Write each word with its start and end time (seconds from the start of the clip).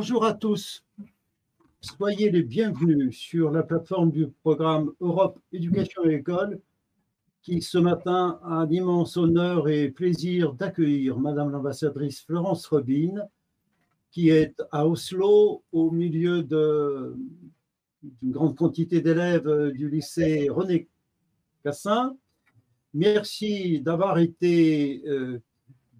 Bonjour 0.00 0.24
à 0.24 0.32
tous. 0.32 0.84
Soyez 1.80 2.30
les 2.30 2.44
bienvenus 2.44 3.18
sur 3.18 3.50
la 3.50 3.64
plateforme 3.64 4.12
du 4.12 4.28
programme 4.28 4.92
Europe 5.00 5.40
Éducation 5.52 6.04
et 6.04 6.14
École 6.14 6.60
qui 7.42 7.60
ce 7.62 7.78
matin 7.78 8.38
a 8.44 8.64
l'immense 8.64 9.16
honneur 9.16 9.68
et 9.68 9.90
plaisir 9.90 10.52
d'accueillir 10.52 11.18
Madame 11.18 11.50
l'ambassadrice 11.50 12.22
Florence 12.22 12.64
Robin 12.68 13.26
qui 14.12 14.28
est 14.28 14.62
à 14.70 14.86
Oslo 14.86 15.64
au 15.72 15.90
milieu 15.90 16.44
d'une 16.44 17.16
grande 18.22 18.54
quantité 18.54 19.00
d'élèves 19.00 19.72
du 19.72 19.90
lycée 19.90 20.48
René 20.48 20.86
Cassin. 21.64 22.16
Merci 22.94 23.80
d'avoir 23.80 24.18
été 24.18 25.02
euh, 25.08 25.42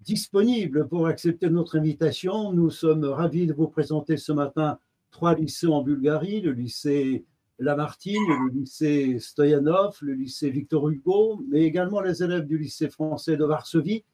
disponible 0.03 0.87
pour 0.87 1.07
accepter 1.07 1.49
notre 1.49 1.77
invitation. 1.77 2.51
Nous 2.53 2.69
sommes 2.69 3.05
ravis 3.05 3.47
de 3.47 3.53
vous 3.53 3.67
présenter 3.67 4.17
ce 4.17 4.31
matin 4.31 4.79
trois 5.11 5.35
lycées 5.35 5.67
en 5.67 5.81
Bulgarie, 5.81 6.41
le 6.41 6.51
lycée 6.51 7.25
Lamartine, 7.59 8.21
le 8.45 8.59
lycée 8.59 9.19
Stoyanov, 9.19 9.97
le 10.01 10.13
lycée 10.13 10.49
Victor 10.49 10.89
Hugo, 10.89 11.41
mais 11.49 11.63
également 11.63 11.99
les 11.99 12.23
élèves 12.23 12.45
du 12.45 12.57
lycée 12.57 12.89
français 12.89 13.35
de 13.35 13.43
Varsovie. 13.43 14.05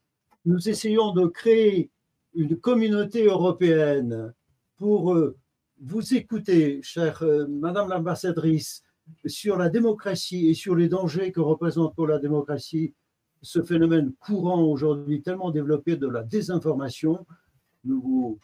Nous 0.46 0.70
essayons 0.70 1.12
de 1.14 1.28
créer 1.28 1.92
une 2.34 2.58
communauté 2.58 3.26
européenne 3.26 4.34
pour 4.78 5.14
euh, 5.14 5.38
vous 5.82 6.14
écouter, 6.16 6.82
chère 6.82 7.24
euh, 7.24 7.46
Madame 7.48 7.90
l'ambassadrice, 7.90 8.84
sur 9.26 9.58
la 9.58 9.70
démocratie 9.70 10.48
et 10.48 10.54
sur 10.54 10.76
les 10.76 10.90
dangers 10.90 11.32
que 11.32 11.40
représente 11.40 11.96
pour 11.96 12.08
la 12.08 12.18
démocratie 12.18 12.94
ce 13.46 13.62
phénomène 13.62 14.12
courant 14.20 14.64
aujourd'hui, 14.64 15.22
tellement 15.22 15.52
développé 15.52 15.96
de 15.98 16.08
la 16.08 16.24
désinformation. 16.24 17.28
Nous 17.84 18.02
vous 18.02 18.40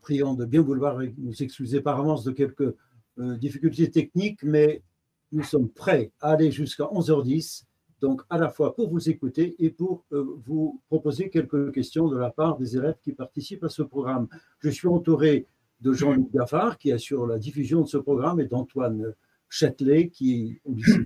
prions 0.00 0.34
de 0.34 0.44
bien 0.44 0.62
vouloir 0.62 1.00
nous 1.18 1.42
excuser 1.42 1.80
par 1.80 1.98
avance 1.98 2.22
de 2.22 2.30
quelques 2.30 2.72
euh, 3.18 3.36
difficultés 3.36 3.90
techniques, 3.90 4.44
mais 4.44 4.82
nous 5.32 5.42
sommes 5.42 5.68
prêts 5.68 6.12
à 6.20 6.30
aller 6.30 6.52
jusqu'à 6.52 6.84
11h10, 6.84 7.64
donc 8.00 8.22
à 8.30 8.38
la 8.38 8.48
fois 8.48 8.76
pour 8.76 8.88
vous 8.88 9.10
écouter 9.10 9.56
et 9.58 9.70
pour 9.70 10.04
euh, 10.12 10.24
vous 10.44 10.80
proposer 10.88 11.28
quelques 11.28 11.72
questions 11.72 12.06
de 12.06 12.16
la 12.16 12.30
part 12.30 12.58
des 12.58 12.76
élèves 12.76 12.98
qui 13.02 13.10
participent 13.10 13.64
à 13.64 13.68
ce 13.68 13.82
programme. 13.82 14.28
Je 14.60 14.70
suis 14.70 14.86
entouré 14.86 15.48
de 15.80 15.92
Jean-Luc 15.92 16.32
Gaffard 16.32 16.78
qui 16.78 16.92
assure 16.92 17.26
la 17.26 17.38
diffusion 17.38 17.80
de 17.80 17.88
ce 17.88 17.98
programme 17.98 18.38
et 18.38 18.46
d'Antoine 18.46 19.14
Châtelet 19.48 20.10
qui, 20.10 20.60
au 20.64 20.74
lycée 20.74 21.04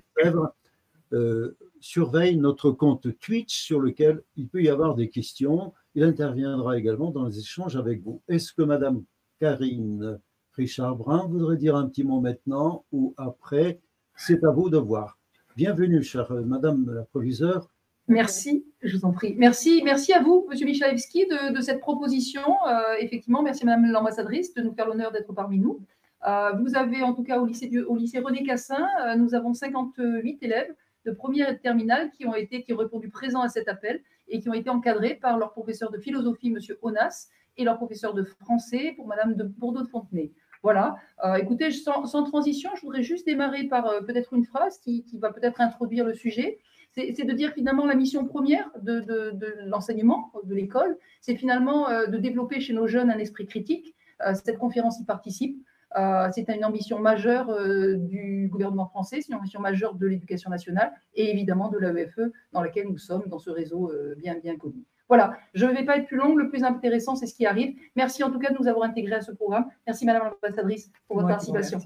euh, 1.13 1.57
surveille 1.81 2.37
notre 2.37 2.71
compte 2.71 3.07
Twitch 3.19 3.61
sur 3.61 3.79
lequel 3.79 4.21
il 4.37 4.47
peut 4.47 4.61
y 4.61 4.69
avoir 4.69 4.95
des 4.95 5.09
questions. 5.09 5.73
Il 5.95 6.03
interviendra 6.03 6.77
également 6.77 7.11
dans 7.11 7.25
les 7.25 7.39
échanges 7.39 7.75
avec 7.75 8.01
vous. 8.01 8.21
Est-ce 8.29 8.53
que 8.53 8.61
Madame 8.61 9.03
Karine 9.39 10.19
Richard-Brun 10.53 11.27
voudrait 11.27 11.57
dire 11.57 11.75
un 11.75 11.87
petit 11.87 12.03
mot 12.03 12.21
maintenant 12.21 12.85
ou 12.91 13.13
après? 13.17 13.79
C'est 14.15 14.43
à 14.43 14.51
vous 14.51 14.69
de 14.69 14.77
voir. 14.77 15.17
Bienvenue, 15.57 16.03
chère 16.03 16.31
Madame 16.31 16.89
la 16.93 17.03
proviseure. 17.03 17.69
Merci, 18.07 18.65
je 18.81 18.97
vous 18.97 19.05
en 19.05 19.11
prie. 19.11 19.35
Merci, 19.37 19.81
merci 19.83 20.13
à 20.13 20.21
vous, 20.21 20.45
Monsieur 20.49 20.65
Michalewski, 20.65 21.27
de, 21.27 21.61
cette 21.61 21.79
proposition. 21.79 22.41
Euh, 22.67 22.95
effectivement, 22.99 23.41
merci 23.41 23.65
Madame 23.65 23.85
l'ambassadrice 23.85 24.53
de 24.53 24.61
nous 24.61 24.73
faire 24.73 24.87
l'honneur 24.87 25.11
d'être 25.11 25.33
parmi 25.33 25.59
nous. 25.59 25.79
Euh, 26.27 26.51
vous 26.61 26.75
avez 26.75 27.01
en 27.01 27.13
tout 27.13 27.23
cas 27.23 27.39
au 27.39 27.45
lycée, 27.45 27.71
au 27.87 27.95
lycée 27.95 28.19
René 28.19 28.43
Cassin, 28.43 28.87
euh, 29.05 29.15
nous 29.15 29.33
avons 29.33 29.53
58 29.53 30.43
élèves 30.43 30.73
de 31.05 31.11
première 31.11 31.49
et 31.49 31.53
de 31.53 31.59
terminale 31.59 32.11
qui 32.11 32.25
ont 32.25 32.35
été 32.35 32.63
qui 32.63 32.73
ont 32.73 32.77
répondu 32.77 33.09
présent 33.09 33.41
à 33.41 33.49
cet 33.49 33.67
appel 33.67 34.01
et 34.27 34.39
qui 34.39 34.49
ont 34.49 34.53
été 34.53 34.69
encadrés 34.69 35.15
par 35.15 35.37
leur 35.37 35.51
professeur 35.51 35.91
de 35.91 35.97
philosophie, 35.97 36.51
Monsieur 36.51 36.77
Onas, 36.81 37.29
et 37.57 37.63
leur 37.63 37.77
professeur 37.77 38.13
de 38.13 38.23
français 38.23 38.93
pour 38.95 39.07
Madame 39.07 39.35
de 39.35 39.43
Bourdeau 39.43 39.81
de 39.81 39.87
Fontenay. 39.87 40.31
Voilà. 40.63 40.95
Euh, 41.25 41.35
écoutez, 41.35 41.71
sans, 41.71 42.23
transition, 42.23 42.69
je 42.75 42.81
voudrais 42.81 43.03
juste 43.03 43.25
démarrer 43.25 43.63
par 43.63 43.87
euh, 43.87 44.01
peut-être 44.01 44.33
une 44.33 44.45
phrase 44.45 44.77
qui, 44.77 45.05
va 45.19 45.33
peut-être 45.33 45.59
introduire 45.59 46.05
le 46.05 46.13
sujet. 46.13 46.59
C'est 46.93 47.23
de 47.23 47.33
dire 47.33 47.53
finalement 47.53 47.85
la 47.85 47.95
mission 47.95 48.25
première 48.25 48.69
de, 48.81 49.65
l'enseignement, 49.65 50.29
de 50.43 50.53
l'école, 50.53 50.97
c'est 51.21 51.37
finalement 51.37 51.89
euh, 51.89 52.05
de 52.07 52.17
développer 52.17 52.59
chez 52.59 52.73
nos 52.73 52.85
jeunes 52.85 53.09
un 53.09 53.17
esprit 53.17 53.47
critique. 53.47 53.95
cette 54.33 54.57
conférence 54.57 54.99
y 54.99 55.05
participe. 55.05 55.57
Euh, 55.97 56.29
c'est 56.33 56.47
une 56.47 56.63
ambition 56.63 56.99
majeure 56.99 57.49
euh, 57.49 57.95
du 57.95 58.47
gouvernement 58.49 58.87
français, 58.87 59.17
c'est 59.21 59.27
une 59.29 59.35
ambition 59.35 59.59
majeure 59.59 59.95
de 59.95 60.07
l'éducation 60.07 60.49
nationale 60.49 60.93
et 61.15 61.29
évidemment 61.29 61.69
de 61.69 61.77
l'AEFE 61.77 62.31
dans 62.53 62.61
laquelle 62.61 62.87
nous 62.87 62.97
sommes, 62.97 63.23
dans 63.27 63.39
ce 63.39 63.49
réseau 63.49 63.91
euh, 63.91 64.15
bien, 64.17 64.39
bien 64.39 64.55
connu. 64.55 64.85
Voilà, 65.09 65.33
je 65.53 65.65
ne 65.65 65.73
vais 65.73 65.83
pas 65.83 65.97
être 65.97 66.07
plus 66.07 66.15
long, 66.15 66.35
le 66.35 66.49
plus 66.49 66.63
intéressant, 66.63 67.15
c'est 67.15 67.27
ce 67.27 67.35
qui 67.35 67.45
arrive. 67.45 67.75
Merci 67.97 68.23
en 68.23 68.31
tout 68.31 68.39
cas 68.39 68.53
de 68.53 68.57
nous 68.57 68.67
avoir 68.69 68.87
intégrés 68.87 69.15
à 69.15 69.21
ce 69.21 69.33
programme. 69.33 69.65
Merci 69.85 70.05
Madame 70.05 70.31
l'ambassadrice 70.41 70.89
pour 71.07 71.17
votre 71.17 71.27
participation. 71.27 71.79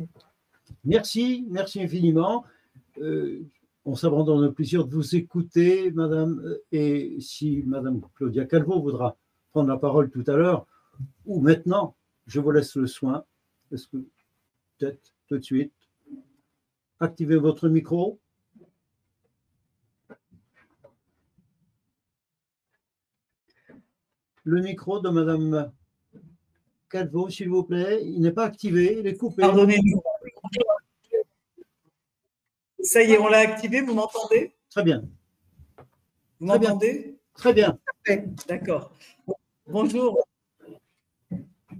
Merci. 0.83 1.47
merci, 1.49 1.81
infiniment. 1.81 2.43
on 3.85 3.95
s'abandonne 3.95 4.45
au 4.45 4.51
plaisir 4.51 4.85
de 4.85 4.93
vous 4.93 5.15
écouter, 5.15 5.89
Madame, 5.91 6.43
et 6.71 7.15
si 7.19 7.63
Madame 7.65 8.01
Claudia 8.13 8.45
Calvo 8.45 8.79
voudra 8.79 9.17
prendre 9.51 9.69
la 9.69 9.77
parole 9.77 10.11
tout 10.11 10.23
à 10.27 10.33
l'heure, 10.33 10.67
ou 11.25 11.39
maintenant, 11.39 11.95
je 12.27 12.39
vous 12.39 12.51
laisse 12.51 12.75
le 12.75 12.85
soin 12.85 13.25
est-ce 13.71 13.87
que 13.87 13.97
peut-être 14.77 15.13
tout 15.27 15.37
de 15.37 15.43
suite 15.43 15.73
activez 16.99 17.37
votre 17.37 17.69
micro 17.69 18.19
Le 24.43 24.61
micro 24.61 24.99
de 24.99 25.09
Madame 25.09 25.71
Calvo, 26.87 27.29
s'il 27.29 27.49
vous 27.49 27.63
plaît, 27.63 28.05
il 28.05 28.21
n'est 28.21 28.31
pas 28.31 28.45
activé, 28.45 28.97
il 28.99 29.07
est 29.07 29.17
coupé. 29.17 29.41
Pardonnez-nous. 29.41 30.01
Ça 32.79 33.01
y 33.01 33.13
est, 33.13 33.17
on 33.17 33.27
l'a 33.27 33.39
activé, 33.39 33.81
vous 33.81 33.95
m'entendez? 33.95 34.55
Très 34.69 34.83
bien. 34.83 35.03
Vous 36.39 36.45
m'entendez? 36.45 37.17
Très 37.33 37.53
bien. 37.53 37.79
D'accord. 38.47 38.93
Bonjour. 39.67 40.23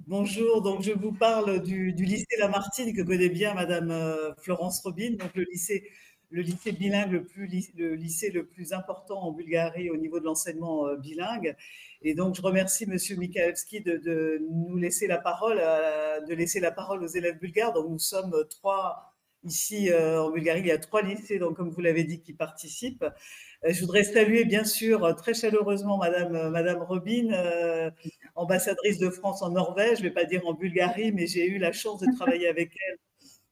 Bonjour, 0.07 0.61
donc 0.61 0.83
je 0.83 0.91
vous 0.91 1.11
parle 1.11 1.63
du, 1.63 1.91
lycée 1.91 2.37
Lamartine 2.37 2.95
que 2.95 3.01
connaît 3.01 3.29
bien 3.29 3.55
Madame 3.55 3.89
euh, 3.89 4.35
Florence 4.37 4.79
Robin, 4.81 5.15
donc 5.17 5.33
le 5.33 5.45
lycée, 5.51 5.89
le 6.29 6.43
lycée 6.43 6.73
bilingue, 6.73 7.11
le, 7.11 7.23
plus, 7.23 7.71
le 7.75 7.95
lycée 7.95 8.29
le 8.29 8.45
plus 8.45 8.71
important 8.71 9.19
en 9.23 9.31
Bulgarie 9.31 9.89
au 9.89 9.97
niveau 9.97 10.19
de 10.19 10.25
l'enseignement 10.25 10.85
euh, 10.85 10.95
bilingue. 10.95 11.55
Et 12.03 12.13
donc 12.13 12.35
je 12.35 12.43
remercie 12.43 12.85
Monsieur 12.85 13.15
Mikhaevski 13.15 13.81
de, 13.81 14.45
nous 14.47 14.77
laisser 14.77 15.07
la 15.07 15.17
parole, 15.17 15.57
euh, 15.59 16.21
de 16.21 16.35
laisser 16.35 16.59
la 16.59 16.71
parole 16.71 17.03
aux 17.03 17.07
élèves 17.07 17.39
bulgares. 17.39 17.73
Donc 17.73 17.89
nous 17.89 17.97
sommes 17.97 18.35
trois 18.51 19.15
ici 19.43 19.91
en 19.93 20.29
Bulgarie, 20.31 20.61
il 20.61 20.67
y 20.67 20.71
a 20.71 20.77
trois 20.77 21.01
lycées, 21.03 21.37
donc 21.37 21.55
comme 21.55 21.69
vous 21.69 21.81
l'avez 21.81 22.03
dit, 22.03 22.19
qui 22.19 22.33
participent. 22.33 23.05
Je 23.63 23.79
voudrais 23.79 24.03
saluer 24.03 24.43
bien 24.43 24.63
sûr 24.63 25.15
très 25.15 25.35
chaleureusement 25.35 25.97
Madame, 25.97 26.49
Madame 26.49 26.81
Robin, 26.81 27.91
ambassadrice 28.35 28.99
de 28.99 29.09
France 29.09 29.41
en 29.41 29.49
Norvège, 29.49 29.99
je 29.99 30.03
ne 30.03 30.09
vais 30.09 30.13
pas 30.13 30.25
dire 30.25 30.45
en 30.45 30.53
Bulgarie, 30.53 31.11
mais 31.11 31.27
j'ai 31.27 31.47
eu 31.47 31.57
la 31.57 31.71
chance 31.71 31.99
de 32.01 32.07
travailler 32.15 32.47
avec 32.47 32.71
elle 32.87 32.97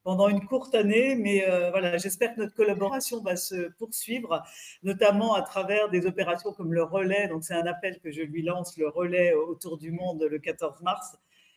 pendant 0.03 0.27
une 0.27 0.45
courte 0.45 0.75
année, 0.75 1.15
mais 1.15 1.47
euh, 1.47 1.71
voilà, 1.71 1.97
j'espère 1.97 2.35
que 2.35 2.41
notre 2.41 2.53
collaboration 2.53 3.21
va 3.21 3.35
se 3.37 3.69
poursuivre, 3.77 4.43
notamment 4.83 5.33
à 5.33 5.41
travers 5.41 5.89
des 5.89 6.05
opérations 6.05 6.51
comme 6.53 6.73
le 6.73 6.83
relais. 6.83 7.27
Donc, 7.29 7.43
c'est 7.43 7.53
un 7.53 7.65
appel 7.65 7.99
que 7.99 8.11
je 8.11 8.21
lui 8.21 8.43
lance, 8.43 8.77
le 8.77 8.89
relais 8.89 9.33
autour 9.33 9.77
du 9.77 9.91
monde 9.91 10.27
le 10.29 10.39
14 10.39 10.81
mars. 10.81 11.15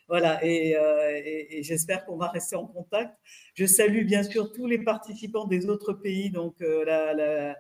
Voilà, 0.08 0.38
et, 0.44 0.76
euh, 0.76 1.62
j'espère 1.62 2.04
qu'on 2.04 2.16
va 2.16 2.28
rester 2.28 2.54
en 2.54 2.66
contact. 2.66 3.12
Je 3.54 3.66
salue 3.66 4.04
bien 4.04 4.22
sûr 4.22 4.52
tous 4.52 4.66
les 4.66 4.78
participants 4.78 5.46
des 5.46 5.68
autres 5.68 5.92
pays, 5.92 6.30
donc 6.30 6.62
euh, 6.62 6.84
la 6.84 7.56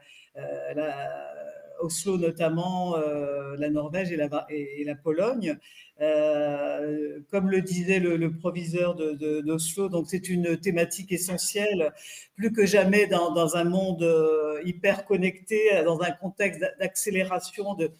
Oslo 1.80 2.16
notamment, 2.18 2.96
euh, 2.96 3.56
la 3.58 3.70
Norvège 3.70 4.12
et 4.12 4.16
la, 4.16 4.46
et, 4.50 4.86
Pologne. 5.02 5.58
Euh, 6.00 7.20
comme 7.30 7.50
le 7.50 7.62
disait 7.62 8.00
le, 8.00 8.30
proviseur 8.30 8.94
d'Oslo, 8.94 9.88
donc 9.88 10.06
c'est 10.08 10.28
une 10.28 10.58
thématique 10.58 11.12
essentielle, 11.12 11.92
plus 12.34 12.52
que 12.52 12.66
jamais 12.66 13.06
dans, 13.06 13.56
un 13.56 13.64
monde 13.64 14.02
euh, 14.02 14.60
hyper 14.64 15.06
connecté, 15.06 15.58
dans 15.84 16.00
un 16.02 16.10
contexte 16.10 16.60
d'accélération 16.78 17.74
de, 17.74 17.90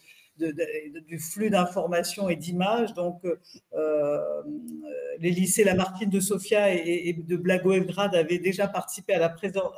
du 1.07 1.17
flux 1.17 1.49
d'informations 1.49 2.29
et 2.29 2.35
d'images. 2.35 2.93
Donc, 2.93 3.23
les 5.19 5.31
lycées 5.31 5.63
Lamartine 5.63 6.11
de 6.11 6.19
Sofia 6.19 6.73
et, 6.73 7.13
de 7.13 7.35
Blagoevgrad 7.35 8.15
avaient 8.15 8.37
déjà 8.37 8.67
participé 8.67 9.13
à 9.13 9.19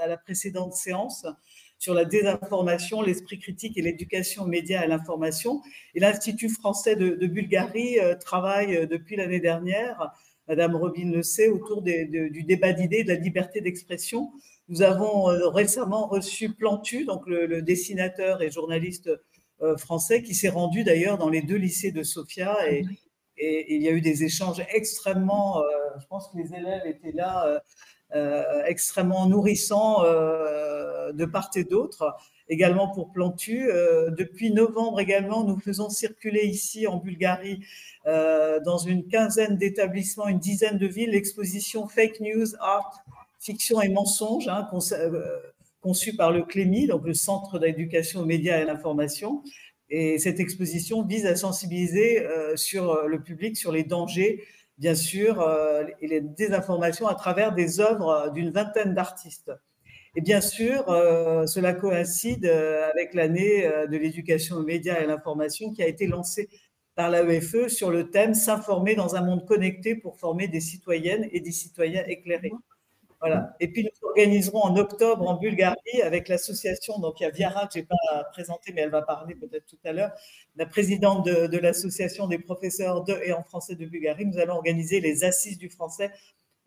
la 0.08 0.18
précédente 0.18 0.74
séance 0.74 1.26
sur 1.80 1.94
la 1.94 2.06
désinformation, 2.06 3.02
l'esprit 3.02 3.40
critique 3.40 3.78
et 3.78 3.82
l'éducation 3.82 4.46
média 4.46 4.82
à 4.82 4.86
l'information. 4.86 5.62
Et 5.96 6.02
l'Institut 6.02 6.50
français 6.50 6.96
de, 6.98 7.26
Bulgarie 7.26 8.00
euh, 8.00 8.16
travaille 8.16 8.76
euh, 8.76 8.86
depuis 8.86 9.16
l'année 9.16 9.40
dernière, 9.40 10.12
Madame 10.50 10.76
Robin 10.76 11.10
le 11.12 11.24
sait, 11.24 11.48
autour 11.48 11.82
du 11.82 12.44
débat 12.44 12.74
d'idées, 12.74 13.04
de 13.04 13.10
la 13.10 13.16
liberté 13.16 13.62
d'expression. 13.62 14.32
Nous 14.68 14.82
avons 14.82 15.30
euh, 15.30 15.48
récemment 15.48 16.08
reçu 16.08 16.54
Plantu, 16.54 17.06
donc 17.06 17.26
le, 17.28 17.62
dessinateur 17.62 18.42
et 18.42 18.52
journaliste 18.52 19.10
français, 19.78 20.24
qui 20.24 20.36
s'est 20.36 20.50
rendu 20.50 20.86
d'ailleurs 20.86 21.18
dans 21.18 21.30
les 21.30 21.42
deux 21.42 21.58
lycées 21.58 21.92
de 21.92 22.02
Sofia 22.02 22.56
et, 22.72 22.86
et, 23.38 23.76
il 23.76 23.82
y 23.82 23.90
a 23.90 23.92
eu 23.92 24.00
des 24.00 24.24
échanges 24.24 24.64
extrêmement, 24.74 25.62
je 26.00 26.06
pense 26.08 26.30
que 26.30 26.38
les 26.38 26.54
élèves 26.56 26.84
étaient 26.86 27.12
là, 27.12 27.62
extrêmement 28.66 29.28
nourrissants 29.28 30.04
de 30.04 31.26
part 31.26 31.50
et 31.56 31.64
d'autre 31.64 32.18
également 32.50 32.88
pour 32.90 33.12
Plantu. 33.12 33.70
Euh, 33.70 34.10
depuis 34.10 34.52
novembre 34.52 35.00
également, 35.00 35.44
nous 35.44 35.60
faisons 35.60 35.90
circuler 35.90 36.46
ici 36.46 36.88
en 36.88 36.98
Bulgarie, 36.98 37.62
euh, 38.08 38.60
dans 38.60 38.78
une 38.78 39.08
quinzaine 39.08 39.58
d'établissements, 39.58 40.28
une 40.28 40.40
dizaine 40.40 40.78
de 40.78 40.88
villes, 40.88 41.12
l'exposition 41.12 41.88
Fake 41.88 42.20
News, 42.20 42.56
Art, 42.60 43.04
Fiction 43.40 43.82
et 43.82 43.90
Mensonges, 43.90 44.48
hein, 44.48 44.68
euh, 44.94 45.38
conçue 45.82 46.16
par 46.16 46.32
le 46.32 46.44
CLEMI, 46.44 46.88
donc 46.88 47.06
le 47.06 47.14
Centre 47.14 47.60
d'éducation 47.60 48.22
aux 48.22 48.26
médias 48.26 48.58
et 48.58 48.64
à 48.64 48.66
l'information. 48.66 49.44
Et 49.92 50.20
cette 50.20 50.40
exposition 50.40 51.04
vise 51.04 51.26
à 51.26 51.36
sensibiliser 51.36 52.24
sur 52.54 53.08
le 53.08 53.24
public 53.24 53.58
sur 53.58 53.72
les 53.72 53.84
dangers, 53.84 54.44
bien 54.80 54.96
sûr, 54.96 55.46
et 56.02 56.08
les 56.08 56.22
désinformations 56.22 57.08
à 57.08 57.14
travers 57.14 57.54
des 57.54 57.80
œuvres 57.80 58.32
d'une 58.34 58.50
vingtaine 58.52 58.94
d'artistes. 58.96 59.52
Et 60.16 60.22
bien 60.22 60.42
sûr, 60.42 60.90
euh, 60.90 61.46
cela 61.46 61.74
coïncide 61.74 62.46
euh, 62.46 62.90
avec 62.90 63.14
l'année 63.14 63.66
euh, 63.66 63.86
de 63.86 63.96
l'éducation 63.96 64.58
aux 64.58 64.64
médias 64.64 65.00
et 65.00 65.04
à 65.04 65.08
l'information 65.08 65.72
qui 65.72 65.84
a 65.84 65.88
été 65.88 66.08
lancée 66.08 66.50
par 66.96 67.10
l'AEFE 67.12 67.68
sur 67.68 67.92
le 67.92 68.10
thème 68.10 68.34
S'informer 68.34 68.96
dans 68.96 69.16
un 69.16 69.22
monde 69.22 69.46
connecté 69.46 69.96
pour 69.96 70.18
former 70.18 70.48
des 70.48 70.62
citoyennes 70.62 71.28
et 71.32 71.40
des 71.42 71.52
citoyens 71.52 72.04
éclairés. 72.08 72.52
Voilà. 73.20 73.56
Et 73.60 73.68
puis 73.68 73.84
nous 73.84 74.08
organiserons 74.08 74.62
en 74.62 74.78
octobre 74.78 75.28
en 75.28 75.36
Bulgarie 75.36 76.02
avec 76.04 76.30
l'association, 76.30 77.00
donc 77.00 77.20
il 77.20 77.24
y 77.24 77.26
a 77.26 77.30
Viara 77.30 77.68
que 77.68 77.74
je 77.74 77.80
n'ai 77.80 77.86
pas 77.86 78.24
présenté, 78.32 78.72
mais 78.74 78.82
elle 78.82 78.92
va 78.92 79.02
parler 79.02 79.36
peut-être 79.36 79.66
tout 79.66 79.80
à 79.84 79.92
l'heure, 79.92 80.12
la 80.56 80.66
présidente 80.66 81.26
de, 81.26 81.48
de 81.48 81.58
l'association 81.58 82.28
des 82.28 82.40
professeurs 82.40 83.04
de 83.04 83.20
et 83.26 83.34
en 83.34 83.44
français 83.44 83.76
de 83.76 83.86
Bulgarie. 83.86 84.26
Nous 84.26 84.40
allons 84.40 84.56
organiser 84.56 85.02
les 85.02 85.26
assises 85.26 85.58
du 85.58 85.70
français 85.70 86.12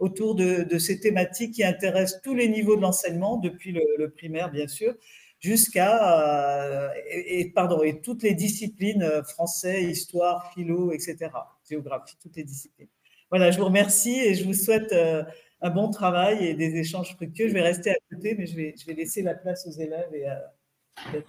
autour 0.03 0.35
de, 0.35 0.79
ces 0.79 0.99
thématiques 0.99 1.55
qui 1.55 1.65
intéressent 1.65 2.21
tous 2.23 2.35
les 2.35 2.49
niveaux 2.49 2.75
de 2.75 2.83
l'enseignement, 2.83 3.37
depuis 3.37 3.71
le, 3.73 4.11
primaire 4.11 4.51
bien 4.51 4.67
sûr, 4.67 4.95
jusqu'à 5.39 6.89
euh, 6.89 6.89
et, 7.09 7.51
pardon 7.51 7.83
et 7.83 8.01
toutes 8.01 8.25
les 8.25 8.35
disciplines 8.35 9.05
euh, 9.05 9.23
français, 9.23 9.85
histoire, 9.85 10.53
philo, 10.53 10.93
etc. 10.93 11.31
Géographie, 11.69 12.17
toutes 12.21 12.37
les 12.37 12.43
disciplines. 12.43 12.89
Voilà, 13.31 13.53
je 13.53 13.59
vous 13.59 13.65
remercie 13.65 14.19
et 14.19 14.35
je 14.35 14.45
vous 14.45 14.55
souhaite 14.55 14.93
euh, 14.93 15.23
un 15.63 15.71
bon 15.71 15.91
travail 15.91 16.45
et 16.45 16.55
des 16.55 16.77
échanges 16.77 17.15
fructueux. 17.15 17.49
Je 17.49 17.55
vais 17.55 17.63
rester 17.63 17.91
à 17.91 17.97
côté, 18.11 18.35
mais 18.37 18.47
je 18.47 18.57
vais, 18.57 18.75
je 18.77 18.85
vais 18.85 18.95
laisser 18.95 19.23
la 19.23 19.35
place 19.35 19.67
aux 19.67 19.81
élèves 19.81 20.13
et 20.13 20.27
à, 20.27 20.53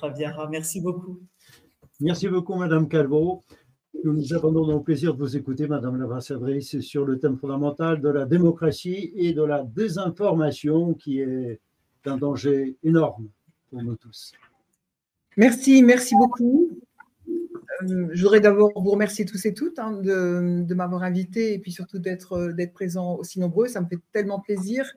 à 0.01 0.09
Viara. 0.09 0.49
Merci 0.49 0.81
beaucoup. 0.81 1.21
Merci 1.99 2.27
beaucoup, 2.27 2.55
Madame 2.55 2.89
Calvo. 2.89 3.43
Nous 4.03 4.33
avons 4.33 4.51
donc 4.51 4.85
plaisir 4.85 5.13
de 5.13 5.19
vous 5.19 5.37
écouter, 5.37 5.67
Madame 5.67 5.97
l'ambassadrice, 5.97 6.79
sur 6.79 7.05
le 7.05 7.19
thème 7.19 7.37
fondamental 7.37 8.01
de 8.01 8.09
la 8.09 8.25
démocratie 8.25 9.13
et 9.15 9.33
de 9.33 9.43
la 9.43 9.63
désinformation 9.63 10.95
qui 10.95 11.19
est 11.19 11.61
un 12.05 12.17
danger 12.17 12.75
énorme 12.83 13.29
pour 13.69 13.83
nous 13.83 13.95
tous. 13.95 14.33
Merci, 15.37 15.83
merci 15.83 16.15
beaucoup. 16.15 16.82
Euh, 17.83 18.09
je 18.13 18.21
voudrais 18.21 18.39
d'abord 18.39 18.71
vous 18.75 18.91
remercier 18.91 19.25
tous 19.25 19.45
et 19.45 19.53
toutes 19.53 19.79
hein, 19.79 19.91
de, 19.91 20.73
m'avoir 20.73 21.03
invité 21.03 21.53
et 21.53 21.59
puis 21.59 21.71
surtout 21.71 21.99
d'être 21.99 22.51
d'être 22.53 22.73
présents 22.73 23.15
aussi 23.15 23.39
nombreux. 23.39 23.67
Ça 23.67 23.81
me 23.81 23.87
fait 23.87 23.99
tellement 24.11 24.39
plaisir, 24.39 24.91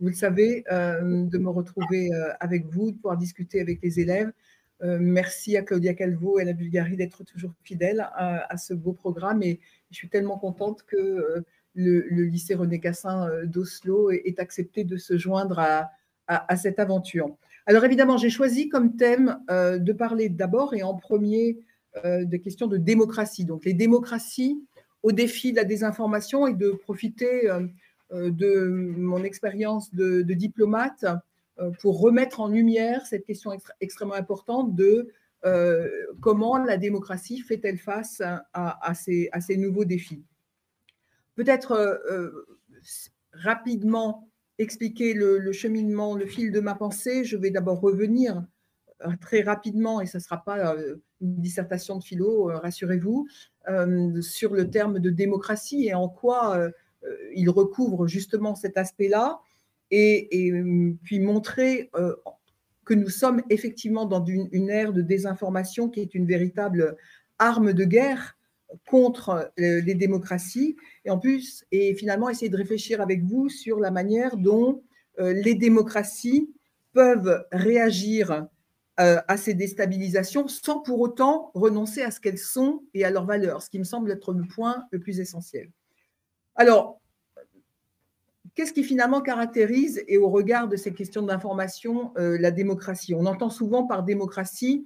vous 0.00 0.08
le 0.08 0.14
savez, 0.14 0.64
euh, 0.72 1.24
de 1.24 1.38
me 1.38 1.50
retrouver 1.50 2.12
euh, 2.12 2.32
avec 2.40 2.66
vous, 2.66 2.92
de 2.92 2.96
pouvoir 2.96 3.16
discuter 3.16 3.60
avec 3.60 3.80
les 3.82 4.00
élèves. 4.00 4.32
Euh, 4.82 4.98
merci 5.00 5.56
à 5.56 5.62
Claudia 5.62 5.94
Calvo 5.94 6.38
et 6.38 6.42
à 6.42 6.44
la 6.44 6.52
Bulgarie 6.52 6.96
d'être 6.96 7.24
toujours 7.24 7.52
fidèles 7.64 8.08
à, 8.14 8.56
ce 8.56 8.74
beau 8.74 8.92
programme. 8.92 9.42
Et 9.42 9.60
je 9.90 9.96
suis 9.96 10.08
tellement 10.08 10.38
contente 10.38 10.84
que 10.86 10.96
euh, 10.96 11.44
le, 11.74 12.00
lycée 12.24 12.54
René 12.54 12.80
Cassin 12.80 13.28
euh, 13.28 13.46
d'Oslo 13.46 14.10
ait, 14.10 14.34
accepté 14.38 14.84
de 14.84 14.96
se 14.96 15.16
joindre 15.18 15.58
à, 15.58 15.90
cette 16.56 16.78
aventure. 16.78 17.34
Alors 17.64 17.86
évidemment, 17.86 18.18
j'ai 18.18 18.28
choisi 18.28 18.68
comme 18.68 18.96
thème 18.96 19.38
de 19.48 19.92
parler 19.94 20.28
d'abord 20.28 20.74
et 20.74 20.82
en 20.82 20.94
premier 20.94 21.58
des 22.04 22.40
questions 22.40 22.66
de 22.66 22.76
démocratie. 22.76 23.44
Donc 23.44 23.64
les 23.64 23.74
démocraties 23.74 24.62
au 25.02 25.12
défi 25.12 25.52
de 25.52 25.56
la 25.56 25.64
désinformation 25.64 26.46
et 26.46 26.54
de 26.54 26.70
profiter 26.70 27.50
de 28.12 28.68
mon 28.68 29.24
expérience 29.24 29.92
de 29.94 30.22
diplomate 30.22 31.04
euh, 31.60 31.70
pour 31.80 32.00
remettre 32.00 32.40
en 32.40 32.48
lumière 32.48 33.04
cette 33.06 33.24
question 33.24 33.50
extrêmement 33.80 34.14
importante 34.14 34.76
de 34.76 35.08
euh, 35.44 35.88
comment 36.20 36.56
la 36.56 36.76
démocratie 36.76 37.40
fait-elle 37.40 37.78
face 37.78 38.22
à, 38.52 38.94
ces, 38.94 39.56
nouveaux 39.56 39.84
défis. 39.84 40.22
Peut-être 41.34 41.72
euh, 41.72 42.30
rapidement 43.32 44.28
expliquer 44.58 45.14
le, 45.14 45.50
cheminement, 45.52 46.14
le 46.14 46.26
fil 46.26 46.52
de 46.52 46.60
ma 46.60 46.74
pensée. 46.74 47.24
Je 47.24 47.36
vais 47.36 47.50
d'abord 47.50 47.80
revenir 47.80 48.44
très 49.20 49.42
rapidement, 49.42 50.00
et 50.00 50.06
ce 50.06 50.16
ne 50.16 50.22
sera 50.22 50.42
pas 50.42 50.74
une 51.20 51.40
dissertation 51.40 51.98
de 51.98 52.04
philo, 52.04 52.44
rassurez-vous, 52.44 53.26
sur 54.20 54.54
le 54.54 54.70
terme 54.70 54.98
de 54.98 55.10
démocratie 55.10 55.86
et 55.86 55.94
en 55.94 56.08
quoi 56.08 56.70
il 57.34 57.50
recouvre 57.50 58.06
justement 58.06 58.54
cet 58.54 58.76
aspect-là 58.78 59.40
et, 59.90 60.52
euh, 60.52 60.94
puis 61.02 61.20
montrer 61.20 61.90
euh, 61.94 62.14
que 62.84 62.94
nous 62.94 63.08
sommes 63.08 63.42
effectivement 63.50 64.06
dans 64.06 64.24
une, 64.24 64.70
ère 64.70 64.92
de 64.92 65.02
désinformation 65.02 65.88
qui 65.88 66.00
est 66.00 66.14
une 66.14 66.26
véritable 66.26 66.96
arme 67.38 67.72
de 67.72 67.84
guerre 67.84 68.36
contre 68.86 69.50
euh, 69.60 69.80
les 69.82 69.94
démocraties. 69.94 70.76
Et 71.04 71.10
en 71.10 71.18
plus 71.18 71.64
et 71.70 71.94
finalement 71.94 72.28
essayer 72.28 72.48
de 72.48 72.56
réfléchir 72.56 73.00
avec 73.00 73.22
vous 73.22 73.48
sur 73.48 73.78
la 73.80 73.90
manière 73.90 74.36
dont 74.36 74.82
les 75.20 75.56
démocraties 75.56 76.48
peuvent 76.92 77.44
réagir 77.50 78.46
à 78.98 79.36
ces 79.36 79.54
déstabilisations 79.54 80.48
sans 80.48 80.80
pour 80.80 81.00
autant 81.00 81.52
renoncer 81.54 82.02
à 82.02 82.10
ce 82.10 82.18
qu'elles 82.18 82.36
sont 82.36 82.82
et 82.94 83.04
à 83.04 83.10
leurs 83.10 83.26
valeurs, 83.26 83.62
ce 83.62 83.70
qui 83.70 83.78
me 83.78 83.84
semble 83.84 84.10
être 84.10 84.32
le 84.32 84.44
point 84.44 84.84
le 84.90 84.98
plus 84.98 85.20
essentiel. 85.20 85.70
Alors, 86.56 87.00
Qu'est-ce 88.58 88.72
qui 88.72 88.82
finalement 88.82 89.20
caractérise, 89.20 90.02
et 90.08 90.18
au 90.18 90.30
regard 90.30 90.66
de 90.66 90.74
ces 90.74 90.92
questions 90.92 91.22
d'information, 91.22 92.10
euh, 92.18 92.36
la 92.40 92.50
démocratie? 92.50 93.14
On 93.14 93.24
entend 93.24 93.50
souvent 93.50 93.86
par 93.86 94.02
démocratie 94.02 94.84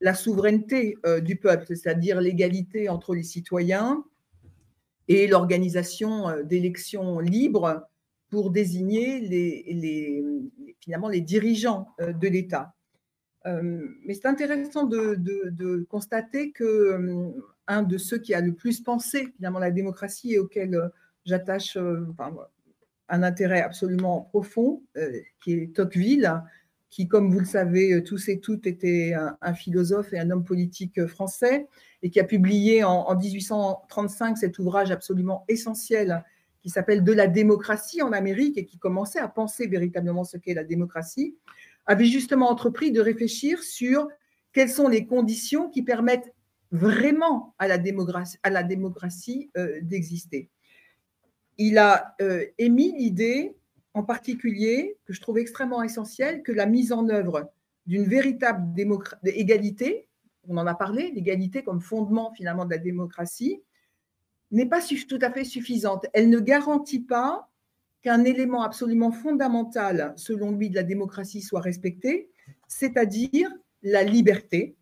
la 0.00 0.14
souveraineté 0.14 0.96
euh, 1.04 1.20
du 1.20 1.36
peuple, 1.36 1.66
c'est-à-dire 1.66 2.18
l'égalité 2.22 2.88
entre 2.88 3.14
les 3.14 3.22
citoyens 3.22 4.02
et 5.08 5.26
l'organisation 5.26 6.30
euh, 6.30 6.42
d'élections 6.44 7.18
libres 7.18 7.86
pour 8.30 8.50
désigner 8.50 9.20
les, 9.20 10.24
finalement 10.80 11.10
les 11.10 11.20
dirigeants 11.20 11.88
de 11.98 12.26
l'État. 12.26 12.72
Mais 13.44 14.14
c'est 14.14 14.26
intéressant 14.26 14.84
de, 14.84 15.86
constater 15.88 16.50
que 16.52 17.32
un 17.66 17.82
de 17.82 17.98
ceux 17.98 18.18
qui 18.18 18.34
a 18.34 18.40
le 18.40 18.54
plus 18.54 18.80
pensé 18.80 19.32
finalement 19.36 19.58
la 19.58 19.70
démocratie 19.70 20.34
et 20.34 20.38
auquel 20.38 20.90
j'attache, 21.24 21.78
un 23.08 23.22
intérêt 23.22 23.60
absolument 23.60 24.22
profond, 24.22 24.82
euh, 24.96 25.20
qui 25.42 25.52
est 25.52 25.74
Tocqueville, 25.74 26.42
qui, 26.90 27.08
comme 27.08 27.30
vous 27.30 27.40
le 27.40 27.44
savez 27.44 28.02
tous 28.04 28.28
et 28.28 28.38
toutes, 28.38 28.66
était 28.66 29.14
un, 29.14 29.54
philosophe 29.54 30.12
et 30.12 30.18
un 30.18 30.30
homme 30.30 30.44
politique 30.44 31.06
français, 31.06 31.66
et 32.02 32.10
qui 32.10 32.20
a 32.20 32.24
publié 32.24 32.84
en, 32.84 33.14
1835 33.16 34.38
cet 34.38 34.58
ouvrage 34.58 34.90
absolument 34.90 35.44
essentiel 35.48 36.24
qui 36.62 36.70
s'appelle 36.70 37.04
De 37.04 37.12
la 37.12 37.26
démocratie 37.26 38.00
en 38.00 38.12
Amérique, 38.12 38.56
et 38.56 38.64
qui 38.64 38.78
commençait 38.78 39.18
à 39.18 39.28
penser 39.28 39.66
véritablement 39.66 40.24
ce 40.24 40.36
qu'est 40.38 40.54
la 40.54 40.64
démocratie, 40.64 41.36
avait 41.86 42.06
justement 42.06 42.50
entrepris 42.50 42.92
de 42.92 43.00
réfléchir 43.00 43.62
sur 43.62 44.08
quelles 44.52 44.70
sont 44.70 44.88
les 44.88 45.06
conditions 45.06 45.68
qui 45.68 45.82
permettent 45.82 46.32
vraiment 46.70 47.54
à 47.58 47.68
la 47.68 47.78
démocratie, 48.62 49.50
euh, 49.56 49.80
d'exister 49.82 50.50
il 51.58 51.78
a 51.78 52.14
euh, 52.20 52.44
émis 52.58 52.92
l'idée, 52.96 53.56
en 53.94 54.02
particulier, 54.02 54.96
que 55.04 55.12
je 55.12 55.20
trouve 55.20 55.38
extrêmement 55.38 55.82
essentielle, 55.82 56.42
que 56.42 56.52
la 56.52 56.66
mise 56.66 56.92
en 56.92 57.08
œuvre 57.08 57.50
d'une 57.86 58.04
véritable 58.04 58.74
égalité, 59.24 60.08
on 60.48 60.56
en 60.56 60.66
a 60.66 60.74
parlé, 60.74 61.10
l'égalité 61.12 61.62
comme 61.62 61.80
fondement 61.80 62.32
finalement 62.32 62.64
de 62.64 62.70
la 62.70 62.78
démocratie, 62.78 63.62
n'est 64.50 64.66
pas 64.66 64.80
tout 64.82 65.18
à 65.20 65.30
fait 65.30 65.44
suffisante. 65.44 66.06
Elle 66.12 66.28
ne 66.28 66.40
garantit 66.40 67.00
pas 67.00 67.50
qu'un 68.04 68.24
élément 68.24 68.62
absolument 68.62 69.10
fondamental, 69.10 70.12
selon 70.16 70.52
lui, 70.52 70.68
de 70.68 70.74
la 70.74 70.82
démocratie 70.82 71.40
soit 71.40 71.62
respecté, 71.62 72.30
c'est-à-dire 72.68 73.50
la 73.82 74.04
liberté, 74.04 74.76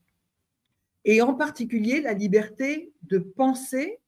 et 1.04 1.22
en 1.22 1.34
particulier 1.34 2.00
la 2.00 2.14
liberté 2.14 2.92
de 3.04 3.18
penser 3.18 4.00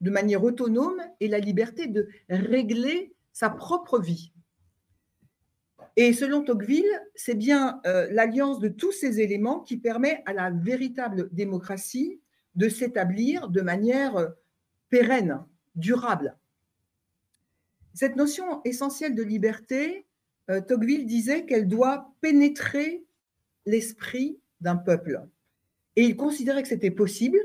de 0.00 0.10
manière 0.10 0.44
autonome 0.44 1.00
et 1.18 1.26
la 1.26 1.40
liberté 1.40 1.88
de 1.88 2.08
régler 2.28 3.14
sa 3.32 3.50
propre 3.50 4.00
vie. 4.00 4.32
Et 5.96 6.12
selon 6.12 6.42
Tocqueville, 6.42 7.00
c'est 7.16 7.34
bien 7.34 7.80
euh, 7.86 8.06
l'alliance 8.12 8.60
de 8.60 8.68
tous 8.68 8.92
ces 8.92 9.20
éléments 9.20 9.60
qui 9.60 9.76
permet 9.76 10.22
à 10.24 10.32
la 10.32 10.50
véritable 10.50 11.28
démocratie 11.32 12.20
de 12.54 12.68
s'établir 12.68 13.48
de 13.48 13.60
manière 13.60 14.16
euh, 14.16 14.28
pérenne, 14.88 15.44
durable. 15.74 16.36
Cette 17.94 18.16
notion 18.16 18.62
essentielle 18.64 19.14
de 19.14 19.22
liberté, 19.22 20.06
euh, 20.50 20.60
Tocqueville 20.60 21.06
disait 21.06 21.44
qu'elle 21.44 21.68
doit 21.68 22.12
pénétrer 22.20 23.04
l'esprit 23.66 24.38
d'un 24.60 24.76
peuple. 24.76 25.22
Et 25.96 26.04
il 26.04 26.16
considérait 26.16 26.62
que 26.62 26.68
c'était 26.68 26.90
possible 26.90 27.38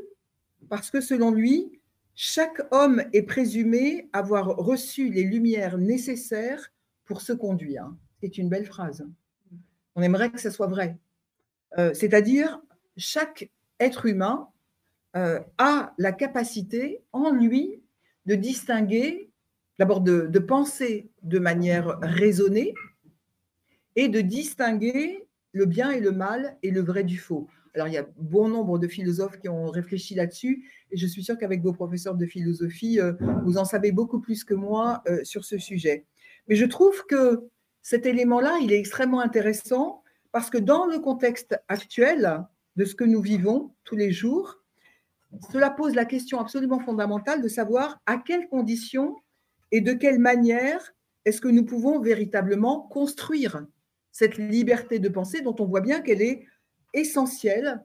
parce 0.69 0.89
que 0.89 1.01
selon 1.01 1.31
lui, 1.31 1.79
chaque 2.15 2.61
homme 2.71 3.03
est 3.13 3.23
présumé 3.23 4.09
avoir 4.13 4.47
reçu 4.47 5.09
les 5.09 5.23
lumières 5.23 5.77
nécessaires 5.77 6.71
pour 7.05 7.21
se 7.21 7.33
conduire. 7.33 7.91
C'est 8.21 8.37
une 8.37 8.49
belle 8.49 8.65
phrase. 8.65 9.05
On 9.95 10.01
aimerait 10.01 10.31
que 10.31 10.39
ce 10.39 10.49
soit 10.49 10.67
vrai. 10.67 10.97
Euh, 11.77 11.93
c'est-à-dire, 11.93 12.61
chaque 12.95 13.49
être 13.79 14.05
humain 14.05 14.49
euh, 15.15 15.39
a 15.57 15.93
la 15.97 16.11
capacité 16.11 17.01
en 17.11 17.31
lui 17.31 17.81
de 18.25 18.35
distinguer, 18.35 19.26
d'abord 19.79 20.01
de, 20.01 20.39
penser 20.39 21.09
de 21.23 21.39
manière 21.39 21.99
raisonnée 22.01 22.73
et 23.95 24.07
de 24.09 24.21
distinguer 24.21 25.27
le 25.51 25.65
bien 25.65 25.91
et 25.91 25.99
le 25.99 26.11
mal 26.11 26.57
et 26.63 26.71
le 26.71 26.81
vrai 26.81 27.03
du 27.03 27.17
faux. 27.17 27.47
Alors, 27.73 27.87
il 27.87 27.93
y 27.93 27.97
a 27.97 28.07
bon 28.17 28.47
nombre 28.47 28.79
de 28.79 28.87
philosophes 28.87 29.37
qui 29.37 29.49
ont 29.49 29.67
réfléchi 29.67 30.15
là-dessus 30.15 30.65
et 30.91 30.97
je 30.97 31.05
suis 31.05 31.23
sûre 31.23 31.37
qu'avec 31.37 31.61
vos 31.61 31.73
professeurs 31.73 32.15
de 32.15 32.25
philosophie, 32.25 32.99
euh, 32.99 33.13
vous 33.43 33.57
en 33.57 33.65
savez 33.65 33.91
beaucoup 33.91 34.19
plus 34.19 34.43
que 34.43 34.55
moi 34.55 35.03
sur 35.23 35.45
ce 35.45 35.57
sujet. 35.57 36.05
Mais 36.47 36.55
je 36.55 36.65
trouve 36.65 37.05
que 37.07 37.47
cet 37.81 38.05
élément-là, 38.05 38.59
il 38.61 38.73
est 38.73 38.79
extrêmement 38.79 39.21
intéressant 39.21 40.03
parce 40.31 40.49
que 40.49 40.57
dans 40.57 40.85
le 40.85 40.99
contexte 40.99 41.57
actuel 41.67 42.43
de 42.75 42.85
ce 42.85 42.95
que 42.95 43.03
nous 43.03 43.21
vivons 43.21 43.73
tous 43.83 43.95
les 43.95 44.11
jours, 44.11 44.61
cela 45.51 45.69
pose 45.69 45.95
la 45.95 46.05
question 46.05 46.39
absolument 46.39 46.79
fondamentale 46.79 47.41
de 47.41 47.47
savoir 47.47 47.99
à 48.05 48.17
quelles 48.17 48.47
conditions 48.49 49.15
et 49.71 49.81
de 49.81 49.93
quelle 49.93 50.19
manière 50.19 50.93
est-ce 51.25 51.41
que 51.41 51.47
nous 51.47 51.65
pouvons 51.65 51.99
véritablement 51.99 52.81
construire 52.81 53.65
cette 54.11 54.37
liberté 54.37 54.99
de 54.99 55.09
pensée 55.09 55.41
dont 55.41 55.55
on 55.59 55.65
voit 55.65 55.81
bien 55.81 56.01
qu'elle 56.01 56.21
est 56.21 56.45
essentielle 56.93 57.83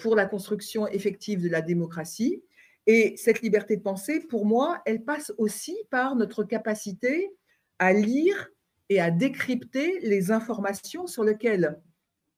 pour 0.00 0.16
la 0.16 0.26
construction 0.26 0.86
effective 0.88 1.42
de 1.42 1.48
la 1.48 1.60
démocratie? 1.60 2.42
Et 2.86 3.14
cette 3.18 3.42
liberté 3.42 3.76
de 3.76 3.82
pensée, 3.82 4.20
pour 4.20 4.46
moi, 4.46 4.80
elle 4.86 5.04
passe 5.04 5.32
aussi 5.36 5.76
par 5.90 6.16
notre 6.16 6.44
capacité 6.44 7.30
à 7.78 7.92
lire 7.92 8.48
et 8.88 9.00
à 9.00 9.10
décrypter 9.10 10.00
les 10.00 10.30
informations 10.30 11.06
sur 11.06 11.24
lesquelles 11.24 11.78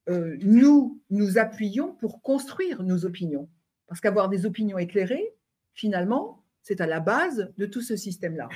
euh, 0.09 0.37
nous 0.40 1.00
nous 1.11 1.38
appuyons 1.38 1.94
pour 1.94 2.23
construire 2.23 2.82
nos 2.82 3.04
opinions. 3.04 3.49
Parce 3.87 4.00
qu'avoir 4.00 4.28
des 4.28 4.47
opinions 4.47 4.78
éclairées, 4.78 5.32
finalement, 5.75 6.42
c'est 6.62 6.80
à 6.80 6.87
la 6.87 6.99
base 6.99 7.52
de 7.56 7.66
tout 7.66 7.82
ce 7.82 7.94
système-là. 7.97 8.49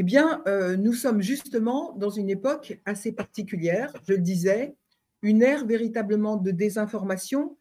Eh 0.00 0.02
bien, 0.02 0.42
euh, 0.46 0.78
nous 0.78 0.94
sommes 0.94 1.20
justement 1.20 1.92
dans 1.92 2.08
une 2.08 2.30
époque 2.30 2.80
assez 2.86 3.12
particulière, 3.12 3.92
je 4.08 4.14
le 4.14 4.20
disais, 4.20 4.74
une 5.20 5.42
ère 5.42 5.66
véritablement 5.66 6.38
de 6.38 6.50
désinformation 6.52 7.58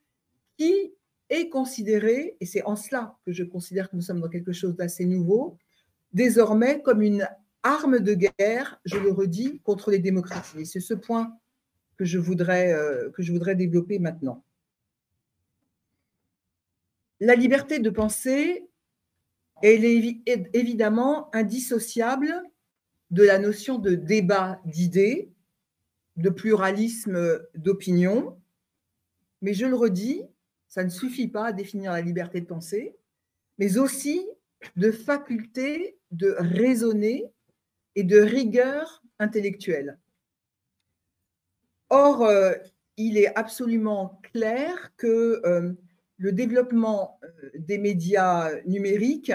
qui 0.57 0.93
est 1.29 1.49
considérée, 1.49 2.37
et 2.39 2.45
c'est 2.45 2.63
en 2.63 2.77
cela 2.77 3.17
que 3.25 3.33
je 3.33 3.43
considère 3.43 3.89
que 3.89 3.97
nous 3.97 4.01
sommes 4.01 4.21
dans 4.21 4.29
quelque 4.29 4.53
chose 4.53 4.77
d'assez 4.77 5.03
nouveau, 5.03 5.57
désormais 6.13 6.81
comme 6.81 7.01
une 7.01 7.27
arme 7.61 7.99
de 7.99 8.13
guerre, 8.13 8.79
je 8.85 8.95
le 8.95 9.11
redis, 9.11 9.59
contre 9.65 9.91
les 9.91 9.99
démocraties. 9.99 10.65
C'est 10.65 10.79
ce 10.79 10.93
point 10.93 11.37
que 11.97 12.05
je 12.05 12.19
voudrais, 12.19 12.71
euh, 12.71 13.09
que 13.09 13.21
je 13.21 13.33
voudrais 13.33 13.55
développer 13.55 13.99
maintenant. 13.99 14.45
La 17.19 17.35
liberté 17.35 17.79
de 17.79 17.89
penser, 17.89 18.68
elle 19.61 19.85
est 19.85 20.21
évidemment 20.53 21.33
indissociable 21.35 22.33
de 23.11 23.23
la 23.23 23.39
notion 23.39 23.79
de 23.79 23.95
débat 23.95 24.59
d'idées, 24.65 25.31
de 26.17 26.29
pluralisme 26.29 27.39
d'opinion. 27.55 28.39
Mais 29.41 29.53
je 29.53 29.65
le 29.65 29.75
redis, 29.75 30.23
ça 30.67 30.83
ne 30.83 30.89
suffit 30.89 31.27
pas 31.27 31.47
à 31.47 31.51
définir 31.53 31.91
la 31.91 32.01
liberté 32.01 32.41
de 32.41 32.45
penser, 32.45 32.95
mais 33.57 33.77
aussi 33.77 34.27
de 34.75 34.91
faculté 34.91 35.97
de 36.11 36.35
raisonner 36.37 37.25
et 37.95 38.03
de 38.03 38.19
rigueur 38.19 39.03
intellectuelle. 39.19 39.97
Or, 41.89 42.23
euh, 42.23 42.53
il 42.97 43.17
est 43.17 43.35
absolument 43.35 44.19
clair 44.33 44.91
que 44.97 45.41
euh, 45.45 45.73
le 46.19 46.31
développement 46.31 47.19
euh, 47.23 47.49
des 47.55 47.79
médias 47.79 48.51
numériques 48.65 49.31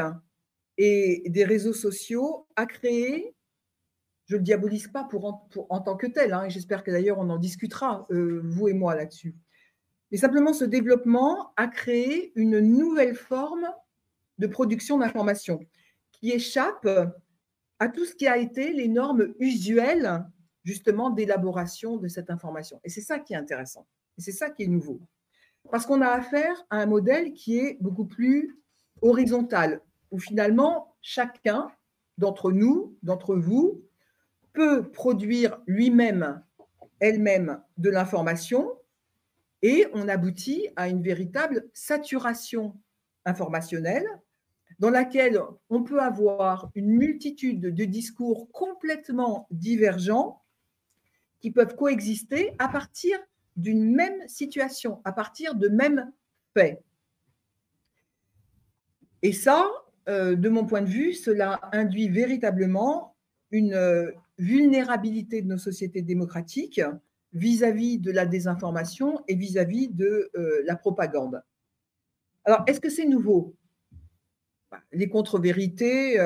et 0.78 1.24
des 1.26 1.44
réseaux 1.44 1.72
sociaux 1.72 2.46
a 2.54 2.66
créé, 2.66 3.34
je 4.26 4.34
ne 4.34 4.38
le 4.38 4.44
diabolise 4.44 4.88
pas 4.88 5.04
pour 5.04 5.24
en, 5.70 5.80
tant 5.80 5.96
que 5.96 6.06
tel, 6.06 6.32
hein, 6.32 6.44
et 6.44 6.50
j'espère 6.50 6.84
que 6.84 6.90
d'ailleurs 6.90 7.18
on 7.18 7.28
en 7.30 7.38
discutera, 7.38 8.06
vous 8.10 8.68
et 8.68 8.72
moi, 8.72 8.94
là-dessus, 8.94 9.34
mais 10.10 10.18
simplement 10.18 10.52
ce 10.52 10.64
développement 10.64 11.52
a 11.56 11.66
créé 11.68 12.32
une 12.34 12.60
nouvelle 12.60 13.14
forme 13.14 13.68
de 14.38 14.46
production 14.46 14.98
d'informations 14.98 15.60
qui 16.12 16.32
échappe 16.32 16.88
à 17.78 17.88
tout 17.88 18.04
ce 18.04 18.14
qui 18.14 18.26
a 18.26 18.38
été 18.38 18.72
les 18.72 18.88
normes 18.88 19.34
usuelles 19.38 20.24
justement 20.64 21.10
d'élaboration 21.10 21.96
de 21.98 22.08
cette 22.08 22.30
information. 22.30 22.80
Et 22.84 22.88
c'est 22.88 23.00
ça 23.00 23.18
qui 23.18 23.34
est 23.34 23.36
intéressant. 23.36 23.86
Et 24.16 24.22
c'est 24.22 24.32
ça 24.32 24.50
qui 24.50 24.62
est 24.62 24.68
nouveau. 24.68 25.00
Parce 25.70 25.86
qu'on 25.86 26.02
a 26.02 26.08
affaire 26.08 26.64
à 26.70 26.78
un 26.78 26.86
modèle 26.86 27.32
qui 27.32 27.58
est 27.58 27.78
beaucoup 27.80 28.04
plus 28.04 28.58
horizontal, 29.02 29.80
où 30.10 30.18
finalement 30.18 30.94
chacun 31.02 31.68
d'entre 32.18 32.52
nous, 32.52 32.96
d'entre 33.02 33.34
vous, 33.34 33.82
peut 34.52 34.88
produire 34.90 35.60
lui-même, 35.66 36.42
elle-même 37.00 37.60
de 37.76 37.90
l'information, 37.90 38.70
et 39.62 39.86
on 39.94 40.08
aboutit 40.08 40.68
à 40.76 40.88
une 40.88 41.02
véritable 41.02 41.68
saturation 41.72 42.76
informationnelle 43.24 44.06
dans 44.78 44.90
laquelle 44.90 45.40
on 45.70 45.82
peut 45.82 46.00
avoir 46.00 46.70
une 46.74 46.88
multitude 46.88 47.60
de 47.60 47.84
discours 47.84 48.50
complètement 48.52 49.46
divergents 49.50 50.42
qui 51.40 51.50
peuvent 51.50 51.76
coexister 51.76 52.54
à 52.58 52.68
partir 52.68 53.18
d'une 53.56 53.94
même 53.94 54.26
situation, 54.26 55.00
à 55.04 55.12
partir 55.12 55.54
de 55.54 55.68
mêmes 55.68 56.10
faits. 56.54 56.82
Et 59.22 59.32
ça, 59.32 59.70
euh, 60.08 60.36
de 60.36 60.48
mon 60.48 60.66
point 60.66 60.82
de 60.82 60.88
vue, 60.88 61.14
cela 61.14 61.60
induit 61.72 62.08
véritablement 62.08 63.16
une 63.50 63.74
euh, 63.74 64.10
vulnérabilité 64.38 65.40
de 65.40 65.48
nos 65.48 65.58
sociétés 65.58 66.02
démocratiques 66.02 66.82
vis-à-vis 67.32 67.98
de 67.98 68.10
la 68.10 68.26
désinformation 68.26 69.20
et 69.28 69.34
vis-à-vis 69.34 69.88
de 69.88 70.30
euh, 70.36 70.62
la 70.66 70.76
propagande. 70.76 71.42
Alors, 72.44 72.64
est-ce 72.66 72.80
que 72.80 72.90
c'est 72.90 73.06
nouveau? 73.06 73.56
Les 74.92 75.08
contre-vérités, 75.08 76.18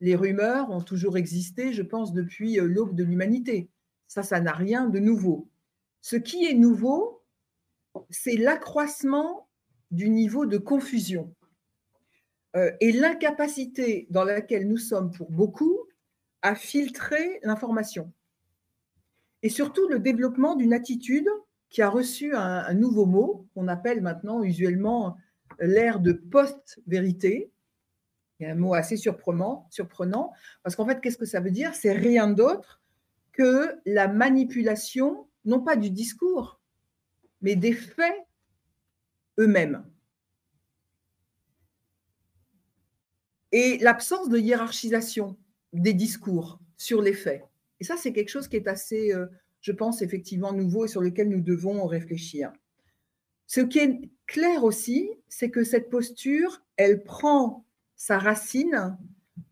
les 0.00 0.16
rumeurs 0.16 0.68
ont 0.70 0.80
toujours 0.80 1.16
existé, 1.16 1.72
je 1.72 1.82
pense, 1.82 2.12
depuis 2.12 2.56
l'aube 2.56 2.94
de 2.94 3.04
l'humanité. 3.04 3.70
Ça, 4.08 4.22
ça 4.24 4.40
n'a 4.40 4.52
rien 4.52 4.88
de 4.88 4.98
nouveau. 4.98 5.48
Ce 6.08 6.16
qui 6.16 6.46
est 6.46 6.54
nouveau, 6.54 7.22
c'est 8.08 8.38
l'accroissement 8.38 9.46
du 9.90 10.08
niveau 10.08 10.46
de 10.46 10.56
confusion 10.56 11.34
euh, 12.56 12.72
et 12.80 12.92
l'incapacité 12.92 14.06
dans 14.08 14.24
laquelle 14.24 14.66
nous 14.66 14.78
sommes 14.78 15.10
pour 15.10 15.30
beaucoup 15.30 15.80
à 16.40 16.54
filtrer 16.54 17.40
l'information. 17.42 18.10
Et 19.42 19.50
surtout 19.50 19.86
le 19.88 19.98
développement 19.98 20.56
d'une 20.56 20.72
attitude 20.72 21.28
qui 21.68 21.82
a 21.82 21.90
reçu 21.90 22.34
un 22.34 22.72
nouveau 22.72 23.04
mot 23.04 23.46
qu'on 23.52 23.68
appelle 23.68 24.00
maintenant 24.00 24.42
usuellement 24.42 25.18
l'ère 25.60 26.00
de 26.00 26.12
post-vérité, 26.12 27.52
il 28.40 28.46
y 28.46 28.46
a 28.46 28.52
un 28.52 28.56
mot 28.56 28.72
assez 28.72 28.96
surprenant, 28.96 29.66
surprenant 29.68 30.32
parce 30.62 30.74
qu'en 30.74 30.86
fait, 30.86 31.02
qu'est-ce 31.02 31.18
que 31.18 31.26
ça 31.26 31.40
veut 31.40 31.50
dire? 31.50 31.74
C'est 31.74 31.92
rien 31.92 32.28
d'autre 32.28 32.80
que 33.32 33.78
la 33.84 34.08
manipulation, 34.08 35.27
non 35.48 35.60
pas 35.60 35.76
du 35.76 35.90
discours, 35.90 36.60
mais 37.40 37.56
des 37.56 37.72
faits 37.72 38.26
eux-mêmes. 39.38 39.84
Et 43.50 43.78
l'absence 43.78 44.28
de 44.28 44.38
hiérarchisation 44.38 45.38
des 45.72 45.94
discours 45.94 46.60
sur 46.76 47.00
les 47.00 47.14
faits. 47.14 47.42
Et 47.80 47.84
ça, 47.84 47.96
c'est 47.96 48.12
quelque 48.12 48.28
chose 48.28 48.46
qui 48.46 48.56
est 48.56 48.68
assez, 48.68 49.14
euh, 49.14 49.26
je 49.62 49.72
pense, 49.72 50.02
effectivement 50.02 50.52
nouveau 50.52 50.84
et 50.84 50.88
sur 50.88 51.00
lequel 51.00 51.30
nous 51.30 51.40
devons 51.40 51.86
réfléchir. 51.86 52.52
Ce 53.46 53.62
qui 53.62 53.78
est 53.78 54.00
clair 54.26 54.64
aussi, 54.64 55.08
c'est 55.28 55.50
que 55.50 55.64
cette 55.64 55.88
posture, 55.88 56.62
elle 56.76 57.02
prend 57.04 57.64
sa 57.96 58.18
racine 58.18 58.98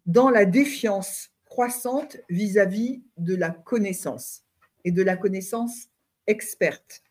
dans 0.05 0.29
la 0.29 0.45
défiance 0.45 1.31
croissante 1.47 2.19
vis-à-vis 2.29 3.03
de 3.17 3.35
la 3.35 3.51
connaissance 3.51 4.46
et 4.87 4.93
de 4.93 5.03
la 5.03 5.19
connaissance 5.19 5.89
experte. 6.27 7.03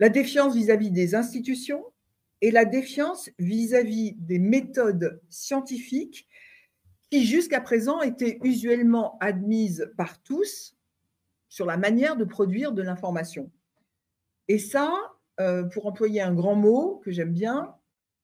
La 0.00 0.08
défiance 0.08 0.54
vis-à-vis 0.54 0.90
des 0.90 1.14
institutions, 1.14 1.84
et 2.40 2.50
la 2.50 2.66
défiance 2.66 3.30
vis-à-vis 3.38 4.12
des 4.18 4.38
méthodes 4.38 5.20
scientifiques 5.30 6.28
qui 7.10 7.24
jusqu'à 7.24 7.60
présent 7.60 8.02
étaient 8.02 8.38
usuellement 8.42 9.16
admises 9.20 9.90
par 9.96 10.22
tous 10.22 10.76
sur 11.48 11.64
la 11.64 11.78
manière 11.78 12.16
de 12.16 12.24
produire 12.24 12.72
de 12.72 12.82
l'information. 12.82 13.50
Et 14.48 14.58
ça, 14.58 14.92
euh, 15.40 15.62
pour 15.62 15.86
employer 15.86 16.20
un 16.20 16.34
grand 16.34 16.54
mot 16.54 17.00
que 17.02 17.10
j'aime 17.10 17.32
bien, 17.32 17.74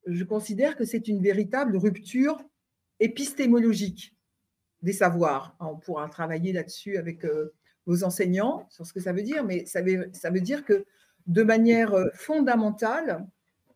je 0.07 0.23
considère 0.25 0.77
que 0.77 0.85
c'est 0.85 1.09
une 1.09 1.23
véritable 1.23 1.79
rupture 1.79 2.43
épistémologique 2.99 4.15
des 4.83 4.93
savoirs. 4.93 5.57
On 5.61 5.77
pourra 5.77 6.09
travailler 6.09 6.53
là-dessus 6.53 6.97
avec 6.97 7.25
euh, 7.25 7.53
vos 7.87 8.05
enseignants 8.05 8.67
sur 8.71 8.87
ce 8.87 8.93
que 8.93 9.01
ça 9.01 9.13
veut 9.13 9.23
dire, 9.23 9.45
mais 9.45 9.67
ça 9.67 9.83
veut, 9.83 10.11
ça 10.13 10.31
veut 10.31 10.41
dire 10.41 10.65
que 10.65 10.85
de 11.27 11.43
manière 11.43 11.95
euh, 11.95 12.09
fondamentale, 12.15 13.27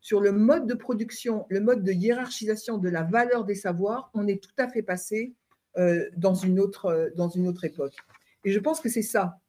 sur 0.01 0.21
le 0.21 0.31
mode 0.31 0.67
de 0.67 0.75
production, 0.75 1.45
le 1.49 1.59
mode 1.59 1.83
de 1.83 1.91
hiérarchisation 1.91 2.77
de 2.77 2.89
la 2.89 3.03
valeur 3.03 3.43
des 3.43 3.55
savoirs, 3.55 4.11
on 4.13 4.27
est 4.27 4.41
tout 4.41 4.53
à 4.57 4.67
fait 4.67 4.83
passé 4.83 5.33
euh, 5.77 6.07
dans, 6.15 6.35
une 6.35 6.59
autre, 6.59 7.11
dans 7.15 7.29
une 7.29 7.47
autre 7.47 7.63
époque. 7.65 7.95
Et 8.43 8.51
je 8.51 8.59
pense 8.59 8.81
que 8.81 8.89
c'est 8.89 9.01
ça 9.01 9.39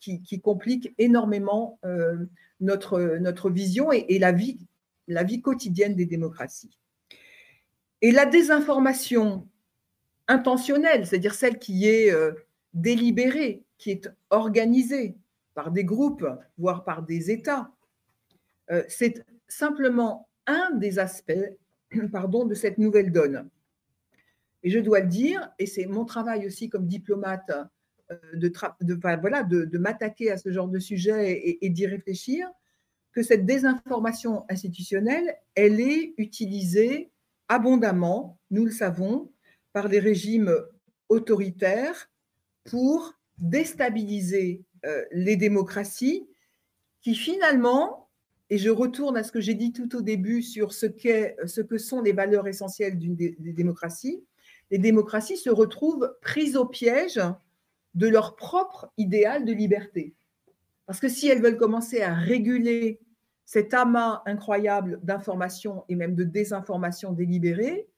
qui, 0.00 0.40
complique 0.42 0.94
énormément 0.98 1.80
notre, 2.60 3.16
notre 3.18 3.48
vision 3.48 3.90
et, 3.90 4.04
et, 4.10 4.18
la, 4.18 4.32
vie, 4.32 4.60
la 5.08 5.24
vie 5.24 5.40
quotidienne 5.40 5.96
des 5.96 6.04
démocraties. 6.04 6.76
Et 8.02 8.12
la 8.12 8.26
désinformation 8.26 9.48
intentionnelle, 10.28 11.06
c'est-à-dire 11.06 11.34
celle 11.34 11.58
qui 11.58 11.88
est 11.88 12.12
euh, 12.12 12.32
délibérée, 12.74 13.64
qui 13.78 13.90
est 13.90 14.08
organisée 14.30 15.16
par 15.54 15.70
des 15.70 15.84
groupes, 15.84 16.26
voire 16.58 16.84
par 16.84 17.02
des 17.02 17.30
États, 17.30 17.70
euh, 18.70 18.82
c'est 18.88 19.24
simplement 19.48 20.28
un 20.46 20.70
des 20.72 20.98
aspects 20.98 21.32
pardon, 22.12 22.44
de 22.44 22.54
cette 22.54 22.78
nouvelle 22.78 23.12
donne. 23.12 23.48
Et 24.62 24.70
je 24.70 24.78
dois 24.78 25.00
le 25.00 25.08
dire, 25.08 25.50
et 25.58 25.66
c'est 25.66 25.86
mon 25.86 26.04
travail 26.04 26.46
aussi 26.46 26.68
comme 26.68 26.86
diplomate 26.86 27.50
euh, 28.10 28.16
de, 28.34 29.16
voilà, 29.20 29.42
de, 29.42 29.78
m'attaquer 29.78 30.30
à 30.30 30.38
ce 30.38 30.52
genre 30.52 30.68
de 30.68 30.78
sujet 30.78 31.32
et, 31.32 31.66
et 31.66 31.68
d'y 31.68 31.86
réfléchir, 31.86 32.48
que 33.12 33.22
cette 33.22 33.44
désinformation 33.44 34.44
institutionnelle, 34.48 35.36
elle 35.54 35.80
est 35.80 36.14
utilisée 36.16 37.10
abondamment, 37.48 38.38
nous 38.50 38.64
le 38.64 38.70
savons, 38.70 39.30
par 39.72 39.88
des 39.88 39.98
régimes 39.98 40.54
autoritaires 41.08 42.10
pour 42.64 43.14
déstabiliser 43.38 44.64
euh, 44.84 45.04
les 45.12 45.36
démocraties 45.36 46.26
qui 47.00 47.14
finalement, 47.14 48.08
et 48.50 48.58
je 48.58 48.70
retourne 48.70 49.16
à 49.16 49.24
ce 49.24 49.32
que 49.32 49.40
j'ai 49.40 49.54
dit 49.54 49.72
tout 49.72 49.96
au 49.96 50.02
début 50.02 50.42
sur 50.42 50.72
ce, 50.72 50.86
que 50.86 51.78
sont 51.78 52.00
les 52.00 52.12
valeurs 52.12 52.46
essentielles 52.46 52.98
d'une 52.98 53.16
des, 53.16 53.36
démocraties, 53.38 54.24
les 54.70 54.78
démocraties 54.78 55.36
se 55.36 55.50
retrouvent 55.50 56.14
prises 56.22 56.56
au 56.56 56.64
piège 56.64 57.20
de 57.94 58.06
leur 58.06 58.36
propre 58.36 58.90
idéal 58.96 59.44
de 59.44 59.52
liberté. 59.52 60.14
Parce 60.86 61.00
que 61.00 61.08
si 61.08 61.28
elles 61.28 61.42
veulent 61.42 61.58
commencer 61.58 62.02
à 62.02 62.14
réguler 62.14 63.00
cet 63.44 63.74
amas 63.74 64.22
incroyable 64.26 65.00
d'informations 65.02 65.84
et 65.88 65.94
même 65.94 66.14
de 66.14 66.24
désinformations 66.24 67.12
délibérées, 67.12 67.88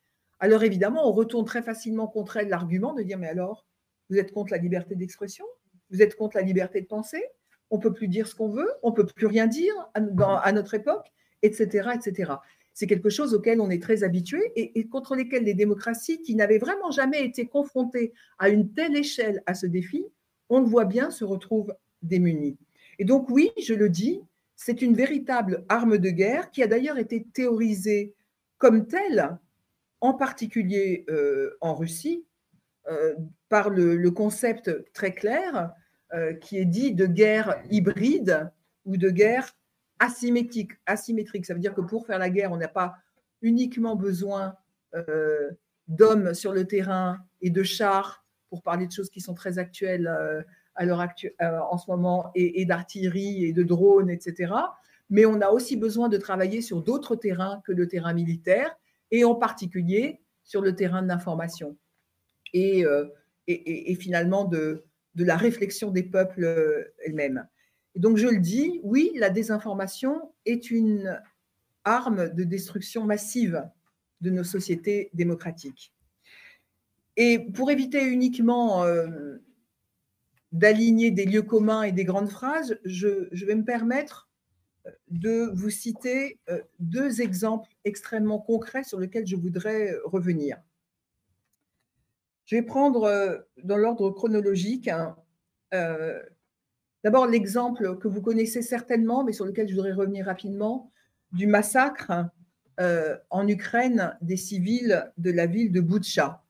alors 0.41 0.63
évidemment, 0.63 1.09
on 1.09 1.13
retourne 1.13 1.45
très 1.45 1.63
facilement 1.63 2.07
contre 2.07 2.37
elle 2.37 2.49
l'argument 2.49 2.95
de 2.95 3.03
dire, 3.03 3.19
mais 3.19 3.29
alors, 3.29 3.67
vous 4.11 4.19
êtes 4.19 4.33
contre 4.33 4.53
la 4.53 4.59
liberté 4.59 4.95
d'expression? 4.95 5.45
Vous 5.91 6.03
êtes 6.03 6.17
contre 6.17 6.37
la 6.37 6.43
liberté 6.43 6.81
de 6.81 6.87
penser? 6.87 7.23
On 7.71 7.79
ne 7.79 7.83
peut 7.83 7.93
plus 7.93 8.09
dire 8.09 8.27
ce 8.29 8.35
qu'on 8.35 8.51
veut 8.51 8.71
On 8.83 8.91
ne 8.91 8.95
peut 8.95 9.07
plus 9.07 9.27
rien 9.27 9.47
dire 9.47 9.75
à, 9.95 10.53
notre 10.53 10.75
époque 10.75 11.13
Etc. 11.43 11.89
etc. 11.95 12.33
C'est 12.73 12.87
quelque 12.87 13.11
chose 13.11 13.35
auquel 13.35 13.61
on 13.61 13.71
est 13.71 13.83
très 13.83 14.03
habitué 14.03 14.41
et, 14.57 14.79
et 14.79 14.89
contre 14.89 15.15
lesquels 15.15 15.45
les 15.45 15.55
démocraties 15.55 16.21
qui 16.23 16.35
n'avaient 16.35 16.59
vraiment 16.59 16.91
jamais 16.91 17.25
été 17.25 17.47
confrontées 17.47 18.13
à 18.39 18.49
une 18.49 18.73
telle 18.73 18.97
échelle 18.97 19.43
à 19.47 19.55
ce 19.55 19.67
défi, 19.67 20.07
on 20.49 20.61
le 20.61 20.67
voit 20.67 20.87
bien, 20.87 21.11
se 21.11 21.25
retrouvent 21.25 21.75
démunies. 22.03 22.57
Et 22.99 23.05
donc 23.05 23.29
oui, 23.31 23.51
je 23.63 23.75
le 23.75 23.89
dis, 23.89 24.21
c'est 24.57 24.83
une 24.83 24.95
véritable 24.95 25.65
arme 25.69 25.99
de 25.99 26.11
guerre 26.11 26.51
qui 26.51 26.63
a 26.63 26.67
d'ailleurs 26.67 26.99
été 26.99 27.27
théorisée 27.33 28.15
comme 28.59 28.87
telle 28.87 29.39
en 30.01 30.15
particulier 30.15 31.05
euh, 31.09 31.57
en 31.61 31.75
Russie, 31.75 32.27
euh, 32.89 33.15
par 33.49 33.71
le, 33.71 34.11
concept 34.11 34.71
très 34.93 35.13
clair 35.13 35.73
euh, 36.13 36.35
qui 36.35 36.59
est 36.59 36.67
dit 36.67 36.93
de 36.93 37.07
guerre 37.07 37.63
hybride 37.71 38.51
ou 38.85 38.97
de 38.97 39.09
guerre 39.09 39.57
asymétrique. 39.99 40.73
Asymétrique, 40.85 41.47
ça 41.47 41.55
veut 41.55 41.61
dire 41.61 41.75
que 41.75 41.81
pour 41.81 42.07
faire 42.07 42.19
la 42.19 42.29
guerre, 42.29 42.53
on 42.53 42.59
n'a 42.59 42.69
pas 42.69 42.97
uniquement 43.41 43.97
besoin 43.97 44.57
d'hommes 45.89 46.35
sur 46.35 46.53
le 46.53 46.67
terrain 46.67 47.19
et 47.41 47.51
de 47.51 47.65
chars, 47.65 48.25
pour 48.49 48.63
parler 48.63 48.87
de 48.87 48.93
choses 48.93 49.11
qui 49.11 49.21
sont 49.21 49.35
très 49.35 49.59
actuelles 49.59 50.07
à 50.77 50.85
l'heure 50.85 51.01
actuelle, 51.01 51.35
en 51.41 51.77
ce 51.79 51.91
moment, 51.91 52.31
et, 52.37 52.61
et 52.61 52.65
d'artillerie 52.65 53.45
et 53.45 53.53
de 53.53 53.65
drones, 53.65 54.09
etc. 54.09 54.53
Mais 55.11 55.27
on 55.27 55.41
a 55.41 55.49
aussi 55.49 55.77
besoin 55.77 56.09
de 56.09 56.17
travailler 56.17 56.63
sur 56.63 56.81
d'autres 56.81 57.17
terrains 57.17 57.61
que 57.67 57.73
le 57.73 57.89
terrain 57.89 58.13
militaire 58.13 58.77
et 59.15 59.23
en 59.23 59.37
particulier 59.37 60.21
sur 60.43 60.61
le 60.61 60.75
terrain 60.75 61.01
de 61.01 61.07
l'information 61.07 61.79
euh, 62.57 63.09
et, 63.47 63.93
et, 63.93 63.95
finalement 63.95 64.45
de, 64.45 64.85
de, 65.15 65.25
la 65.25 65.37
réflexion 65.37 65.93
des 65.93 66.03
peuples 66.03 66.45
euh, 66.45 66.93
elles-mêmes. 67.05 67.47
Et 67.95 68.01
donc 68.01 68.17
je 68.17 68.27
le 68.27 68.39
dis, 68.39 68.81
oui, 68.83 69.13
la 69.15 69.31
désinformation 69.31 70.33
est 70.47 70.69
une 70.69 71.21
arme 71.85 72.29
de 72.31 72.43
destruction 72.43 73.05
massive 73.05 73.63
de 74.21 74.31
nos 74.31 74.43
sociétés 74.43 75.11
démocratiques. 75.15 75.93
Et 77.17 77.39
pour 77.39 77.71
éviter 77.71 78.05
uniquement 78.05 78.83
euh, 78.83 79.37
d'aligner 80.51 81.13
des 81.13 81.25
lieux 81.25 81.43
communs 81.43 81.85
et 81.85 81.93
des 81.93 82.05
grandes 82.05 82.31
phrases, 82.31 82.81
je, 82.85 83.29
je 83.31 83.47
vais 83.47 83.55
me 83.55 83.65
permettre 83.65 84.24
de 85.09 85.51
vous 85.55 85.71
citer 85.71 86.39
euh, 86.49 86.61
deux 86.79 87.21
exemples 87.21 87.71
extrêmement 87.85 88.39
concrets 88.39 88.85
sur 88.85 89.01
lesquels 89.01 89.27
je 89.27 89.37
voudrais 89.37 89.93
euh, 89.93 90.01
revenir. 90.05 90.59
Je 92.45 92.57
vais 92.57 92.63
prendre 92.63 93.05
euh, 93.05 93.39
dans 93.63 93.77
l'ordre 93.77 94.11
chronologique 94.11 94.89
hein, 94.89 95.17
d'abord 97.03 97.27
l'exemple 97.27 97.99
que 97.99 98.07
vous 98.07 98.23
connaissez 98.23 98.63
certainement, 98.63 99.25
mais 99.25 99.33
sur 99.33 99.45
lequel 99.45 99.69
je 99.69 99.75
voudrais 99.75 99.93
revenir 99.93 100.27
rapidement, 100.27 100.93
du 101.33 101.49
massacre 101.49 102.13
en 102.79 103.49
Ukraine 103.49 104.17
des 104.21 104.37
civils 104.37 105.11
de 105.19 105.33
la 105.33 105.47
ville 105.47 105.73
de 105.73 105.81
Boutcha. 105.81 106.45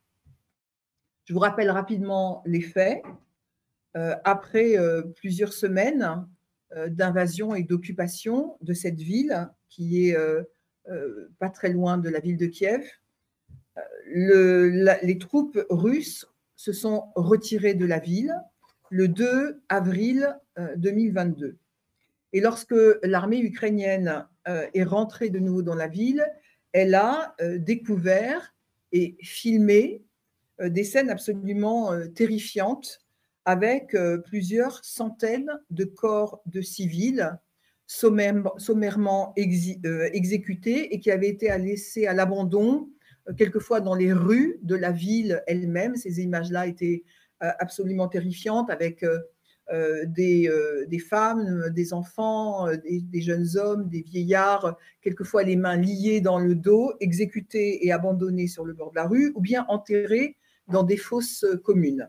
Je 1.24 1.32
vous 1.32 1.40
rappelle 1.40 1.70
rapidement 1.70 2.42
les 2.44 2.60
faits. 2.60 3.02
après 3.94 4.76
plusieurs 5.16 5.54
semaines, 5.54 6.26
d'invasion 6.88 7.54
et 7.54 7.62
d'occupation 7.62 8.56
de 8.60 8.72
cette 8.72 9.00
ville 9.00 9.48
qui 9.68 10.08
est 10.08 10.16
euh, 10.16 10.42
euh, 10.88 11.30
pas 11.38 11.50
très 11.50 11.70
loin 11.70 11.98
de 11.98 12.08
la 12.08 12.20
ville 12.20 12.37
de 12.37 12.46
Kiev. 12.46 12.84
les 14.06 15.18
troupes 15.18 15.58
russes 15.70 16.26
se 16.56 16.72
sont 16.72 17.04
retirées 17.16 17.74
de 17.74 17.87
la 17.87 17.98
ville 17.98 18.34
le 18.90 19.08
2 19.08 19.62
avril 19.68 20.37
2022. 20.76 21.56
Et 22.32 22.40
lorsque 22.40 22.74
l'armée 23.02 23.40
ukrainienne 23.40 24.26
est 24.46 24.84
rentrée 24.84 25.30
de 25.30 25.38
nouveau 25.40 25.62
dans 25.62 25.74
la 25.74 25.88
ville, 25.88 26.24
elle 26.72 26.94
a 26.94 27.34
découvert 27.58 28.54
et 28.92 29.16
filmé 29.20 30.04
des 30.60 30.84
scènes 30.84 31.10
absolument 31.10 31.90
terrifiantes 32.14 33.03
avec 33.44 33.94
euh, 33.94 34.18
plusieurs 34.18 34.85
centaines 34.85 35.50
de 35.70 35.85
corps 35.85 36.40
de 36.46 36.61
civils 36.61 37.38
sommairement 37.87 39.35
euh, 39.37 40.09
exécutés 40.12 40.94
et 40.94 41.00
qui 41.00 41.11
avaient 41.11 41.28
été 41.28 41.57
laissés 41.59 42.07
à 42.07 42.14
l'abandon, 42.14 42.88
euh, 43.28 43.35
quelquefois 43.35 43.80
dans 43.80 43.94
les 43.94 44.12
rues 44.12 44.59
de 44.62 44.74
la 44.74 44.90
ville 44.90 45.42
elle-même. 45.46 45.94
Ces 45.96 46.20
images-là 46.22 46.66
étaient 46.66 47.04
absolument 47.40 48.09
terrifiantes 48.09 48.70
avec 48.70 49.04
des, 50.07 50.48
femmes, 51.07 51.68
des 51.70 51.92
enfants, 51.92 52.68
des, 52.74 53.20
jeunes 53.20 53.59
hommes, 53.59 53.90
des 53.90 54.00
vieillards, 54.00 54.78
quelquefois 55.02 55.42
les 55.42 55.57
mains 55.57 55.76
liées 55.76 56.22
dans 56.22 56.38
le 56.38 56.54
dos, 56.54 56.94
exécutés 57.00 57.85
et 57.85 57.92
abandonnés 57.92 58.46
sur 58.46 58.64
le 58.64 58.72
bord 58.72 58.92
de 58.92 58.96
la 58.96 59.07
rue, 59.07 59.33
ou 59.35 59.42
bien 59.42 59.66
enterrés 59.68 60.38
dans 60.68 60.85
des 60.85 60.96
fosses 60.96 61.44
communes. 61.64 62.09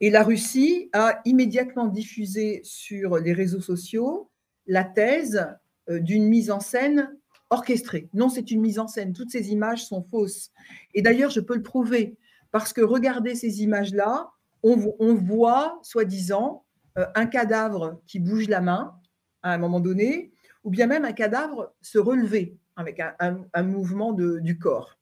Et 0.00 0.10
la 0.10 0.22
Russie 0.22 0.90
a 0.92 1.20
immédiatement 1.24 1.86
diffusé 1.86 2.60
sur 2.64 3.16
les 3.18 3.32
réseaux 3.32 3.60
sociaux 3.60 4.30
la 4.66 4.84
thèse 4.84 5.46
euh, 5.88 6.00
d'une 6.00 6.28
mise 6.28 6.50
en 6.50 6.60
scène 6.60 7.16
orchestrée. 7.50 8.08
Non, 8.12 8.28
c'est 8.28 8.50
une 8.50 8.60
mise 8.60 8.78
en 8.78 8.88
scène. 8.88 9.12
Toutes 9.12 9.30
ces 9.30 9.52
images 9.52 9.86
sont 9.86 10.02
fausses. 10.02 10.50
Et 10.94 11.02
d'ailleurs, 11.02 11.30
je 11.30 11.40
peux 11.40 11.54
le 11.54 11.62
prouver 11.62 12.16
parce 12.50 12.72
que 12.72 12.80
regardez 12.80 13.34
ces 13.34 13.62
images-là, 13.62 14.30
on, 14.62 15.14
voit, 15.14 15.78
soi-disant, 15.82 16.64
euh, 16.98 17.06
un 17.14 17.26
cadavre 17.26 18.00
qui 18.06 18.18
bouge 18.18 18.48
la 18.48 18.60
main 18.60 18.98
à 19.42 19.52
un 19.52 19.58
moment 19.58 19.78
donné, 19.78 20.32
ou 20.64 20.70
bien 20.70 20.88
même 20.88 21.04
un 21.04 21.12
cadavre 21.12 21.72
se 21.80 21.98
relever 21.98 22.56
avec 22.74 23.00
un, 23.00 23.62
mouvement 23.62 24.12
du 24.12 24.58
corps. 24.58 24.95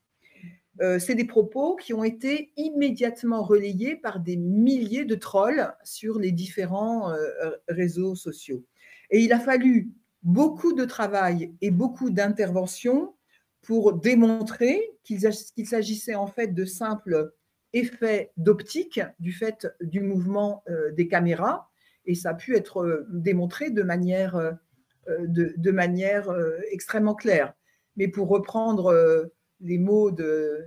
Euh, 0.80 0.98
c'est 0.98 1.14
des 1.14 1.24
propos 1.24 1.76
qui 1.76 1.94
ont 1.94 2.02
été 2.02 2.52
immédiatement 2.56 3.42
relayés 3.42 3.96
par 3.96 4.18
des 4.18 4.36
milliers 4.36 5.04
de 5.04 5.14
trolls 5.14 5.72
sur 5.84 6.18
les 6.18 6.32
différents 6.32 7.12
euh, 7.12 7.52
réseaux 7.68 8.16
sociaux. 8.16 8.64
Et 9.10 9.20
il 9.20 9.32
a 9.32 9.38
fallu 9.38 9.90
beaucoup 10.22 10.72
de 10.72 10.84
travail 10.84 11.54
et 11.60 11.70
beaucoup 11.70 12.10
d'interventions 12.10 13.14
pour 13.62 13.92
démontrer 13.92 14.82
qu'il 15.04 15.20
s'agissait 15.66 16.14
en 16.14 16.26
fait 16.26 16.48
de 16.48 16.64
simples 16.64 17.32
effets 17.72 18.32
d'optique 18.36 19.00
du 19.20 19.32
fait 19.32 19.68
du 19.80 20.00
mouvement 20.00 20.62
euh, 20.68 20.90
des 20.92 21.06
caméras. 21.06 21.70
Et 22.06 22.14
ça 22.14 22.30
a 22.30 22.34
pu 22.34 22.56
être 22.56 23.06
démontré 23.10 23.70
de 23.70 23.82
manière, 23.82 24.58
de 25.08 25.70
manière 25.70 26.28
extrêmement 26.70 27.14
claire. 27.14 27.54
Mais 27.96 28.08
pour 28.08 28.28
reprendre 28.28 29.30
les 29.60 29.78
mots 29.78 30.10
de, 30.10 30.64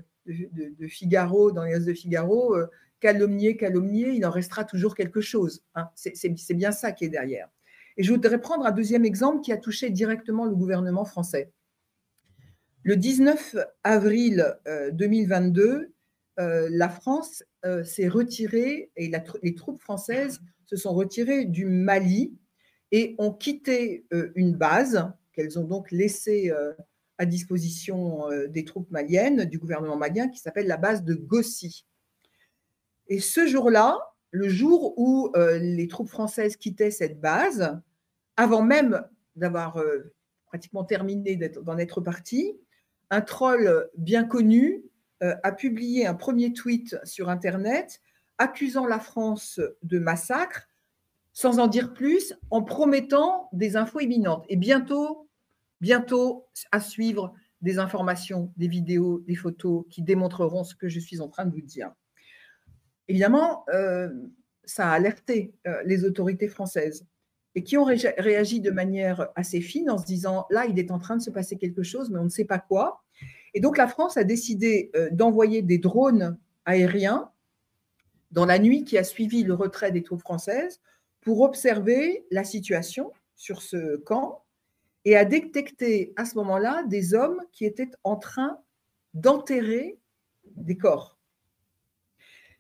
Figaro, 0.88 1.52
dans 1.52 1.64
les 1.64 1.80
de 1.80 1.94
Figaro, 1.94 2.56
euh, 2.56 2.68
calomnier, 3.00 3.58
calomnier, 3.58 4.10
il 4.10 4.26
en 4.26 4.32
restera 4.32 4.64
toujours 4.64 4.96
quelque 4.96 5.22
chose. 5.22 5.64
Hein. 5.76 5.90
C'est 5.96 6.54
bien 6.54 6.72
ça 6.72 6.92
qui 6.92 7.06
est 7.06 7.10
derrière. 7.10 7.50
Et 7.98 8.04
je 8.04 8.12
voudrais 8.12 8.40
prendre 8.40 8.66
un 8.66 8.72
deuxième 8.72 9.06
exemple 9.06 9.42
qui 9.42 9.52
a 9.52 9.58
touché 9.58 9.90
directement 9.90 10.46
le 10.46 10.56
gouvernement 10.56 11.06
français. 11.06 11.52
Le 12.84 12.96
19 12.96 13.56
avril 13.84 14.56
2022, 14.94 15.64
euh, 15.64 15.88
euh, 16.40 16.70
la 16.72 16.90
France 16.90 17.44
s'est 17.84 18.08
retirée 18.08 18.92
et 18.96 19.12
les 19.44 19.56
troupes 19.56 19.82
françaises 19.82 20.40
se 20.68 20.78
sont 20.78 20.94
retirées 20.94 21.46
du 21.46 21.66
Mali 21.66 22.38
et 22.92 23.16
ont 23.18 23.34
quitté 23.34 24.06
une 24.36 24.54
base 24.54 25.12
qu'elles 25.34 25.60
ont 25.60 25.66
donc 25.66 25.92
laissée 25.92 26.54
à 27.18 27.26
disposition 27.26 28.32
euh, 28.32 28.48
des 28.48 28.66
troupes 28.66 28.92
maliennes, 28.92 29.46
du 29.46 29.58
gouvernement 29.58 29.98
malien, 29.98 30.30
qui 30.30 30.40
s'appelle 30.40 30.68
la 30.68 30.78
base 30.78 31.04
de 31.04 31.16
Gossi. 31.16 31.86
Et 33.08 33.20
ce 33.20 33.48
jour-là, 33.48 34.00
le 34.32 34.50
jour 34.50 34.94
où 34.98 35.32
euh, 35.36 35.58
les 35.58 35.88
troupes 35.88 36.10
françaises 36.10 36.58
quittaient 36.58 36.92
cette 36.92 37.20
base, 37.20 37.80
avant 38.36 38.62
même 38.62 39.04
d'avoir 39.36 39.78
euh, 39.78 40.14
pratiquement 40.46 40.84
terminé 40.84 41.36
d'en 41.36 41.78
être 41.78 42.02
parti, 42.02 42.60
un 43.10 43.22
troll 43.22 43.90
bien 43.98 44.26
connu 44.26 44.84
a 45.22 45.52
publié 45.52 46.06
un 46.06 46.14
premier 46.14 46.54
tweet 46.54 46.96
sur 47.04 47.30
Internet 47.30 48.02
accusant 48.38 48.86
la 48.86 49.00
France 49.00 49.60
de 49.82 49.98
massacre, 49.98 50.68
sans 51.34 51.60
en 51.60 51.68
dire 51.68 51.94
plus, 51.94 52.36
en 52.52 52.62
promettant 52.62 53.50
des 53.54 53.78
infos 53.78 54.00
imminentes. 54.00 54.46
Et 54.50 54.58
bientôt, 54.58 55.27
Bientôt 55.82 56.48
à 56.72 56.80
suivre 56.80 57.34
des 57.62 57.80
informations, 57.80 58.52
des 58.58 58.68
vidéos, 58.68 59.20
des 59.28 59.36
photos 59.36 59.86
qui 59.90 60.02
démontreront 60.02 60.64
ce 60.64 60.76
que 60.76 60.90
je 60.90 61.00
suis 61.00 61.22
en 61.22 61.28
train 61.28 61.46
de 61.46 61.52
vous 61.52 61.62
dire. 61.62 61.92
Évidemment, 63.08 63.66
euh, 63.70 64.10
ça 64.64 64.90
a 64.90 64.94
alerté 64.94 65.54
euh, 65.66 65.82
les 65.86 66.04
autorités 66.04 66.48
françaises 66.48 67.06
et 67.56 67.64
qui 67.64 67.78
ont 67.78 67.86
réagi 67.86 68.62
de 68.62 68.70
manière 68.70 69.30
assez 69.36 69.62
fine 69.62 69.90
en 69.90 69.98
se 69.98 70.06
disant 70.06 70.46
là, 70.52 70.66
il 70.66 70.78
est 70.78 70.92
en 70.92 71.00
train 71.00 71.18
de 71.18 71.22
se 71.22 71.32
passer 71.32 71.58
quelque 71.58 71.84
chose, 71.84 72.10
mais 72.12 72.20
on 72.20 72.26
ne 72.26 72.30
sait 72.30 72.46
pas 72.46 72.60
quoi. 72.60 73.04
Et 73.54 73.60
donc 73.60 73.78
la 73.78 73.88
France 73.88 74.18
a 74.18 74.24
décidé 74.24 74.92
euh, 74.96 75.10
d'envoyer 75.12 75.64
des 75.64 75.80
drones 75.80 76.38
aériens 76.66 77.32
dans 78.30 78.46
la 78.46 78.60
nuit 78.60 78.84
qui 78.84 78.98
a 78.98 79.04
suivi 79.04 79.44
le 79.44 79.54
retrait 79.54 79.92
des 79.92 80.04
troupes 80.04 80.22
françaises 80.22 80.82
pour 81.22 81.42
observer 81.42 82.26
la 82.30 82.44
situation 82.44 83.12
sur 83.36 83.62
ce 83.62 83.98
camp 83.98 84.44
et 85.08 85.16
a 85.16 85.24
détecté 85.24 86.12
à 86.18 86.26
ce 86.26 86.36
moment-là 86.36 86.84
des 86.84 87.14
hommes 87.14 87.42
qui 87.54 87.64
étaient 87.64 87.92
en 88.04 88.18
train 88.18 88.60
d'enterrer 89.14 90.02
des 90.58 90.78
corps. 90.78 91.18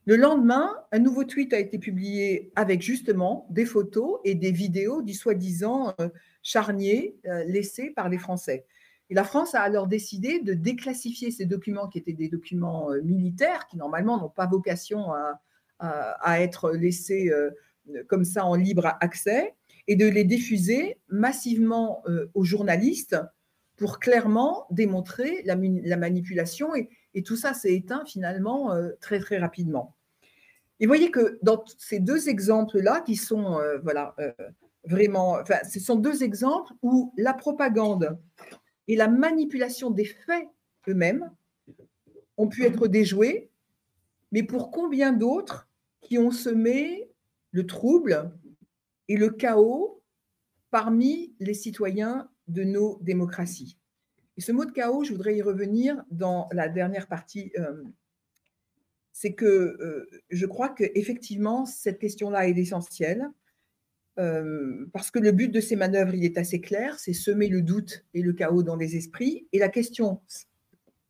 Le 0.05 0.15
lendemain, 0.15 0.73
un 0.93 0.99
nouveau 0.99 1.25
tweet 1.25 1.51
a 1.51 1.59
été 1.59 1.77
publié 1.77 2.53
avec 2.55 2.81
justement 2.81 3.47
des 3.49 3.65
photos 3.65 4.21
et 4.23 4.33
des 4.33 4.53
vidéos 4.53 5.01
du 5.01 5.13
soi-disant 5.13 5.93
euh, 5.99 6.07
charnier 6.41 7.17
euh, 7.25 7.43
laissé 7.43 7.89
par 7.89 8.07
les 8.07 8.17
Français. 8.17 8.65
Et 9.09 9.13
la 9.13 9.25
France 9.25 9.53
a 9.53 9.59
alors 9.59 9.87
décidé 9.87 10.39
de 10.39 10.53
déclassifier 10.53 11.31
ces 11.31 11.45
documents 11.45 11.89
qui 11.89 11.97
étaient 11.97 12.13
des 12.13 12.29
documents 12.29 12.93
euh, 12.93 13.01
militaires, 13.01 13.67
qui 13.67 13.75
normalement 13.75 14.17
n'ont 14.17 14.29
pas 14.29 14.47
vocation 14.47 15.11
à, 15.11 15.41
à 15.79 16.39
être 16.39 16.71
laissés 16.71 17.29
comme 18.07 18.23
ça 18.23 18.45
en 18.45 18.55
libre 18.55 18.95
accès, 19.01 19.53
et 19.87 19.95
de 19.95 20.05
les 20.05 20.23
diffuser 20.23 20.99
massivement 21.07 22.03
euh, 22.07 22.29
aux 22.33 22.43
journalistes 22.43 23.17
pour 23.77 23.99
clairement 23.99 24.67
démontrer 24.71 25.43
la, 25.45 25.55
manipulation. 25.97 26.75
Et, 26.75 26.89
tout 27.23 27.35
ça 27.35 27.55
s'est 27.55 27.73
éteint 27.73 28.03
finalement 28.05 28.71
euh, 28.73 28.91
très 29.01 29.19
très 29.19 29.39
rapidement. 29.39 29.95
Et 30.79 30.85
vous 30.85 30.89
voyez 30.89 31.09
que 31.09 31.39
dans 31.41 31.63
ces 31.79 31.99
deux 31.99 32.29
exemples-là, 32.29 33.01
qui 33.01 33.15
sont 33.15 33.57
euh, 33.59 33.79
voilà, 33.79 34.15
vraiment, 34.83 35.37
enfin, 35.41 35.57
ce 35.67 35.79
sont 35.79 35.95
deux 35.95 36.23
exemples 36.23 36.73
où 36.83 37.13
la 37.17 37.33
propagande 37.33 38.19
et 38.87 38.95
la 38.95 39.07
manipulation 39.07 39.89
des 39.89 40.05
faits 40.05 40.47
eux-mêmes 40.87 41.31
ont 42.37 42.47
pu 42.47 42.65
être 42.65 42.87
déjoués, 42.87 43.49
mais 44.31 44.43
pour 44.43 44.69
combien 44.69 45.11
d'autres 45.11 45.67
qui 46.01 46.17
ont 46.17 46.31
semé 46.31 47.09
le 47.51 47.65
trouble, 47.65 48.31
et 49.07 49.17
le 49.17 49.29
chaos 49.29 50.01
parmi 50.69 51.33
les 51.39 51.53
citoyens 51.53 52.29
de 52.47 52.63
nos 52.63 52.99
démocraties. 53.01 53.77
Et 54.37 54.41
ce 54.41 54.51
mot 54.51 54.65
de 54.65 54.71
chaos, 54.71 55.03
je 55.03 55.11
voudrais 55.11 55.35
y 55.35 55.41
revenir 55.41 56.03
dans 56.11 56.47
la 56.51 56.69
dernière 56.69 57.07
partie. 57.07 57.51
Euh, 57.57 57.83
c'est 59.11 59.33
que 59.33 59.45
euh, 59.45 60.07
je 60.29 60.45
crois 60.45 60.69
qu'effectivement, 60.69 61.65
cette 61.65 61.99
question-là 61.99 62.47
est 62.47 62.57
essentielle. 62.57 63.29
Euh, 64.19 64.87
parce 64.93 65.11
que 65.11 65.19
le 65.19 65.31
but 65.31 65.49
de 65.49 65.59
ces 65.59 65.75
manœuvres, 65.75 66.15
il 66.15 66.23
est 66.23 66.37
assez 66.37 66.59
clair, 66.59 66.99
c'est 66.99 67.13
semer 67.13 67.49
le 67.49 67.61
doute 67.61 68.03
et 68.13 68.21
le 68.21 68.33
chaos 68.33 68.63
dans 68.63 68.75
les 68.75 68.95
esprits. 68.95 69.47
Et 69.53 69.59
la 69.59 69.69
question 69.69 70.21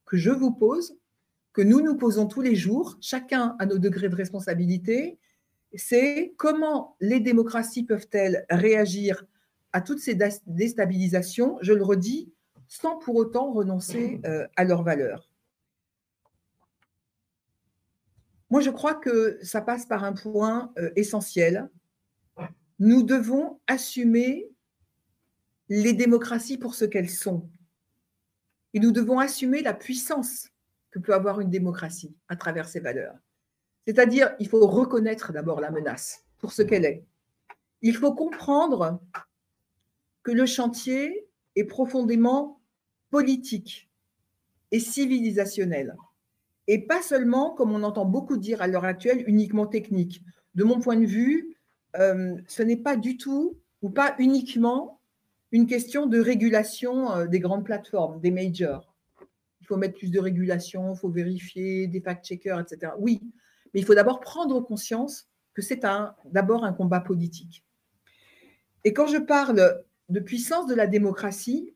que 0.05 0.17
je 0.17 0.29
vous 0.29 0.51
pose, 0.51 0.97
que 1.53 1.61
nous 1.61 1.81
nous 1.81 1.97
posons 1.97 2.27
tous 2.27 2.41
les 2.41 2.55
jours, 2.55 2.97
chacun 3.01 3.55
à 3.59 3.65
nos 3.65 3.77
degrés 3.77 4.09
de 4.09 4.15
responsabilité, 4.15 5.19
c'est 5.73 6.33
comment 6.37 6.95
les 6.99 7.19
démocraties 7.19 7.83
peuvent-elles 7.83 8.45
réagir 8.49 9.25
à 9.73 9.81
toutes 9.81 9.99
ces 9.99 10.17
déstabilisations, 10.47 11.57
je 11.61 11.73
le 11.73 11.83
redis, 11.83 12.31
sans 12.67 12.97
pour 12.97 13.15
autant 13.15 13.51
renoncer 13.51 14.19
euh, 14.25 14.47
à 14.55 14.63
leurs 14.63 14.83
valeurs. 14.83 15.29
Moi, 18.49 18.61
je 18.61 18.69
crois 18.69 18.95
que 18.95 19.39
ça 19.41 19.61
passe 19.61 19.85
par 19.85 20.03
un 20.03 20.13
point 20.13 20.71
euh, 20.77 20.89
essentiel. 20.95 21.69
Nous 22.79 23.03
devons 23.03 23.59
assumer 23.67 24.49
les 25.69 25.93
démocraties 25.93 26.57
pour 26.57 26.75
ce 26.75 26.85
qu'elles 26.85 27.09
sont. 27.09 27.49
Et 28.73 28.79
nous 28.79 28.91
devons 28.91 29.19
assumer 29.19 29.61
la 29.61 29.73
puissance 29.73 30.49
que 30.91 30.99
peut 30.99 31.13
avoir 31.13 31.41
une 31.41 31.49
démocratie 31.49 32.15
à 32.29 32.35
travers 32.35 32.69
ses 32.69 32.79
valeurs. 32.79 33.15
C'est-à-dire, 33.87 34.35
il 34.39 34.49
faut 34.49 34.67
reconnaître 34.67 35.31
d'abord 35.31 35.61
la 35.61 35.71
menace 35.71 36.25
pour 36.39 36.51
ce 36.51 36.61
qu'elle 36.61 36.83
est. 36.83 37.05
Il 37.81 37.95
faut 37.95 38.13
comprendre 38.13 38.99
que 40.23 40.31
le 40.33 40.45
chantier 40.45 41.25
est 41.55 41.63
profondément 41.63 42.59
politique 43.11 43.89
et 44.71 44.81
civilisationnel. 44.81 45.95
Et 46.67 46.79
pas 46.79 47.01
seulement, 47.01 47.51
comme 47.51 47.71
on 47.71 47.83
entend 47.83 48.03
beaucoup 48.03 48.35
dire 48.35 48.61
à 48.61 48.67
l'heure 48.67 48.83
actuelle, 48.83 49.23
uniquement 49.25 49.67
technique. 49.67 50.21
De 50.53 50.65
mon 50.65 50.81
point 50.81 50.97
de 50.97 51.05
vue, 51.05 51.55
euh, 51.95 52.35
ce 52.45 52.63
n'est 52.63 52.75
pas 52.75 52.97
du 52.97 53.15
tout 53.15 53.57
ou 53.81 53.89
pas 53.89 54.15
uniquement 54.19 54.99
une 55.53 55.65
question 55.65 56.07
de 56.07 56.19
régulation 56.19 57.09
euh, 57.13 57.25
des 57.27 57.39
grandes 57.39 57.63
plateformes, 57.63 58.19
des 58.19 58.31
majors. 58.31 58.93
Il 59.61 59.67
faut 59.67 59.77
mettre 59.77 59.97
plus 59.97 60.11
de 60.11 60.19
régulation, 60.19 60.93
il 60.93 60.97
faut 60.97 61.09
vérifier, 61.09 61.87
des 61.87 62.01
fact-checkers, 62.01 62.59
etc. 62.59 62.91
Oui, 62.99 63.21
mais 63.77 63.81
il 63.81 63.85
faut 63.85 63.93
d'abord 63.93 64.21
prendre 64.21 64.59
conscience 64.59 65.29
que 65.53 65.61
c'est 65.61 65.83
d'abord 66.25 66.63
un 66.63 66.73
combat 66.73 66.99
politique. 66.99 67.63
Et 68.83 68.91
quand 68.91 69.05
je 69.05 69.19
parle 69.19 69.83
de 70.09 70.19
puissance 70.19 70.65
de 70.65 70.73
la 70.73 70.87
démocratie, 70.87 71.75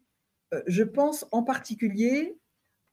euh, 0.52 0.64
je 0.66 0.82
pense 0.82 1.28
en 1.32 1.44
particulier 1.44 2.40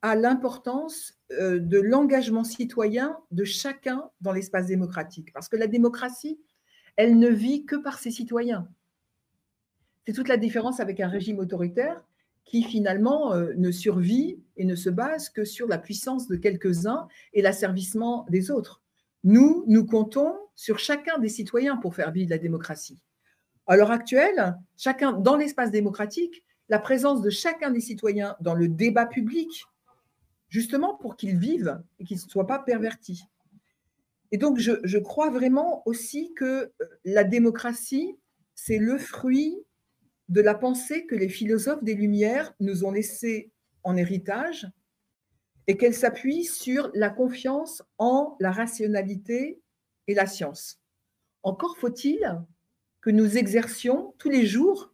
à 0.03 0.15
l'importance 0.15 1.15
euh, 1.33 1.59
de 1.59 1.81
l'engagement 1.81 2.45
citoyen 2.45 3.17
de 3.31 3.45
chacun 3.45 4.11
dans 4.21 4.33
l'espace 4.33 4.67
démocratique. 4.67 5.33
Parce 5.33 5.49
que 5.49 5.57
la 5.57 5.69
démocratie, 5.69 6.39
elle 6.97 7.19
ne 7.19 7.29
vit 7.29 7.65
que 7.65 7.77
par 7.77 7.99
ses 7.99 8.11
citoyens. 8.11 8.69
C'est 10.05 10.13
toute 10.13 10.29
la 10.29 10.37
différence 10.37 10.81
avec 10.81 11.01
un 11.01 11.09
régime 11.09 11.39
autoritaire 11.39 12.05
qui 12.45 12.63
finalement 12.63 13.33
euh, 13.33 13.55
ne 13.57 13.71
survit 13.71 14.43
et 14.59 14.67
ne 14.67 14.75
se 14.75 14.91
base 14.91 15.31
que 15.31 15.47
sur 15.47 15.67
la 15.67 15.79
puissance 15.79 16.29
de 16.29 16.37
quelques-uns 16.37 17.09
et 17.33 17.41
l'asservissement 17.41 18.27
des 18.29 18.51
autres. 18.51 18.83
Nous, 19.25 19.65
nous 19.67 19.85
comptons 19.85 20.35
sur 20.55 20.79
chacun 20.79 21.19
des 21.19 21.29
citoyens 21.29 21.77
pour 21.77 21.95
faire 21.95 22.13
vivre 22.13 22.31
la 22.31 22.39
démocratie. 22.39 23.03
À 23.67 23.77
l'heure 23.77 23.91
actuelle, 23.91 24.57
chacun 24.77 25.13
dans 25.13 25.37
l'espace 25.37 25.71
démocratique, 25.71 26.43
la 26.69 26.79
présence 26.79 27.23
de 27.23 27.31
chacun 27.31 27.71
des 27.71 27.81
citoyens 27.81 28.37
dans 28.41 28.55
le 28.55 28.69
débat 28.69 29.07
public, 29.07 29.65
justement 30.49 30.97
pour 30.97 31.17
qu'ils 31.17 31.39
vivent 31.39 31.81
et 31.99 32.05
qu'ils 32.05 32.17
ne 32.17 32.31
soient 32.31 32.47
pas 32.47 32.59
pervertis. 32.59 33.25
Et 34.31 34.39
donc, 34.39 34.59
je, 34.59 34.73
je, 34.85 34.99
crois 34.99 35.31
vraiment 35.31 35.83
aussi 35.87 36.33
que 36.35 36.73
la 37.05 37.25
démocratie, 37.25 38.17
c'est 38.55 38.79
le 38.79 38.99
fruit 38.99 39.57
de 40.29 40.41
la 40.41 40.55
pensée 40.55 41.07
que 41.07 41.15
les 41.15 41.29
philosophes 41.29 41.83
des 41.83 41.95
Lumières 41.95 42.55
nous 42.61 42.85
ont 42.85 42.91
laissée 42.91 43.51
en 43.83 43.97
héritage 43.97 44.67
et 45.69 45.77
qu'elle 45.77 45.95
s'appuie 45.95 46.45
sur 46.45 46.91
la 46.95 47.11
confiance 47.11 47.83
en 47.99 48.37
la 48.41 48.51
rationalité 48.51 49.61
et 50.09 50.15
la 50.15 50.27
science. 50.27 50.81
Encore 51.43 51.77
faut-il 51.77 52.19
que 53.01 53.11
nous 53.11 53.37
exercions 53.37 54.15
tous 54.19 54.31
les 54.31 54.47
jours 54.47 54.93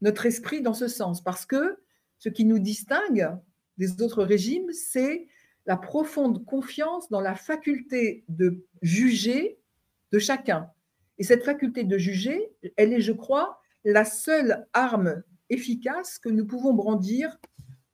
notre 0.00 0.26
esprit 0.26 0.62
dans 0.62 0.74
ce 0.74 0.88
sens, 0.88 1.22
parce 1.22 1.46
que 1.46 1.78
ce 2.18 2.28
qui 2.28 2.44
nous 2.44 2.58
distingue 2.58 3.30
des 3.78 4.02
autres 4.02 4.24
régimes, 4.24 4.72
c'est 4.72 5.28
la 5.66 5.76
profonde 5.76 6.44
confiance 6.44 7.08
dans 7.08 7.20
la 7.20 7.36
faculté 7.36 8.24
de 8.28 8.64
juger 8.82 9.58
de 10.10 10.18
chacun. 10.18 10.70
Et 11.18 11.24
cette 11.24 11.44
faculté 11.44 11.84
de 11.84 11.98
juger, 11.98 12.52
elle 12.76 12.92
est, 12.92 13.00
je 13.00 13.12
crois, 13.12 13.60
la 13.84 14.04
seule 14.04 14.66
arme 14.72 15.22
efficace 15.50 16.18
que 16.18 16.28
nous 16.28 16.46
pouvons 16.46 16.74
brandir 16.74 17.38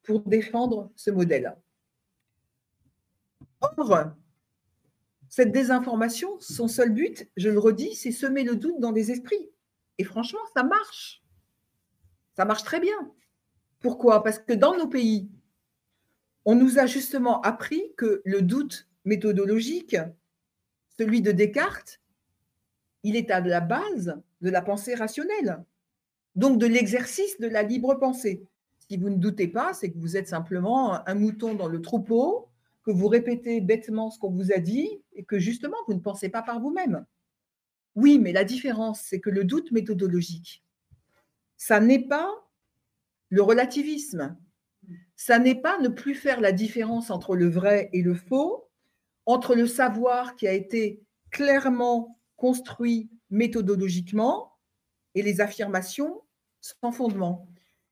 pour 0.02 0.20
défendre 0.20 0.90
ce 0.96 1.10
modèle. 1.10 1.54
Or, 3.60 4.12
cette 5.28 5.52
désinformation, 5.52 6.38
son 6.40 6.68
seul 6.68 6.90
but, 6.90 7.28
je 7.36 7.48
le 7.48 7.58
redis, 7.58 7.94
c'est 7.94 8.12
semer 8.12 8.44
le 8.44 8.56
doute 8.56 8.80
dans 8.80 8.92
les 8.92 9.10
esprits. 9.10 9.50
Et 9.98 10.04
franchement, 10.04 10.40
ça 10.54 10.62
marche. 10.62 11.22
Ça 12.34 12.44
marche 12.44 12.64
très 12.64 12.80
bien. 12.80 12.96
Pourquoi? 13.80 14.22
Parce 14.22 14.38
que 14.38 14.52
dans 14.52 14.76
nos 14.76 14.88
pays, 14.88 15.28
on 16.44 16.54
nous 16.54 16.78
a 16.78 16.86
justement 16.86 17.40
appris 17.42 17.82
que 17.96 18.22
le 18.24 18.42
doute 18.42 18.88
méthodologique, 19.04 19.96
celui 20.96 21.20
de 21.20 21.32
Descartes, 21.32 22.00
il 23.02 23.16
est 23.16 23.30
à 23.30 23.40
la 23.40 23.60
base 23.60 24.20
de 24.40 24.50
la 24.50 24.62
pensée 24.62 24.94
rationnelle, 24.94 25.64
donc 26.36 26.58
de 26.58 26.66
l'exercice 26.66 27.38
de 27.38 27.48
la 27.48 27.62
libre 27.62 27.94
pensée. 27.94 28.46
Si 28.78 28.96
vous 28.96 29.10
ne 29.10 29.16
doutez 29.16 29.48
pas, 29.48 29.74
c'est 29.74 29.90
que 29.90 29.98
vous 29.98 30.16
êtes 30.16 30.28
simplement 30.28 31.06
un 31.06 31.14
mouton 31.14 31.54
dans 31.54 31.68
le 31.68 31.82
troupeau, 31.82 32.48
que 32.88 32.92
vous 32.94 33.08
répétez 33.08 33.60
bêtement 33.60 34.10
ce 34.10 34.18
qu'on 34.18 34.30
vous 34.30 34.50
a 34.50 34.56
dit 34.56 34.88
et 35.12 35.22
que 35.22 35.38
justement 35.38 35.76
vous 35.86 35.92
ne 35.92 36.00
pensez 36.00 36.30
pas 36.30 36.40
par 36.40 36.58
vous-même. 36.58 37.04
Oui, 37.96 38.18
mais 38.18 38.32
la 38.32 38.44
différence, 38.44 39.02
c'est 39.02 39.20
que 39.20 39.28
le 39.28 39.44
doute 39.44 39.72
méthodologique, 39.72 40.64
ça 41.58 41.80
n'est 41.80 42.08
pas 42.08 42.30
le 43.28 43.42
relativisme, 43.42 44.38
ça 45.16 45.38
n'est 45.38 45.60
pas 45.60 45.78
ne 45.80 45.88
plus 45.88 46.14
faire 46.14 46.40
la 46.40 46.50
différence 46.50 47.10
entre 47.10 47.36
le 47.36 47.50
vrai 47.50 47.90
et 47.92 48.00
le 48.00 48.14
faux, 48.14 48.70
entre 49.26 49.54
le 49.54 49.66
savoir 49.66 50.34
qui 50.34 50.48
a 50.48 50.54
été 50.54 51.02
clairement 51.30 52.18
construit 52.36 53.10
méthodologiquement 53.28 54.56
et 55.14 55.20
les 55.20 55.42
affirmations 55.42 56.22
sans 56.62 56.90
fondement. 56.92 57.46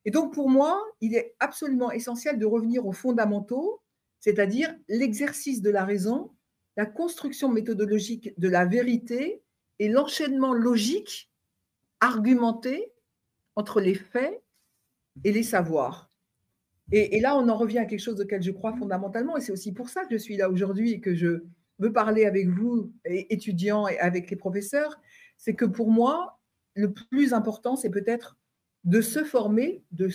Et 0.05 0.09
donc 0.09 0.33
pour 0.33 0.49
moi, 0.49 0.83
il 1.01 1.13
est 1.13 1.35
absolument 1.39 1.91
essentiel 1.91 2.39
de 2.39 2.47
revenir 2.47 2.87
aux 2.87 2.93
fondamentaux, 2.93 3.83
c'est-à-dire 4.27 4.75
l'exercice 4.89 5.61
de 5.61 5.69
la 5.69 5.85
raison, 5.85 6.33
la 6.75 6.85
construction 6.85 7.47
méthodologique 7.47 8.37
de 8.37 8.49
la 8.49 8.65
vérité 8.65 9.41
et 9.79 9.87
l'enchaînement 9.87 10.51
logique, 10.51 11.31
argumenté 12.01 12.91
entre 13.55 13.79
les 13.79 13.95
faits 13.95 14.43
et 15.23 15.31
les 15.31 15.43
savoirs. 15.43 16.11
Et, 16.91 17.21
là, 17.21 17.37
on 17.37 17.47
en 17.47 17.55
revient 17.55 17.77
à 17.77 17.85
quelque 17.85 18.01
chose 18.01 18.19
auquel 18.19 18.43
je 18.43 18.51
crois 18.51 18.75
fondamentalement, 18.75 19.37
et 19.37 19.41
c'est 19.41 19.53
aussi 19.53 19.71
pour 19.71 19.87
ça 19.87 20.03
que 20.03 20.11
je 20.11 20.17
suis 20.17 20.35
là 20.35 20.49
aujourd'hui 20.49 20.91
et 20.91 20.99
que 20.99 21.15
je 21.15 21.45
veux 21.79 21.93
parler 21.93 22.25
avec 22.25 22.49
vous, 22.49 22.91
étudiants, 23.05 23.87
et 23.87 23.97
avec 23.99 24.29
les 24.29 24.35
professeurs, 24.35 24.99
c'est 25.37 25.55
que 25.55 25.63
pour 25.63 25.89
moi, 25.89 26.37
le 26.73 26.91
plus 26.91 27.31
important, 27.31 27.77
c'est 27.77 27.91
peut-être 27.91 28.37
de 28.83 28.99
se 28.99 29.23
former, 29.23 29.85
de, 29.91 30.09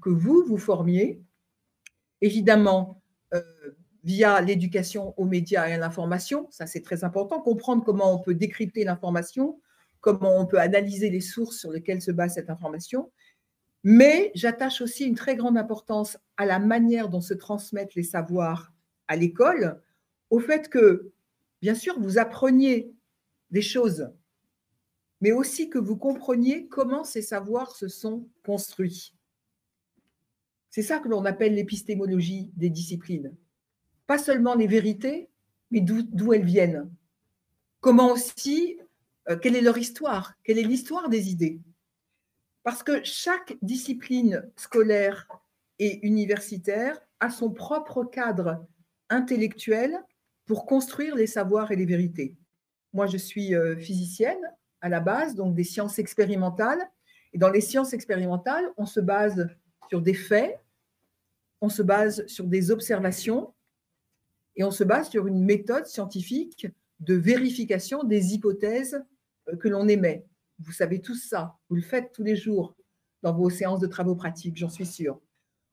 que 0.00 0.08
vous 0.08 0.44
vous 0.46 0.56
formiez, 0.56 1.20
évidemment 2.22 3.02
via 4.02 4.40
l'éducation 4.40 5.14
aux 5.18 5.24
médias 5.24 5.68
et 5.68 5.72
à 5.72 5.78
l'information, 5.78 6.46
ça 6.50 6.66
c'est 6.66 6.82
très 6.82 7.04
important, 7.04 7.40
comprendre 7.40 7.84
comment 7.84 8.14
on 8.14 8.18
peut 8.18 8.34
décrypter 8.34 8.84
l'information, 8.84 9.60
comment 10.00 10.38
on 10.38 10.46
peut 10.46 10.60
analyser 10.60 11.08
les 11.08 11.22
sources 11.22 11.58
sur 11.58 11.72
lesquelles 11.72 12.02
se 12.02 12.10
base 12.10 12.34
cette 12.34 12.50
information, 12.50 13.10
mais 13.82 14.30
j'attache 14.34 14.80
aussi 14.80 15.04
une 15.04 15.14
très 15.14 15.36
grande 15.36 15.58
importance 15.58 16.18
à 16.36 16.46
la 16.46 16.58
manière 16.58 17.08
dont 17.08 17.20
se 17.20 17.34
transmettent 17.34 17.94
les 17.94 18.02
savoirs 18.02 18.72
à 19.08 19.16
l'école, 19.16 19.80
au 20.30 20.40
fait 20.40 20.68
que, 20.68 21.12
bien 21.60 21.74
sûr, 21.74 22.00
vous 22.00 22.18
appreniez 22.18 22.94
des 23.50 23.62
choses, 23.62 24.10
mais 25.20 25.32
aussi 25.32 25.70
que 25.70 25.78
vous 25.78 25.96
compreniez 25.96 26.66
comment 26.66 27.04
ces 27.04 27.22
savoirs 27.22 27.76
se 27.76 27.88
sont 27.88 28.28
construits. 28.44 29.14
C'est 30.74 30.82
ça 30.82 30.98
que 30.98 31.06
l'on 31.06 31.24
appelle 31.24 31.54
l'épistémologie 31.54 32.50
des 32.56 32.68
disciplines. 32.68 33.32
Pas 34.08 34.18
seulement 34.18 34.56
les 34.56 34.66
vérités, 34.66 35.28
mais 35.70 35.80
d'où 35.80 36.32
elles 36.32 36.44
viennent. 36.44 36.90
Comment 37.78 38.10
aussi, 38.10 38.80
euh, 39.28 39.36
quelle 39.36 39.54
est 39.54 39.60
leur 39.60 39.78
histoire, 39.78 40.34
quelle 40.42 40.58
est 40.58 40.64
l'histoire 40.64 41.08
des 41.08 41.30
idées? 41.30 41.60
Parce 42.64 42.82
que 42.82 43.04
chaque 43.04 43.56
discipline 43.62 44.50
scolaire 44.56 45.28
et 45.78 46.04
universitaire 46.04 46.98
a 47.20 47.30
son 47.30 47.52
propre 47.52 48.02
cadre 48.02 48.66
intellectuel 49.10 49.96
pour 50.44 50.66
construire 50.66 51.14
les 51.14 51.28
savoirs 51.28 51.70
et 51.70 51.76
les 51.76 51.86
vérités. 51.86 52.34
Moi, 52.92 53.06
je 53.06 53.16
suis 53.16 53.54
euh, 53.54 53.76
physicienne 53.76 54.42
à 54.80 54.88
la 54.88 54.98
base, 54.98 55.36
donc 55.36 55.54
des 55.54 55.62
sciences 55.62 56.00
expérimentales. 56.00 56.90
Et 57.32 57.38
dans 57.38 57.50
les 57.50 57.60
sciences 57.60 57.92
expérimentales, 57.92 58.68
on 58.76 58.86
se 58.86 58.98
base 58.98 59.48
sur 59.88 60.00
des 60.00 60.14
faits, 60.14 60.58
on 61.60 61.68
se 61.68 61.82
base 61.82 62.26
sur 62.26 62.46
des 62.46 62.70
observations 62.70 63.54
et 64.56 64.64
on 64.64 64.70
se 64.70 64.84
base 64.84 65.10
sur 65.10 65.26
une 65.26 65.44
méthode 65.44 65.86
scientifique 65.86 66.66
de 67.00 67.14
vérification 67.14 68.04
des 68.04 68.34
hypothèses 68.34 69.02
euh, 69.48 69.56
que 69.56 69.68
l'on 69.68 69.88
émet. 69.88 70.26
Vous 70.60 70.72
savez 70.72 71.00
tout 71.00 71.16
ça, 71.16 71.56
vous 71.68 71.76
le 71.76 71.82
faites 71.82 72.12
tous 72.12 72.22
les 72.22 72.36
jours 72.36 72.76
dans 73.22 73.34
vos 73.34 73.50
séances 73.50 73.80
de 73.80 73.86
travaux 73.86 74.14
pratiques, 74.14 74.56
j'en 74.56 74.68
suis 74.68 74.86
sûre. 74.86 75.20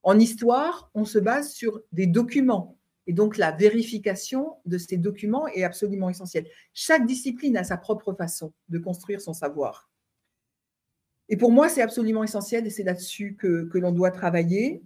En 0.04 0.18
histoire, 0.18 0.90
on 0.96 1.06
se 1.06 1.20
base 1.20 1.52
sur 1.52 1.82
des 1.92 2.08
documents. 2.08 2.78
Et 3.08 3.14
donc, 3.14 3.38
la 3.38 3.52
vérification 3.52 4.58
de 4.66 4.78
ces 4.78 4.98
documents 4.98 5.48
est 5.48 5.64
absolument 5.64 6.10
essentielle. 6.10 6.48
Chaque 6.74 7.06
discipline 7.06 7.58
a 7.58 7.64
sa 7.64 7.78
propre 7.78 8.14
façon 8.14 8.54
de 8.70 8.80
construire 8.80 9.22
son 9.22 9.34
savoir. 9.34 9.92
Et 11.30 11.38
pour 11.38 11.52
moi, 11.52 11.70
c'est 11.70 11.82
absolument 11.82 12.24
essentiel 12.24 12.66
et 12.68 12.70
c'est 12.70 12.84
là-dessus 12.84 13.36
que, 13.36 13.78
l'on 13.78 13.92
doit 13.92 14.12
travailler. 14.12 14.84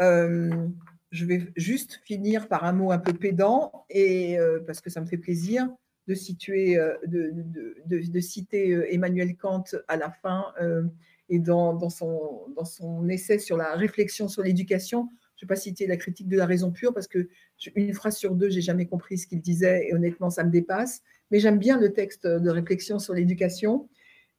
Euh, 0.00 0.68
je 1.10 1.24
vais 1.24 1.50
juste 1.56 2.00
finir 2.04 2.48
par 2.48 2.64
un 2.64 2.72
mot 2.72 2.92
un 2.92 2.98
peu 2.98 3.12
pédant, 3.12 3.86
et, 3.88 4.38
euh, 4.38 4.60
parce 4.66 4.80
que 4.80 4.90
ça 4.90 5.00
me 5.00 5.06
fait 5.06 5.16
plaisir 5.16 5.68
de, 6.06 6.14
situer, 6.14 6.78
euh, 6.78 6.94
de, 7.06 8.20
citer 8.20 8.70
Emmanuel 8.92 9.36
Kant 9.36 9.64
à 9.88 9.96
la 9.96 10.10
fin 10.10 10.52
et 11.30 11.38
dans, 11.38 11.90
son, 11.90 12.46
dans 12.56 12.64
son 12.64 13.08
essai 13.08 13.38
sur 13.38 13.56
la 13.56 13.74
réflexion 13.74 14.28
sur 14.28 14.42
l'éducation. 14.42 15.08
Je 15.36 15.44
ne 15.44 15.48
vais 15.48 15.54
pas 15.54 15.60
citer 15.60 15.86
la 15.86 15.96
critique 15.96 16.28
de 16.28 16.36
la 16.36 16.46
raison 16.46 16.72
pure 16.72 16.92
parce 16.92 17.06
que 17.06 17.28
une 17.74 17.94
phrase 17.94 18.16
sur 18.16 18.34
deux, 18.34 18.48
j'ai 18.48 18.62
jamais 18.62 18.86
compris 18.86 19.18
ce 19.18 19.26
qu'il 19.26 19.40
disait 19.40 19.88
et 19.88 19.94
honnêtement, 19.94 20.30
ça 20.30 20.44
me 20.44 20.50
dépasse. 20.50 21.02
Mais 21.30 21.40
j'aime 21.40 21.58
bien 21.58 21.78
le 21.78 21.92
texte 21.92 22.26
de 22.26 22.50
réflexion 22.50 22.98
sur 22.98 23.14
l'éducation 23.14 23.88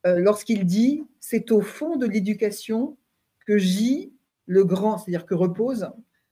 lorsqu'il 0.06 0.66
dit 0.66 1.04
c'est 1.20 1.52
au 1.52 1.62
fond 1.62 1.96
de 1.98 2.08
l'éducation 2.08 2.98
que 3.46 3.58
gît 3.58 4.12
le 4.50 4.66
grand, 4.66 4.98
c'est-à-dire 4.98 5.28
que 5.28 5.36
repose 5.36 5.92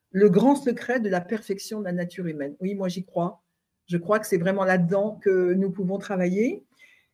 le 0.10 0.27
grand 0.27 0.56
secret 0.56 0.99
de 0.99 1.08
la 1.08 1.21
perfection 1.21 1.80
de 1.80 1.86
la 1.86 1.91
nature 1.91 2.25
humaine. 2.25 2.56
Oui, 2.60 2.73
moi 2.73 2.88
j'y 2.88 3.06
crois. 3.06 3.43
Je 3.86 3.97
crois 3.97 4.19
que 4.19 4.25
c'est 4.25 4.39
vraiment 4.39 4.63
là-dedans 4.63 5.19
que 5.21 5.53
nous 5.53 5.69
pouvons 5.69 5.99
travailler. 5.99 6.65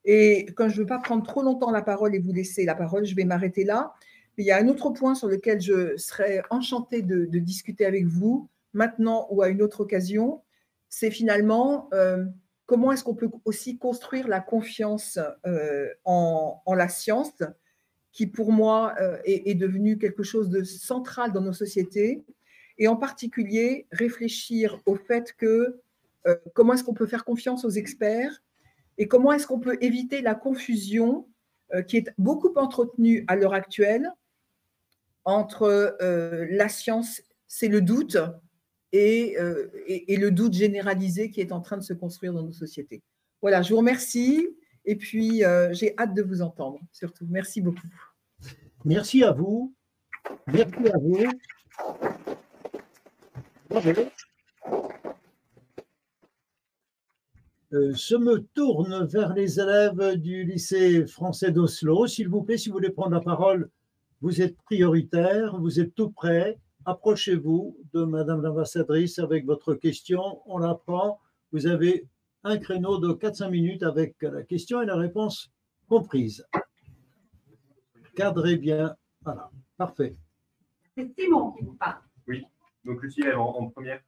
Et 0.06 0.46
quand 0.56 0.70
je 0.70 0.76
ne 0.76 0.80
veux 0.80 0.86
pas 0.86 1.00
prendre 1.00 1.24
trop 1.24 1.42
longtemps 1.42 1.72
la 1.72 1.82
parole 1.82 2.16
et 2.16 2.20
vous 2.20 2.32
laisser 2.32 2.64
la 2.64 2.74
parole, 2.74 3.04
je 3.06 3.16
vais 3.16 3.26
m'arrêter 3.26 3.66
là. 3.66 3.94
Il 4.38 4.46
y 4.46 4.52
a 4.52 4.58
un 4.58 4.70
autre 4.70 4.92
point 4.92 5.14
sur 5.14 5.28
lequel 5.28 5.60
je 5.60 5.98
serais 5.98 6.42
enchantée 6.50 7.02
de, 7.02 7.26
discuter 7.38 7.86
avec 7.86 8.06
vous 8.06 8.50
maintenant 8.72 9.28
ou 9.30 9.42
à 9.42 9.50
une 9.50 9.62
autre 9.62 9.82
occasion. 9.82 10.42
C'est 10.88 11.12
finalement 11.12 11.90
euh, 11.94 12.24
comment 12.66 12.94
est-ce 12.94 13.04
qu'on 13.04 13.14
peut 13.14 13.30
aussi 13.44 13.78
construire 13.78 14.30
la 14.30 14.40
confiance 14.40 15.20
euh, 15.46 15.90
en, 16.06 16.62
la 16.68 16.88
science, 16.88 17.44
qui 18.14 18.28
pour 18.28 18.52
moi 18.52 18.94
euh, 19.02 19.18
est, 19.26 19.56
devenue 19.56 19.98
quelque 19.98 20.24
chose 20.24 20.50
de 20.50 20.64
central 20.64 21.34
dans 21.34 21.42
nos 21.42 21.52
sociétés, 21.52 22.24
et 22.78 22.88
en 22.88 22.96
particulier 22.96 23.88
réfléchir 23.92 24.80
au 24.86 24.96
fait 24.96 25.34
que 25.34 25.82
euh, 26.28 26.36
comment 26.54 26.74
est-ce 26.74 26.84
qu'on 26.84 26.94
peut 26.94 27.08
faire 27.08 27.26
confiance 27.26 27.66
aux 27.66 27.72
experts 27.72 28.42
et 28.98 29.08
comment 29.08 29.34
est-ce 29.34 29.48
qu'on 29.48 29.60
peut 29.60 29.78
éviter 29.82 30.22
la 30.22 30.36
confusion 30.36 31.28
euh, 31.74 31.82
qui 31.82 31.98
est 31.98 32.12
beaucoup 32.20 32.54
entretenue 32.56 33.26
à 33.28 33.36
l'heure 33.36 33.54
actuelle 33.54 34.12
entre 35.26 35.96
la 36.50 36.68
science, 36.68 37.22
c'est 37.48 37.70
le 37.70 37.80
doute, 37.80 38.18
et, 38.92 39.38
le 39.40 40.30
doute 40.32 40.52
généralisé 40.52 41.32
qui 41.32 41.40
est 41.40 41.54
en 41.54 41.62
train 41.62 41.78
de 41.78 41.82
se 41.82 41.94
construire 41.94 42.34
dans 42.34 42.44
nos 42.44 42.52
sociétés. 42.52 43.02
Voilà, 43.42 43.62
je 43.62 43.70
vous 43.70 43.78
remercie 43.78 44.50
et 44.86 44.96
puis 44.96 45.44
j'ai 45.72 45.94
hâte 45.98 46.14
de 46.14 46.22
vous 46.22 46.42
entendre, 46.42 46.80
surtout. 46.92 47.26
Merci 47.30 47.62
beaucoup. 47.62 47.88
Merci 48.86 49.24
à 49.24 49.32
vous. 49.32 49.74
Merci 50.48 50.74
à 50.92 50.98
vous. 50.98 51.28
Euh, 57.74 57.92
je 57.96 58.16
me 58.16 58.44
tourne 58.54 59.06
vers 59.06 59.34
les 59.34 59.60
élèves 59.60 60.18
du 60.18 60.44
lycée 60.44 61.08
français 61.08 61.52
d'Oslo. 61.52 62.06
S'il 62.06 62.30
vous 62.30 62.44
plaît, 62.44 62.58
si 62.58 62.70
vous 62.70 62.76
voulez 62.76 62.92
prendre 62.92 63.16
la 63.16 63.22
parole, 63.22 63.70
vous 64.22 64.44
êtes 64.44 64.56
prioritaire, 64.66 65.58
vous 65.60 65.80
êtes 65.80 65.96
tout 65.96 66.12
prêt. 66.12 66.60
Approchez-vous 66.86 67.76
de 67.94 68.04
Madame 68.04 68.44
l'ambassadrice 68.44 69.18
avec 69.18 69.46
votre 69.46 69.74
question. 69.74 70.42
On 70.46 70.60
la 70.60 70.76
prend. 70.76 71.20
Vous 71.52 71.66
avez 71.66 72.06
un 72.44 72.58
créneau 72.58 72.98
de 72.98 73.14
4-5 73.14 73.50
minutes 73.50 73.84
avec 73.84 74.16
la 74.22 74.44
question 74.44 74.82
et 74.82 74.86
la 74.86 74.96
réponse 74.96 75.52
comprise. 75.88 76.46
Cadrez 78.16 78.58
bien. 78.58 78.96
Voilà, 79.22 79.50
parfait. 79.78 80.16
C'est 80.96 81.12
Simon 81.18 81.52
qui 81.54 81.64
vous 81.64 81.74
parle. 81.74 82.02
Oui, 82.28 82.46
donc 82.84 83.02
Lucie 83.02 83.22
est 83.22 83.34
en, 83.34 83.70
première 83.70 84.02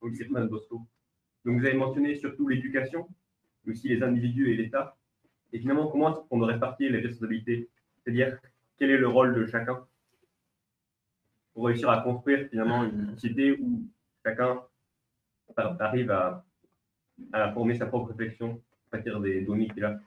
au 0.00 0.08
lycée 0.08 0.24
de 0.24 0.46
Bosco. 0.46 0.82
Donc 1.44 1.60
vous 1.60 1.66
avez 1.66 1.76
mentionné 1.76 2.16
surtout 2.16 2.48
l'éducation, 2.48 3.08
aussi 3.68 3.88
les 3.88 4.02
individus 4.02 4.52
et 4.52 4.56
l'État. 4.56 4.96
Et 5.52 5.60
finalement, 5.60 5.88
comment 5.88 6.10
est-ce 6.10 6.28
qu'on 6.28 6.40
répartir 6.40 6.90
les 6.90 7.00
responsabilités? 7.00 7.68
C'est-à-dire, 8.02 8.38
quel 8.78 8.90
est 8.90 8.98
le 8.98 9.08
rôle 9.08 9.34
de 9.34 9.46
chacun 9.46 9.86
pour 11.52 11.66
réussir 11.66 11.88
à 11.90 12.02
construire 12.02 12.48
finalement 12.48 12.84
une 12.84 13.14
société 13.14 13.52
où 13.52 13.88
chacun 14.24 14.62
arrive 15.56 16.10
à, 16.10 16.44
à 17.32 17.52
former 17.52 17.76
sa 17.76 17.86
propre 17.86 18.10
réflexion 18.10 18.60
à 18.88 18.96
partir 18.96 19.20
des 19.20 19.42
données 19.42 19.68
qu'il 19.68 19.84
a 19.84 19.98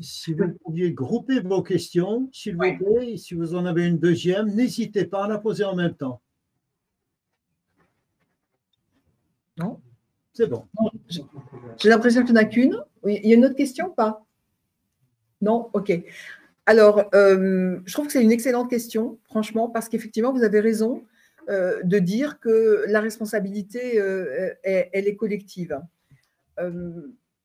si 0.00 0.32
vous 0.34 0.52
pouviez 0.64 0.92
grouper 0.92 1.40
vos 1.40 1.62
questions, 1.62 2.28
s'il 2.32 2.56
vous 2.56 2.76
plaît, 2.76 3.16
si 3.16 3.34
vous 3.34 3.54
en 3.54 3.64
avez 3.64 3.86
une 3.86 3.98
deuxième, 3.98 4.48
n'hésitez 4.54 5.04
pas 5.04 5.24
à 5.24 5.28
la 5.28 5.38
poser 5.38 5.64
en 5.64 5.76
même 5.76 5.94
temps. 5.94 6.20
Non? 9.56 9.80
C'est 10.32 10.48
bon. 10.48 10.64
J'ai 11.78 11.88
l'impression 11.88 12.24
qu'il 12.24 12.34
n'y 12.34 12.40
en 12.40 12.42
a 12.42 12.46
qu'une. 12.46 12.76
Oui, 13.02 13.20
il 13.22 13.30
y 13.30 13.32
a 13.32 13.36
une 13.36 13.44
autre 13.44 13.54
question 13.54 13.88
ou 13.88 13.94
pas? 13.94 14.24
Non? 15.40 15.70
Ok. 15.74 15.92
Alors, 16.66 17.04
euh, 17.14 17.78
je 17.84 17.92
trouve 17.92 18.06
que 18.06 18.12
c'est 18.12 18.22
une 18.22 18.32
excellente 18.32 18.70
question, 18.70 19.18
franchement, 19.24 19.68
parce 19.68 19.88
qu'effectivement, 19.88 20.32
vous 20.32 20.42
avez 20.42 20.60
raison 20.60 21.04
euh, 21.48 21.82
de 21.82 21.98
dire 21.98 22.40
que 22.40 22.84
la 22.88 23.00
responsabilité, 23.00 24.00
euh, 24.00 24.54
elle, 24.62 25.08
est 25.08 25.16
collective 25.16 25.80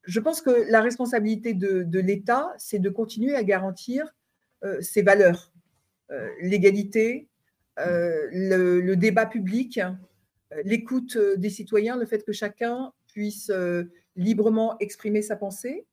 je 0.09 0.19
pense 0.19 0.41
que 0.41 0.69
la 0.71 0.81
responsabilité 0.81 1.53
de, 1.53 1.99
l'État, 1.99 2.53
c'est 2.57 2.79
de 2.79 2.89
continuer 2.89 3.35
à 3.35 3.43
garantir 3.43 4.15
euh, 4.63 4.81
ces 4.81 5.03
valeurs, 5.03 5.53
euh, 6.11 6.29
l'égalité, 6.41 7.27
euh, 7.79 8.27
le, 8.31 8.95
débat 8.95 9.27
public, 9.27 9.79
l'écoute 10.63 11.17
des 11.37 11.51
citoyens, 11.51 11.95
le 11.95 12.07
fait 12.07 12.25
que 12.25 12.33
chacun 12.33 12.91
puisse 13.07 13.51
librement 14.15 14.77
exprimer 14.79 15.21
sa 15.21 15.35
pensée, 15.35 15.85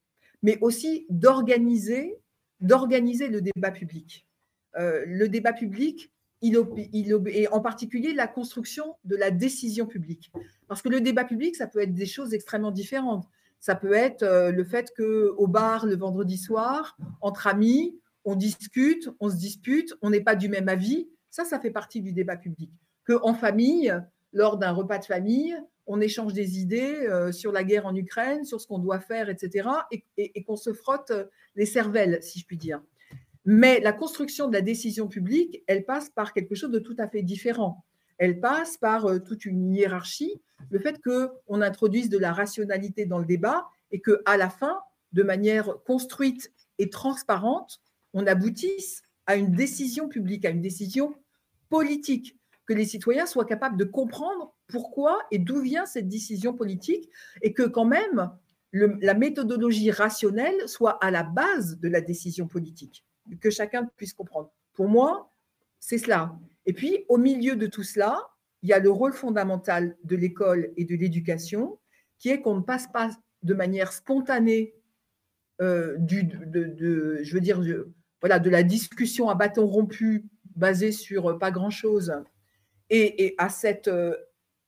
mais 0.42 0.58
aussi 0.62 1.06
d'organiser, 1.10 2.16
d'organiser 2.60 3.28
le 3.28 3.42
débat 3.42 3.70
public. 3.70 4.26
le 4.74 5.26
débat 5.26 5.52
public, 5.52 6.10
il, 6.42 6.58
il, 6.92 7.18
et 7.28 7.48
en 7.48 7.60
particulier 7.60 8.12
la 8.12 8.26
construction 8.26 8.96
de 9.04 9.16
la 9.16 9.30
décision 9.30 9.86
publique. 9.86 10.30
Parce 10.68 10.82
que 10.82 10.88
le 10.88 11.00
débat 11.00 11.24
public, 11.24 11.56
ça 11.56 11.66
peut 11.66 11.80
être 11.80 11.94
des 11.94 12.06
choses 12.06 12.34
extrêmement 12.34 12.70
différentes. 12.70 13.26
Ça 13.60 13.74
peut 13.74 13.94
être 13.94 14.22
euh, 14.22 14.52
le 14.52 14.64
fait 14.64 14.92
qu'au 14.96 15.46
bar, 15.46 15.86
le 15.86 15.96
vendredi 15.96 16.36
soir, 16.36 16.96
entre 17.20 17.46
amis, 17.46 17.98
on 18.24 18.34
discute, 18.34 19.08
on 19.20 19.30
se 19.30 19.36
dispute, 19.36 19.94
on 20.02 20.10
n'est 20.10 20.20
pas 20.20 20.36
du 20.36 20.48
même 20.48 20.68
avis. 20.68 21.08
Ça, 21.30 21.44
ça 21.44 21.58
fait 21.58 21.70
partie 21.70 22.00
du 22.00 22.12
débat 22.12 22.36
public. 22.36 22.70
Qu'en 23.06 23.34
famille, 23.34 23.94
lors 24.32 24.58
d'un 24.58 24.72
repas 24.72 24.98
de 24.98 25.04
famille, 25.04 25.56
on 25.86 26.00
échange 26.00 26.32
des 26.32 26.58
idées 26.58 27.06
euh, 27.08 27.30
sur 27.30 27.52
la 27.52 27.62
guerre 27.62 27.86
en 27.86 27.94
Ukraine, 27.94 28.44
sur 28.44 28.60
ce 28.60 28.66
qu'on 28.66 28.78
doit 28.78 28.98
faire, 28.98 29.28
etc., 29.28 29.68
et, 30.16 30.42
qu'on 30.42 30.56
se 30.56 30.72
frotte 30.72 31.12
les 31.54 31.66
cervelles, 31.66 32.18
si 32.22 32.40
je 32.40 32.46
puis 32.46 32.56
dire. 32.56 32.82
Mais 33.46 33.80
la 33.80 33.92
construction 33.92 34.48
de 34.48 34.52
la 34.52 34.60
décision 34.60 35.08
publique, 35.08 35.62
elle 35.66 35.84
passe 35.84 36.10
par 36.10 36.32
quelque 36.32 36.54
chose 36.54 36.70
de 36.70 36.80
tout 36.80 36.96
à 36.98 37.08
fait 37.08 37.22
différent. 37.22 37.84
Elle 38.18 38.40
passe 38.40 38.76
par 38.76 39.06
euh, 39.06 39.18
toute 39.20 39.44
une 39.44 39.72
hiérarchie 39.72 40.40
le 40.70 40.78
fait 40.78 41.00
qu'on 41.02 41.60
introduise 41.62 42.08
de 42.08 42.18
la 42.18 42.32
rationalité 42.32 43.06
dans 43.06 43.18
le 43.18 43.24
débat 43.24 43.66
et 43.92 44.00
qu'à 44.00 44.36
la 44.36 44.50
fin, 44.50 44.80
de 45.12 45.22
manière 45.22 45.76
construite 45.86 46.52
et 46.78 46.90
transparente, 46.90 47.80
on 48.14 48.26
aboutisse 48.26 49.02
à 49.26 49.36
une 49.36 49.52
décision 49.52 50.08
publique, 50.08 50.44
à 50.44 50.50
une 50.50 50.60
décision 50.60 51.14
politique, 51.68 52.36
que 52.66 52.74
les 52.74 52.84
citoyens 52.84 53.26
soient 53.26 53.44
capables 53.44 53.76
de 53.76 53.84
comprendre 53.84 54.54
pourquoi 54.66 55.20
et 55.30 55.38
d'où 55.38 55.60
vient 55.60 55.86
cette 55.86 56.08
décision 56.08 56.52
politique 56.52 57.08
et 57.42 57.52
que 57.52 57.62
quand 57.62 57.84
même 57.84 58.32
la 58.72 59.14
méthodologie 59.14 59.92
rationnelle 59.92 60.68
soit 60.68 60.98
à 61.02 61.10
la 61.10 61.22
base 61.22 61.78
de 61.78 61.88
la 61.88 62.00
décision 62.00 62.48
politique, 62.48 63.05
que 63.40 63.50
chacun 63.50 63.88
puisse 63.96 64.12
comprendre. 64.12 64.52
Pour 64.74 64.88
moi, 64.88 65.32
c'est 65.78 65.98
cela. 65.98 66.38
Et 66.64 66.72
puis, 66.72 67.04
au 67.08 67.16
milieu 67.16 67.56
de 67.56 67.66
tout 67.66 67.82
cela, 67.82 68.28
il 68.62 68.68
y 68.68 68.72
a 68.72 68.78
le 68.78 68.90
rôle 68.90 69.12
fondamental 69.12 69.96
de 70.04 70.16
l'école 70.16 70.72
et 70.76 70.84
de 70.84 70.96
l'éducation, 70.96 71.78
qui 72.18 72.30
est 72.30 72.40
qu'on 72.40 72.56
ne 72.56 72.62
passe 72.62 72.86
pas 72.88 73.10
de 73.42 73.54
manière 73.54 73.92
spontanée 73.92 74.74
euh, 75.60 75.96
de, 75.98 77.20
je 77.22 77.34
veux 77.34 77.40
dire, 77.40 77.60
voilà, 78.20 78.38
de 78.38 78.50
la 78.50 78.62
discussion 78.62 79.28
à 79.28 79.34
bâton 79.34 79.66
rompu 79.66 80.24
basée 80.54 80.92
sur 80.92 81.30
euh, 81.30 81.38
pas 81.38 81.50
grand-chose 81.50 82.12
et, 82.90 83.34
à 83.38 83.48
cette 83.48 83.88
euh, 83.88 84.14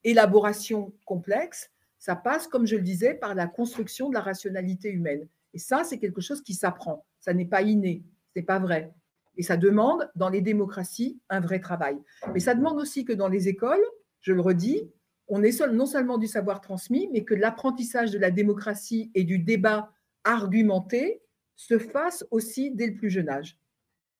élaboration 0.03 0.93
complexe, 1.05 1.71
ça 1.97 2.15
passe, 2.15 2.47
comme 2.47 2.65
je 2.65 2.75
le 2.75 2.81
disais, 2.81 3.13
par 3.13 3.35
la 3.35 3.47
construction 3.47 4.09
de 4.09 4.13
la 4.13 4.21
rationalité 4.21 4.89
humaine. 4.89 5.27
Et 5.53 5.59
ça, 5.59 5.83
c'est 5.83 5.99
quelque 5.99 6.21
chose 6.21 6.41
qui 6.41 6.53
s'apprend. 6.53 7.05
Ça 7.19 7.33
n'est 7.33 7.45
pas 7.45 7.61
inné, 7.61 8.03
c'est 8.35 8.43
pas 8.43 8.59
vrai. 8.59 8.93
Et 9.37 9.43
ça 9.43 9.57
demande, 9.57 10.09
dans 10.15 10.29
les 10.29 10.41
démocraties, 10.41 11.19
un 11.29 11.39
vrai 11.39 11.59
travail. 11.59 11.97
Mais 12.33 12.39
ça 12.39 12.55
demande 12.55 12.77
aussi 12.77 13.05
que 13.05 13.13
dans 13.13 13.29
les 13.29 13.47
écoles, 13.47 13.83
je 14.21 14.33
le 14.33 14.41
redis, 14.41 14.91
on 15.27 15.43
est 15.43 15.65
non 15.67 15.85
seulement 15.85 16.17
du 16.17 16.27
savoir 16.27 16.59
transmis, 16.59 17.09
mais 17.13 17.23
que 17.23 17.35
l'apprentissage 17.35 18.11
de 18.11 18.17
la 18.17 18.31
démocratie 18.31 19.11
et 19.13 19.23
du 19.23 19.39
débat 19.39 19.91
argumenté 20.23 21.21
se 21.55 21.77
fasse 21.77 22.25
aussi 22.31 22.71
dès 22.71 22.87
le 22.87 22.95
plus 22.95 23.09
jeune 23.09 23.29
âge. 23.29 23.57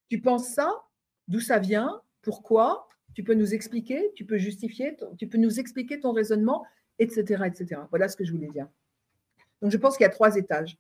Tu 0.10 0.22
penses 0.22 0.48
ça? 0.50 0.72
D'où 1.28 1.40
ça 1.40 1.60
vient? 1.60 2.02
Pourquoi? 2.22 2.88
Tu 3.14 3.24
peux 3.24 3.34
nous 3.34 3.54
expliquer? 3.54 4.12
Tu 4.16 4.26
peux 4.26 4.38
justifier 4.38 4.96
Tu 5.18 5.28
peux 5.28 5.38
nous 5.38 5.60
expliquer 5.60 6.00
ton 6.00 6.12
raisonnement 6.12 6.66
Etc. 7.00 7.44
etc. 7.46 7.82
Voilà 7.90 8.10
ce 8.10 8.18
que 8.18 8.26
je 8.26 8.32
voulais 8.34 8.50
dire. 8.50 8.68
Donc 9.62 9.72
je 9.72 9.78
pense 9.78 9.96
qu'il 9.96 10.04
y 10.04 10.08
a 10.08 10.12
trois 10.12 10.36
étages 10.36 10.78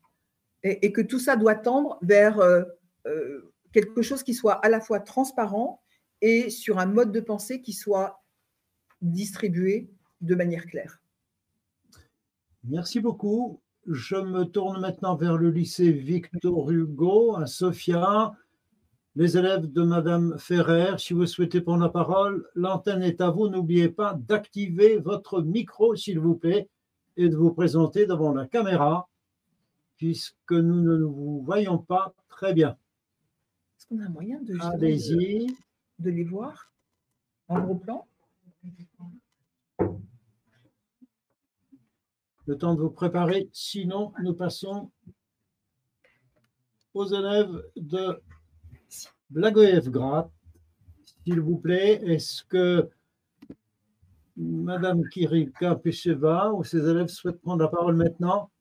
et, 0.63 0.91
que 0.91 1.01
tout 1.01 1.19
ça 1.19 1.37
doit 1.37 1.55
tendre 1.55 1.97
vers 2.01 2.39
euh, 2.39 2.63
euh, 3.05 3.51
quelque 3.71 4.01
chose 4.01 4.23
qui 4.23 4.33
soit 4.33 4.53
à 4.53 4.69
la 4.69 4.81
fois 4.81 4.99
transparent 4.99 5.81
et 6.21 6.49
sur 6.49 6.79
un 6.79 6.85
mode 6.85 7.11
de 7.11 7.19
pensée 7.19 7.61
qui 7.61 7.73
soit 7.73 8.21
distribué 9.01 9.89
de 10.21 10.35
manière 10.35 10.65
claire. 10.65 11.01
Merci 12.63 12.99
beaucoup. 12.99 13.61
Je 13.87 14.17
me 14.17 14.43
tourne 14.43 14.81
maintenant 14.81 15.15
vers 15.15 15.37
le 15.37 15.49
lycée 15.49 15.91
Victor 15.91 16.69
Hugo 16.69 17.37
à 17.37 17.45
Sofia. 17.47 18.33
Les 19.15 19.37
élèves 19.37 19.71
de 19.71 19.81
Madame 19.81 20.37
Ferrer, 20.37 20.97
si 20.97 21.13
vous 21.13 21.25
souhaitez 21.25 21.61
prendre 21.61 21.83
la 21.83 21.89
parole, 21.89 22.47
l'antenne 22.53 23.01
est 23.01 23.21
à 23.21 23.31
vous. 23.31 23.49
N'oubliez 23.49 23.89
pas 23.89 24.13
d'activer 24.13 24.97
votre 24.97 25.41
micro, 25.41 25.95
s'il 25.95 26.19
vous 26.19 26.35
plaît, 26.35 26.69
et 27.17 27.29
de 27.29 27.35
vous 27.35 27.51
présenter 27.51 28.05
devant 28.05 28.33
la 28.33 28.45
caméra, 28.45 29.09
puisque 29.97 30.51
nous 30.51 30.81
ne 30.81 31.03
vous 31.03 31.41
voyons 31.41 31.77
pas 31.77 32.13
très 32.29 32.53
bien. 32.53 32.77
On 33.91 33.99
a 33.99 34.05
un 34.05 34.09
moyen 34.09 34.39
de, 34.41 34.53
de, 35.99 36.09
les 36.09 36.23
voir 36.23 36.71
en 37.47 37.59
gros 37.61 37.75
plan? 37.75 38.07
Le 42.45 42.57
temps 42.57 42.75
de 42.75 42.81
vous 42.81 42.91
préparer, 42.91 43.49
sinon 43.51 44.13
nous 44.21 44.33
passons 44.33 44.91
aux 46.93 47.05
élèves 47.05 47.63
de 47.75 48.21
Blagoevgrad. 49.29 50.29
S'il 51.23 51.39
vous 51.41 51.57
plaît, 51.57 52.01
est-ce 52.03 52.43
que 52.43 52.89
Madame 54.35 55.07
Kirika 55.09 55.75
Pecheva 55.75 56.53
ou 56.53 56.63
ses 56.63 56.87
élèves 56.87 57.07
souhaitent 57.07 57.41
prendre 57.41 57.63
la 57.63 57.69
parole 57.69 57.95
maintenant? 57.95 58.51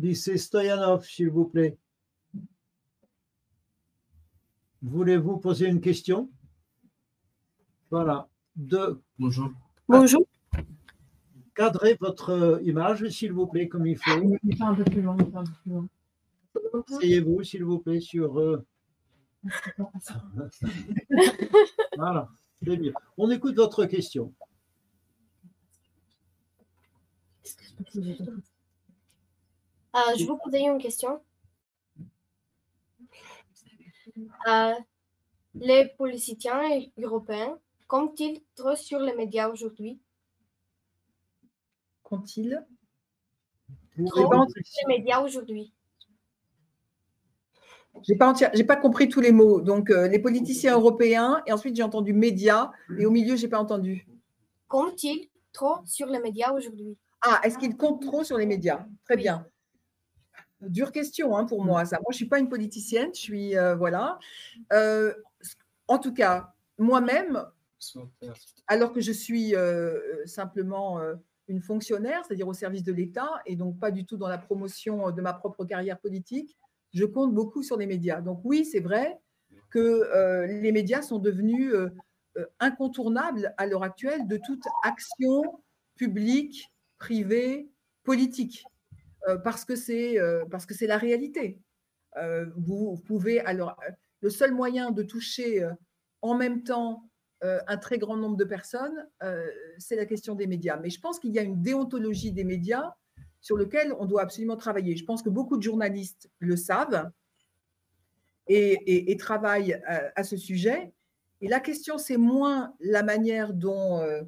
Lycée 0.00 0.38
Stoyanov, 0.38 1.04
s'il 1.04 1.30
vous 1.30 1.44
plaît. 1.44 1.76
Voulez-vous 4.82 5.38
poser 5.38 5.68
une 5.68 5.80
question? 5.80 6.30
Voilà. 7.90 8.28
De... 8.56 9.00
Bonjour. 9.18 9.50
Bonjour. 9.88 10.26
Cadrez 11.54 11.96
votre 12.00 12.60
image, 12.64 13.06
s'il 13.08 13.32
vous 13.32 13.46
plaît, 13.46 13.68
comme 13.68 13.86
il 13.86 13.98
faut. 13.98 14.10
Un 14.60 14.74
peu 14.74 14.84
plus 14.84 15.02
loin, 15.02 15.16
un 15.18 15.44
peu 15.44 15.52
plus 15.62 15.70
loin. 15.70 15.86
Asseyez-vous, 16.88 17.42
s'il 17.42 17.64
vous 17.64 17.78
plaît, 17.78 18.00
sur. 18.00 18.38
euh, 18.40 18.64
voilà, 21.96 22.28
c'est 22.62 22.76
bien. 22.76 22.92
On 23.16 23.30
écoute 23.30 23.56
votre 23.56 23.84
question? 23.86 24.32
Euh, 29.96 30.16
je 30.16 30.24
vous 30.24 30.36
posais 30.38 30.60
une 30.62 30.78
question. 30.78 31.20
Euh, 34.48 34.74
les 35.54 35.88
politiciens 35.98 36.62
européens 36.98 37.58
comptent-ils 37.88 38.42
trop 38.54 38.76
sur 38.76 39.00
les 39.00 39.14
médias 39.14 39.48
aujourd'hui? 39.48 40.00
Pas 43.96 44.20
répondre- 44.20 44.42
entendu- 44.42 44.62
Les 44.86 44.98
médias 44.98 45.20
aujourd'hui. 45.22 45.72
J'ai 48.02 48.14
pas, 48.16 48.32
j'ai 48.54 48.64
pas 48.64 48.76
compris 48.76 49.08
tous 49.08 49.20
les 49.20 49.32
mots. 49.32 49.60
Donc, 49.60 49.90
euh, 49.90 50.06
les 50.08 50.20
politiciens 50.20 50.74
européens, 50.74 51.42
et 51.46 51.52
ensuite 51.52 51.74
j'ai 51.76 51.82
entendu 51.82 52.12
médias, 52.12 52.70
et 52.98 53.04
au 53.06 53.10
milieu, 53.10 53.34
j'ai 53.36 53.48
pas 53.48 53.58
entendu. 53.58 54.06
Comptent-ils 54.68 55.28
trop 55.52 55.78
sur 55.84 56.06
les 56.06 56.20
médias 56.20 56.52
aujourd'hui? 56.52 56.96
Ah, 57.22 57.40
est-ce 57.42 57.58
qu'ils 57.58 57.76
comptent 57.76 58.02
trop 58.02 58.22
sur 58.22 58.38
les 58.38 58.46
médias? 58.46 58.86
Très 59.04 59.16
bien. 59.16 59.44
Dure 60.62 60.92
question 60.92 61.36
hein, 61.36 61.44
pour 61.44 61.64
moi, 61.64 61.84
ça. 61.84 61.96
Moi, 61.98 62.08
je 62.10 62.16
suis 62.16 62.28
pas 62.28 62.38
une 62.38 62.48
politicienne, 62.48 63.10
je 63.14 63.20
suis. 63.20 63.56
euh, 63.56 63.74
voilà. 63.74 64.18
Euh, 64.72 65.14
en 65.88 65.98
tout 65.98 66.12
cas, 66.12 66.52
moi-même, 66.78 67.44
alors 68.66 68.92
que 68.92 69.00
je 69.00 69.12
suis 69.12 69.56
euh, 69.56 69.98
simplement 70.26 71.00
une 71.48 71.62
fonctionnaire, 71.62 72.24
c'est-à-dire 72.24 72.46
au 72.46 72.52
service 72.52 72.84
de 72.84 72.92
l'État, 72.92 73.30
et 73.46 73.56
donc 73.56 73.78
pas 73.78 73.90
du 73.90 74.04
tout 74.04 74.16
dans 74.16 74.28
la 74.28 74.38
promotion 74.38 75.10
de 75.10 75.20
ma 75.20 75.32
propre 75.32 75.64
carrière 75.64 75.98
politique, 75.98 76.56
je 76.92 77.04
compte 77.04 77.34
beaucoup 77.34 77.62
sur 77.62 77.76
les 77.76 77.86
médias. 77.86 78.20
Donc 78.20 78.40
oui, 78.44 78.64
c'est 78.64 78.80
vrai 78.80 79.18
que 79.70 80.46
les 80.46 80.72
médias 80.72 81.02
sont 81.02 81.18
devenus 81.18 81.74
incontournables 82.60 83.54
à 83.56 83.66
l'heure 83.66 83.82
actuelle 83.82 84.28
de 84.28 84.36
toute 84.36 84.62
action 84.84 85.42
publique, 85.96 86.70
privée, 86.98 87.68
politique, 88.04 88.64
parce 89.44 89.64
que 89.64 89.76
c'est 89.76 90.18
euh, 90.18 90.44
parce 90.50 90.66
que 90.66 90.74
c'est 90.74 90.86
la 90.86 90.98
réalité. 90.98 91.60
Euh, 92.16 92.46
vous, 92.56 92.96
pouvez 93.06 93.40
alors 93.40 93.76
euh, 93.86 93.92
le 94.20 94.30
seul 94.30 94.52
moyen 94.52 94.90
de 94.90 95.02
toucher 95.02 95.62
euh, 95.62 95.70
en 96.22 96.34
même 96.34 96.62
temps 96.62 97.10
euh, 97.42 97.58
un 97.68 97.78
très 97.78 97.96
grand 97.96 98.18
nombre 98.18 98.36
de 98.36 98.44
personnes, 98.44 99.08
euh, 99.22 99.48
c'est 99.78 99.96
la 99.96 100.04
question 100.04 100.34
des 100.34 100.46
médias. 100.46 100.76
Mais 100.76 100.90
je 100.90 101.00
pense 101.00 101.18
qu'il 101.18 101.32
y 101.32 101.38
a 101.38 101.42
une 101.42 101.62
déontologie 101.62 102.32
des 102.32 102.44
médias 102.44 102.92
sur 103.40 103.56
lequel 103.56 103.94
on 103.98 104.04
doit 104.04 104.20
absolument 104.20 104.56
travailler. 104.56 104.94
Je 104.94 105.04
pense 105.06 105.22
que 105.22 105.30
beaucoup 105.30 105.56
de 105.56 105.62
journalistes 105.62 106.28
le 106.38 106.56
savent 106.56 107.10
et, 108.46 109.16
travaillent 109.18 109.80
à, 109.86 110.22
ce 110.22 110.36
sujet. 110.36 110.92
Et 111.40 111.48
la 111.48 111.60
question, 111.60 111.96
c'est 111.96 112.18
moins 112.18 112.74
la 112.80 113.02
manière 113.02 113.54
dont 113.54 114.00
euh, 114.00 114.22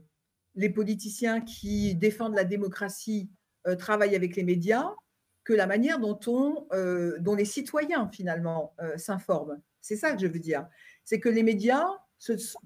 les 0.55 0.71
politiciens 0.71 1.43
qui 1.43 1.95
défendent 1.95 2.37
la 2.37 2.45
démocratie 2.45 3.29
euh, 3.67 3.77
travaillent 3.77 4.17
avec 4.17 4.37
les 4.37 4.45
médias 4.45 4.91
que 5.45 5.53
la 5.53 5.67
manière 5.67 5.99
dont, 5.99 6.19
on, 6.27 6.67
euh, 6.73 7.17
dont 7.19 7.35
les 7.35 7.45
citoyens, 7.45 8.09
finalement, 8.13 8.75
euh, 8.81 8.97
s'informent. 8.97 9.61
C'est 9.81 9.97
ça 9.97 10.13
que 10.13 10.21
je 10.21 10.27
veux 10.27 10.39
dire. 10.39 10.67
C'est 11.05 11.19
que 11.19 11.29
les 11.29 11.43
médias, 11.43 11.87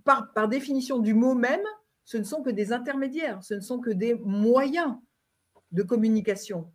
par, 0.05 0.33
par 0.35 0.49
définition 0.49 0.99
du 0.99 1.15
mot 1.15 1.35
même, 1.35 1.65
ce 2.05 2.19
ne 2.19 2.25
sont 2.25 2.43
que 2.43 2.51
des 2.51 2.73
intermédiaires, 2.73 3.43
ce 3.43 3.55
ne 3.55 3.61
sont 3.61 3.81
que 3.81 3.91
des 3.91 4.15
moyens 4.15 4.97
de 5.73 5.83
communication. 5.83 6.71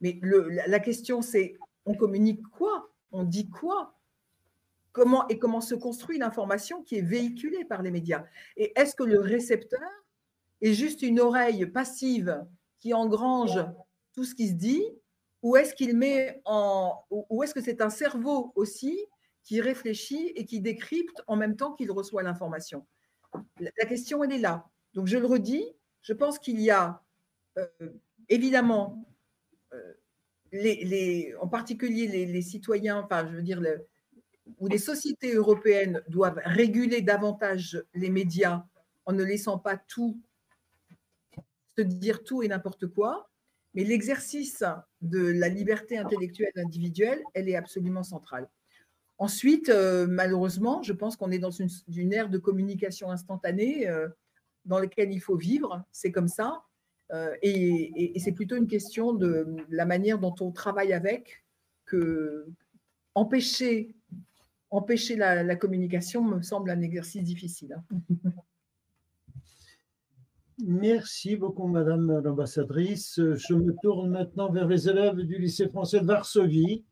Mais 0.00 0.18
la 0.22 0.80
question, 0.80 1.22
c'est 1.22 1.56
on 1.84 1.94
communique 1.94 2.42
quoi? 2.56 2.90
On 3.12 3.24
dit 3.24 3.48
quoi? 3.48 3.98
Comment 4.92 5.26
et 5.28 5.38
comment 5.38 5.60
se 5.60 5.74
construit 5.74 6.18
l'information 6.18 6.82
qui 6.82 6.96
est 6.96 7.02
véhiculée 7.02 7.64
par 7.64 7.82
les 7.82 7.90
médias? 7.90 8.24
Et 8.56 8.72
est-ce 8.78 8.94
que 8.94 9.04
le 9.04 9.20
récepteur 9.20 9.80
est 10.60 10.72
juste 10.72 11.02
une 11.02 11.20
oreille 11.20 11.66
passive 11.66 12.44
qui 12.82 12.92
engrange 12.94 13.64
tout 14.12 14.24
ce 14.24 14.34
qui 14.34 14.48
se 14.48 14.54
dit 14.54 14.82
ou 15.42 15.56
est-ce 15.56 15.72
qu'il 15.74 15.96
met 15.96 16.42
en 16.44 17.04
ou 17.10 17.42
est-ce 17.44 17.54
que 17.54 17.60
c'est 17.62 17.80
un 17.80 17.90
cerveau 17.90 18.52
aussi 18.56 19.06
qui 19.44 19.60
réfléchit 19.60 20.32
et 20.34 20.44
qui 20.46 20.60
décrypte 20.60 21.22
en 21.28 21.36
même 21.36 21.56
temps 21.56 21.74
qu'il 21.74 21.92
reçoit 21.92 22.24
l'information? 22.24 22.84
La 23.60 23.70
la 23.78 23.86
question 23.86 24.24
elle 24.24 24.32
est 24.32 24.38
là. 24.38 24.66
Donc 24.94 25.06
je 25.06 25.16
le 25.16 25.26
redis, 25.26 25.64
je 26.02 26.12
pense 26.12 26.40
qu'il 26.40 26.60
y 26.60 26.70
a 26.70 27.02
euh, 27.56 27.68
évidemment 28.28 29.06
euh, 29.72 29.92
les, 30.50 30.84
les- 30.84 31.34
en 31.40 31.46
particulier 31.48 32.08
les, 32.08 32.26
les 32.26 32.42
citoyens, 32.42 32.98
enfin 33.04 33.28
je 33.28 33.36
veux 33.36 33.42
dire 33.42 33.60
le- 33.60 33.86
où 34.58 34.66
les 34.66 34.78
sociétés 34.78 35.34
européennes 35.34 36.02
doivent 36.08 36.40
réguler 36.44 37.00
davantage 37.00 37.80
les 37.94 38.10
médias 38.10 38.64
en 39.06 39.12
ne 39.12 39.22
laissant 39.22 39.58
pas 39.58 39.76
tout 39.76 40.20
se 41.76 41.82
dire 41.82 42.22
tout 42.24 42.42
et 42.42 42.48
n'importe 42.48 42.86
quoi. 42.86 43.30
Mais 43.74 43.84
l'exercice 43.84 44.62
de 45.00 45.20
la 45.20 45.48
liberté 45.48 45.96
intellectuelle 45.96 46.52
individuelle, 46.56 47.22
elle 47.34 47.48
est 47.48 47.56
absolument 47.56 48.02
centrale. 48.02 48.48
Ensuite, 49.18 49.68
euh, 49.68 50.06
malheureusement, 50.06 50.82
je 50.82 50.92
pense 50.92 51.16
qu'on 51.16 51.30
est 51.30 51.38
dans 51.38 51.50
une, 51.50 52.12
ère 52.12 52.28
de 52.28 52.38
communication 52.38 53.10
instantanée 53.10 53.88
euh, 53.88 54.08
dans 54.64 54.78
laquelle 54.78 55.12
il 55.12 55.20
faut 55.20 55.36
vivre. 55.36 55.84
C'est 55.92 56.12
comme 56.12 56.28
ça. 56.28 56.64
Euh, 57.12 57.34
et 57.42 58.18
c'est 58.18 58.32
plutôt 58.32 58.56
une 58.56 58.66
question 58.66 59.12
de 59.12 59.46
la 59.68 59.84
manière 59.84 60.18
dont 60.18 60.34
on 60.40 60.50
travaille 60.50 60.92
avec 60.92 61.44
que 61.84 62.46
empêcher, 63.14 63.94
empêcher 64.70 65.16
la, 65.16 65.56
communication 65.56 66.24
me 66.24 66.42
semble 66.42 66.70
un 66.70 66.80
exercice 66.80 67.22
difficile. 67.22 67.80
Merci 70.64 71.34
beaucoup, 71.34 71.66
Madame 71.66 72.20
l'ambassadrice. 72.20 73.18
Je 73.18 73.54
me 73.54 73.74
tourne 73.82 74.10
maintenant 74.10 74.48
vers 74.48 74.68
les 74.68 74.88
élèves 74.88 75.16
du 75.16 75.38
lycée 75.38 75.68
français 75.68 76.00
de 76.00 76.06
Varsovie. 76.06 76.84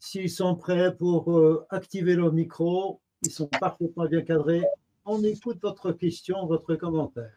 S'ils 0.00 0.28
sont 0.28 0.56
prêts 0.56 0.94
pour 0.96 1.30
euh, 1.30 1.64
activer 1.70 2.16
leur 2.16 2.32
micro, 2.32 3.00
ils 3.22 3.30
sont 3.30 3.46
parfaitement 3.46 4.06
bien 4.06 4.22
cadrés. 4.22 4.64
On 5.04 5.22
écoute 5.22 5.58
votre 5.62 5.92
question, 5.92 6.46
votre 6.46 6.74
commentaire. 6.74 7.30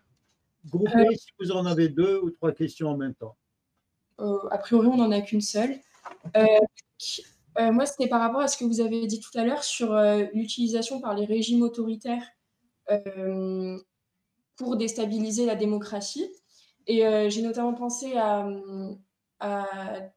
Groupez 0.66 1.16
si 1.16 1.30
vous 1.40 1.52
en 1.52 1.68
avez 1.68 1.88
deux 1.88 2.20
ou 2.20 2.32
trois 2.32 2.52
questions 2.52 2.90
en 2.90 2.98
même 2.98 3.14
temps. 3.14 3.38
Euh, 4.20 4.50
a 4.50 4.58
priori, 4.58 4.88
on 4.88 4.98
n'en 4.98 5.12
a 5.12 5.22
qu'une 5.22 5.40
seule. 5.40 5.76
Euh, 6.36 6.46
euh, 7.60 7.72
moi, 7.72 7.86
c'était 7.86 8.10
par 8.10 8.22
rapport 8.22 8.42
à 8.42 8.48
ce 8.48 8.58
que 8.58 8.66
vous 8.66 8.82
avez 8.82 9.06
dit 9.06 9.20
tout 9.20 9.38
à 9.38 9.46
l'heure 9.46 9.64
sur 9.64 9.94
euh, 9.94 10.26
l'utilisation 10.34 11.00
par 11.00 11.14
les 11.14 11.26
régimes 11.26 11.62
autoritaires 11.62 12.26
euh, 12.92 13.78
pour 14.60 14.76
déstabiliser 14.76 15.48
la 15.48 15.56
démocratie. 15.56 16.30
Et 16.86 17.08
euh, 17.08 17.30
j'ai 17.30 17.42
notamment 17.42 17.74
pensé 17.74 18.16
à, 18.18 18.48
à 19.40 19.66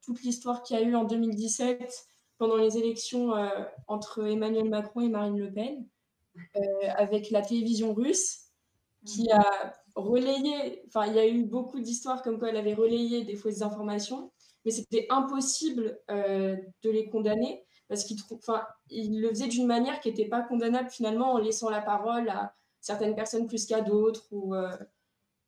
toute 0.05 0.23
l'histoire 0.23 0.63
qu'il 0.63 0.79
y 0.79 0.83
a 0.83 0.83
eu 0.83 0.95
en 0.95 1.05
2017 1.05 2.07
pendant 2.39 2.57
les 2.57 2.77
élections 2.77 3.37
euh, 3.37 3.49
entre 3.87 4.27
Emmanuel 4.27 4.69
Macron 4.69 5.01
et 5.01 5.09
Marine 5.09 5.39
Le 5.39 5.53
Pen, 5.53 5.87
euh, 6.57 6.61
avec 6.97 7.31
la 7.31 7.41
télévision 7.41 7.95
russe 7.95 8.49
qui 9.07 9.31
a 9.31 9.75
relayé, 9.95 10.83
enfin, 10.89 11.07
il 11.07 11.15
y 11.15 11.19
a 11.19 11.29
eu 11.29 11.45
beaucoup 11.45 11.79
d'histoires 11.79 12.23
comme 12.23 12.39
quoi 12.39 12.49
elle 12.49 12.57
avait 12.57 12.75
relayé 12.75 13.25
des 13.25 13.37
fausses 13.37 13.63
informations, 13.63 14.33
mais 14.65 14.73
c'était 14.73 15.07
impossible 15.11 16.01
euh, 16.11 16.57
de 16.83 16.91
les 16.91 17.09
condamner 17.09 17.65
parce 17.89 18.05
qu'ils 18.05 18.19
le 19.21 19.29
faisaient 19.29 19.49
d'une 19.49 19.67
manière 19.67 20.01
qui 20.01 20.09
n'était 20.09 20.29
pas 20.29 20.43
condamnable 20.43 20.89
finalement 20.89 21.35
en 21.35 21.39
laissant 21.39 21.69
la 21.69 21.83
parole 21.83 22.29
à 22.29 22.55
certaines 22.83 23.15
personnes 23.15 23.47
plus 23.47 23.65
qu'à 23.65 23.81
d'autres 23.81 24.27
ou 24.33 24.55
euh, 24.55 24.77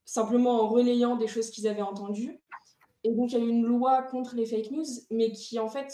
simplement 0.06 0.62
en 0.62 0.68
relayant 0.68 1.16
des 1.16 1.26
choses 1.26 1.50
qu'ils 1.50 1.68
avaient 1.68 1.82
entendues. 1.82 2.40
Et 3.02 3.12
donc, 3.12 3.32
il 3.32 3.38
y 3.38 3.42
a 3.42 3.44
une 3.44 3.66
loi 3.66 4.02
contre 4.02 4.34
les 4.36 4.46
fake 4.46 4.70
news, 4.70 4.86
mais 5.10 5.32
qui 5.32 5.58
en 5.58 5.68
fait 5.68 5.92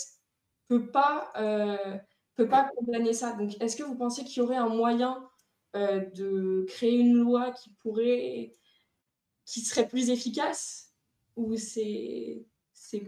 peut 0.69 0.91
pas, 0.91 1.33
euh, 1.37 1.97
peut 2.37 2.47
pas 2.47 2.71
condamner 2.77 3.15
ça. 3.15 3.33
Donc, 3.33 3.61
est-ce 3.61 3.75
que 3.75 3.83
vous 3.83 3.97
pensez 3.97 4.23
qu'il 4.23 4.43
y 4.43 4.45
aurait 4.45 4.57
un 4.57 4.69
moyen 4.69 5.27
euh, 5.75 6.05
de 6.15 6.67
créer 6.69 6.99
une 6.99 7.15
loi 7.15 7.53
qui 7.53 7.71
pourrait, 7.83 8.55
qui 9.47 9.61
serait 9.61 9.89
plus 9.89 10.11
efficace 10.11 10.93
ou 11.37 11.57
c'est, 11.57 12.45
c'est 12.75 13.03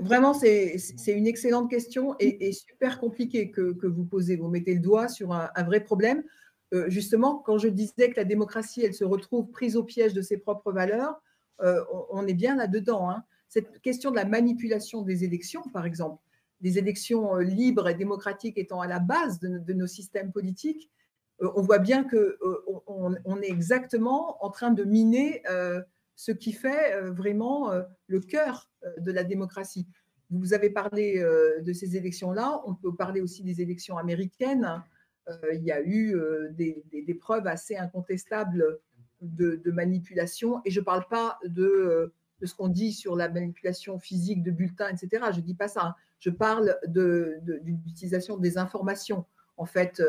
vraiment, 0.00 0.34
c'est 0.34 0.78
une 1.08 1.26
excellente 1.26 1.68
question 1.68 2.14
et, 2.20 2.52
super 2.52 3.00
compliquée 3.00 3.50
que, 3.50 3.72
que 3.72 3.86
vous 3.88 4.04
posez. 4.04 4.36
Vous 4.36 4.48
mettez 4.48 4.74
le 4.74 4.80
doigt 4.80 5.08
sur 5.08 5.32
un 5.32 5.62
vrai 5.64 5.82
problème. 5.82 6.22
Euh, 6.72 6.88
justement, 6.88 7.36
quand 7.36 7.58
je 7.58 7.68
disais 7.68 8.10
que 8.10 8.16
la 8.16 8.24
démocratie, 8.24 8.82
elle 8.84 8.94
se 8.94 9.04
retrouve 9.04 9.50
prise 9.50 9.76
au 9.76 9.84
piège 9.84 10.14
de 10.14 10.22
ses 10.22 10.38
propres 10.38 10.72
valeurs, 10.72 11.20
euh, 11.60 11.84
on, 12.10 12.26
est 12.26 12.34
bien 12.34 12.56
là-dedans. 12.56 13.10
hein. 13.10 13.24
cette 13.48 13.80
question 13.80 14.10
de 14.10 14.16
la 14.16 14.24
manipulation 14.24 15.02
des 15.02 15.24
élections, 15.24 15.62
par 15.72 15.86
exemple, 15.86 16.20
des 16.60 16.78
élections 16.78 17.36
libres 17.36 17.88
et 17.88 17.94
démocratiques 17.94 18.58
étant 18.58 18.80
à 18.80 18.86
la 18.86 18.98
base 18.98 19.38
de, 19.38 19.72
nos 19.72 19.86
systèmes 19.86 20.32
politiques, 20.32 20.90
on 21.40 21.62
voit 21.62 21.78
bien 21.78 22.04
qu'on 22.04 23.14
on, 23.24 23.42
est 23.42 23.50
exactement 23.50 24.42
en 24.42 24.50
train 24.50 24.70
de 24.70 24.84
miner 24.84 25.42
ce 26.16 26.32
qui 26.32 26.52
fait 26.52 27.00
vraiment 27.10 27.70
le 28.06 28.20
cœur 28.20 28.70
de 28.98 29.12
la 29.12 29.24
démocratie. 29.24 29.86
Vous 30.30 30.54
avez 30.54 30.70
parlé 30.70 31.22
de 31.60 31.72
ces 31.72 31.96
élections-là, 31.96 32.62
on 32.66 32.74
peut 32.74 32.94
parler 32.94 33.20
aussi 33.20 33.42
des 33.42 33.60
élections 33.60 33.98
américaines. 33.98 34.82
Il 35.52 35.64
y 35.64 35.72
a 35.72 35.82
eu 35.82 36.16
des, 36.50 37.14
preuves 37.18 37.46
assez 37.46 37.76
incontestables 37.76 38.78
de, 39.20 39.70
manipulation, 39.70 40.60
et 40.64 40.70
je 40.70 40.80
ne 40.80 40.84
parle 40.84 41.06
pas 41.08 41.38
de, 41.44 42.12
de 42.40 42.46
ce 42.46 42.54
qu'on 42.54 42.68
dit 42.68 42.92
sur 42.92 43.16
la 43.16 43.28
manipulation 43.28 43.98
physique 43.98 44.42
de 44.42 44.50
bulletins, 44.50 44.88
etc. 44.88 45.24
Je 45.32 45.40
ne 45.40 45.44
dis 45.44 45.54
pas 45.54 45.68
ça. 45.68 45.82
Hein. 45.82 45.94
Je 46.18 46.30
parle 46.30 46.78
de, 46.86 47.38
l'utilisation 47.64 48.36
des 48.36 48.58
informations. 48.58 49.24
En 49.56 49.66
fait, 49.66 50.02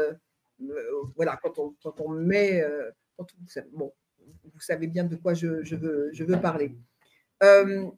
voilà, 1.16 1.40
quand 1.42 2.00
on, 2.00 2.10
met. 2.10 2.64
bon, 3.74 3.94
vous 4.54 4.60
savez 4.60 4.88
bien 4.88 5.04
de 5.04 5.16
quoi 5.16 5.34
je, 5.34 5.76
veux, 5.76 6.42
parler. 6.42 6.76
Euh, 7.44 7.90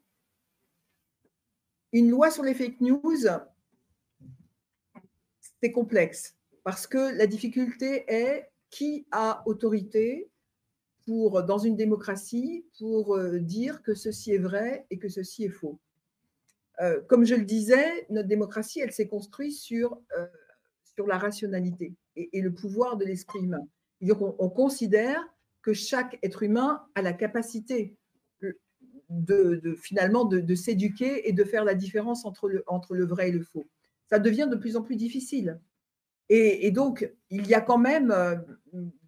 une 1.92 2.10
loi 2.10 2.30
sur 2.30 2.42
les 2.42 2.54
fake 2.54 2.80
news, 2.80 3.26
c'est 5.60 5.72
complexe 5.72 6.37
parce 6.68 6.86
que 6.86 7.16
la 7.16 7.26
difficulté 7.26 8.04
est 8.08 8.46
qui 8.68 9.06
a 9.10 9.42
autorité 9.46 10.28
pour, 11.06 11.42
dans 11.42 11.56
une 11.56 11.76
démocratie 11.76 12.66
pour 12.78 13.16
euh, 13.16 13.38
dire 13.38 13.82
que 13.82 13.94
ceci 13.94 14.32
est 14.32 14.38
vrai 14.38 14.84
et 14.90 14.98
que 14.98 15.08
ceci 15.08 15.44
est 15.44 15.48
faux. 15.48 15.80
Euh, 16.82 17.00
comme 17.08 17.24
je 17.24 17.36
le 17.36 17.46
disais, 17.46 18.06
notre 18.10 18.28
démocratie, 18.28 18.80
elle 18.80 18.92
s'est 18.92 19.08
construite 19.08 19.54
sur, 19.54 19.98
sur 20.84 21.06
la 21.06 21.16
rationalité 21.16 21.94
et, 22.16 22.42
le 22.42 22.52
pouvoir 22.52 22.98
de 22.98 23.06
l'esprit 23.06 23.38
humain. 23.38 23.66
Donc, 24.02 24.18
on 24.20 24.50
considère 24.50 25.24
que 25.62 25.72
chaque 25.72 26.18
être 26.22 26.42
humain 26.42 26.82
a 26.94 27.00
la 27.00 27.14
capacité 27.14 27.96
de, 29.08 29.74
finalement 29.80 30.26
de, 30.26 30.54
s'éduquer 30.54 31.30
et 31.30 31.32
de 31.32 31.44
faire 31.44 31.64
la 31.64 31.74
différence 31.74 32.26
entre 32.26 32.46
le, 32.46 32.62
entre 32.66 32.94
le 32.94 33.06
vrai 33.06 33.30
et 33.30 33.32
le 33.32 33.42
faux. 33.42 33.66
Ça 34.10 34.18
devient 34.18 34.48
de 34.50 34.56
plus 34.56 34.76
en 34.76 34.82
plus 34.82 34.96
difficile. 34.96 35.58
Et, 36.28 36.70
donc, 36.70 37.10
il 37.30 37.46
y 37.46 37.54
a 37.54 37.60
quand 37.60 37.78
même 37.78 38.10
euh, 38.10 38.36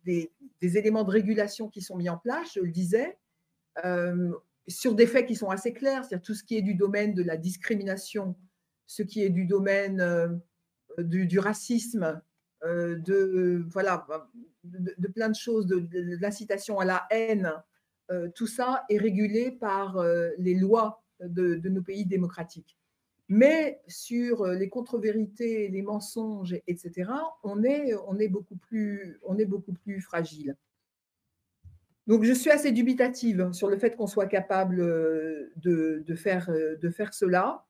des, 0.04 0.30
éléments 0.62 1.04
de 1.04 1.10
régulation 1.10 1.68
qui 1.68 1.82
sont 1.82 1.96
mis 1.96 2.08
en 2.08 2.16
place, 2.16 2.52
je 2.54 2.60
le 2.60 2.70
disais, 2.70 3.18
euh, 3.84 4.32
sur 4.68 4.94
des 4.94 5.06
faits 5.06 5.26
qui 5.26 5.36
sont 5.36 5.50
assez 5.50 5.72
clairs, 5.72 6.04
c'est-à-dire 6.04 6.24
tout 6.24 6.34
ce 6.34 6.44
qui 6.44 6.56
est 6.56 6.62
du 6.62 6.74
domaine 6.74 7.14
de 7.14 7.22
la 7.22 7.36
discrimination, 7.36 8.36
ce 8.86 9.02
qui 9.02 9.22
est 9.22 9.30
du 9.30 9.44
domaine 9.44 10.00
euh, 10.00 10.28
du, 10.98 11.38
racisme, 11.38 12.20
de, 12.62 13.64
voilà, 13.68 14.06
de, 14.64 15.08
plein 15.08 15.28
de 15.28 15.34
choses, 15.34 15.66
de, 15.66 15.86
l'incitation 16.20 16.78
à 16.78 16.84
la 16.84 17.06
haine, 17.10 17.52
tout 18.34 18.48
ça 18.48 18.84
est 18.90 18.98
régulé 18.98 19.52
par 19.52 20.02
les 20.36 20.54
lois 20.54 21.02
de, 21.20 21.68
nos 21.68 21.80
pays 21.80 22.04
démocratiques. 22.04 22.79
Mais 23.30 23.80
sur 23.88 24.42
euh, 24.42 24.54
les 24.54 24.68
contre-vérités, 24.68 25.68
les 25.68 25.80
mensonges, 25.80 26.54
etc., 26.66 27.10
on 27.42 27.62
est, 27.62 28.28
beaucoup, 28.28 28.56
plus, 28.56 30.00
fragile. 30.02 30.56
Donc, 32.06 32.24
je 32.24 32.32
suis 32.32 32.50
assez 32.50 32.72
dubitative 32.72 33.52
sur 33.52 33.70
le 33.70 33.78
fait 33.78 33.96
qu'on 33.96 34.06
soit 34.06 34.26
capable 34.26 34.76
de, 35.56 36.02
de, 36.04 36.14
faire, 36.14 36.50
de 36.50 36.90
faire 36.90 37.14
cela. 37.14 37.64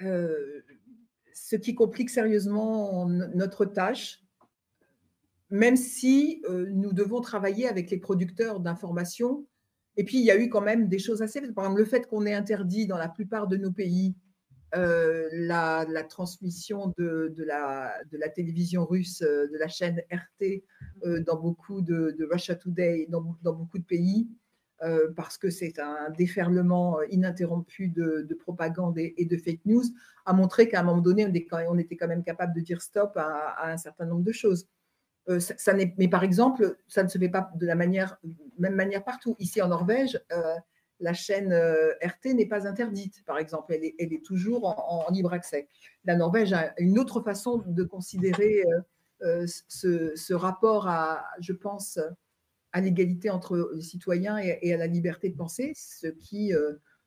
ce 0.00 1.56
qui 1.56 1.76
complique 1.76 2.10
sérieusement 2.10 3.06
notre 3.06 3.64
tâche 3.64 4.24
même 5.54 5.76
si 5.76 6.42
euh, 6.48 6.66
nous 6.70 6.92
devons 6.92 7.20
travailler 7.20 7.68
avec 7.68 7.90
les 7.90 7.98
producteurs 7.98 8.58
d'informations. 8.58 9.46
Et 9.96 10.04
puis, 10.04 10.18
il 10.18 10.24
y 10.24 10.30
a 10.30 10.36
eu 10.36 10.48
quand 10.48 10.60
même 10.60 10.88
des 10.88 10.98
choses 10.98 11.22
assez... 11.22 11.40
Par 11.52 11.64
exemple, 11.64 11.80
le 11.80 11.86
fait 11.86 12.06
qu'on 12.06 12.26
ait 12.26 12.34
interdit 12.34 12.86
dans 12.86 12.98
la 12.98 13.08
plupart 13.08 13.46
de 13.46 13.56
nos 13.56 13.70
pays 13.70 14.14
euh, 14.76 15.28
la, 15.32 15.86
transmission 16.08 16.92
de, 16.98 17.32
la, 17.46 18.28
télévision 18.34 18.84
russe, 18.84 19.22
euh, 19.22 19.46
de 19.46 19.56
la 19.56 19.68
chaîne 19.68 20.02
RT 20.10 20.64
dans 21.26 21.36
beaucoup 21.36 21.80
de, 21.80 22.16
Russia 22.30 22.56
Today, 22.56 23.06
dans, 23.08 23.20
beaucoup 23.52 23.78
de 23.78 23.84
pays, 23.84 24.28
parce 25.16 25.38
que 25.38 25.48
c'est 25.48 25.78
un 25.78 26.10
déferlement 26.10 27.00
ininterrompu 27.04 27.88
de, 27.88 28.34
propagande 28.34 28.98
et, 28.98 29.24
de 29.24 29.36
fake 29.36 29.64
news, 29.64 29.84
a 30.26 30.32
montré 30.32 30.68
qu'à 30.68 30.80
un 30.80 30.82
moment 30.82 31.00
donné, 31.00 31.24
on, 31.24 31.78
était 31.78 31.96
quand 31.96 32.08
même 32.08 32.24
capable 32.24 32.54
de 32.54 32.60
dire 32.60 32.82
stop 32.82 33.16
à 33.16 33.70
un 33.70 33.76
certain 33.76 34.06
nombre 34.06 34.24
de 34.24 34.32
choses. 34.32 34.66
Euh, 35.28 35.40
mais 35.96 36.08
par 36.08 36.22
exemple, 36.22 36.76
ça 36.86 37.02
ne 37.02 37.08
se 37.08 37.18
fait 37.18 37.28
pas 37.28 37.50
de 37.54 37.66
la 37.66 37.74
même 37.74 38.14
manière 38.58 39.04
partout. 39.04 39.36
Ici 39.38 39.62
en 39.62 39.68
Norvège, 39.68 40.20
euh, 40.32 40.54
la 41.00 41.14
chaîne 41.14 41.52
euh, 41.52 41.92
RT 42.02 42.34
n'est 42.34 42.46
pas 42.46 42.66
interdite, 42.66 43.24
par 43.24 43.38
exemple. 43.38 43.74
Elle 43.74 44.12
est, 44.12 44.24
toujours 44.24 44.66
en, 44.66 45.10
libre 45.10 45.32
accès. 45.32 45.68
La 46.04 46.16
Norvège 46.16 46.52
a 46.52 46.74
une 46.78 46.98
autre 46.98 47.20
façon 47.20 47.62
de 47.66 47.84
considérer 47.84 48.64
ce, 49.20 50.34
rapport 50.34 50.88
à, 50.88 51.24
je 51.40 51.52
pense, 51.52 51.98
à 52.72 52.80
l'égalité 52.80 53.30
entre 53.30 53.70
les 53.74 53.82
citoyens 53.82 54.38
et, 54.38 54.72
à 54.72 54.76
la 54.76 54.86
liberté 54.86 55.30
de 55.30 55.36
penser, 55.36 55.72
ce 55.74 56.08
qui 56.08 56.52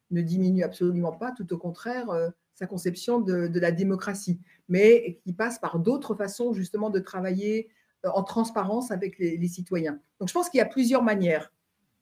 ne 0.09 0.21
diminue 0.21 0.63
absolument 0.63 1.11
pas, 1.11 1.31
tout 1.31 1.53
au 1.53 1.57
contraire, 1.57 2.07
sa 2.55 2.65
conception 2.65 3.19
de, 3.19 3.59
la 3.59 3.71
démocratie, 3.71 4.39
mais 4.67 5.19
qui 5.23 5.33
passe 5.33 5.59
par 5.59 5.79
d'autres 5.79 6.15
façons 6.15 6.53
justement 6.53 6.89
de 6.89 6.99
travailler 6.99 7.69
en 8.03 8.23
transparence 8.23 8.91
avec 8.91 9.17
les, 9.19 9.47
citoyens. 9.47 9.99
Donc 10.19 10.29
je 10.29 10.33
pense 10.33 10.49
qu'il 10.49 10.59
y 10.59 10.61
a 10.61 10.65
plusieurs 10.65 11.03
manières, 11.03 11.51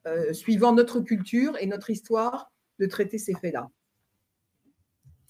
euh, 0.08 0.34
suivant 0.34 0.74
notre 0.74 1.00
culture 1.00 1.58
et 1.60 1.66
notre 1.66 1.89
histoire, 1.89 2.52
de 2.80 2.86
traiter 2.86 3.18
ces 3.18 3.34
faits-là. 3.34 3.70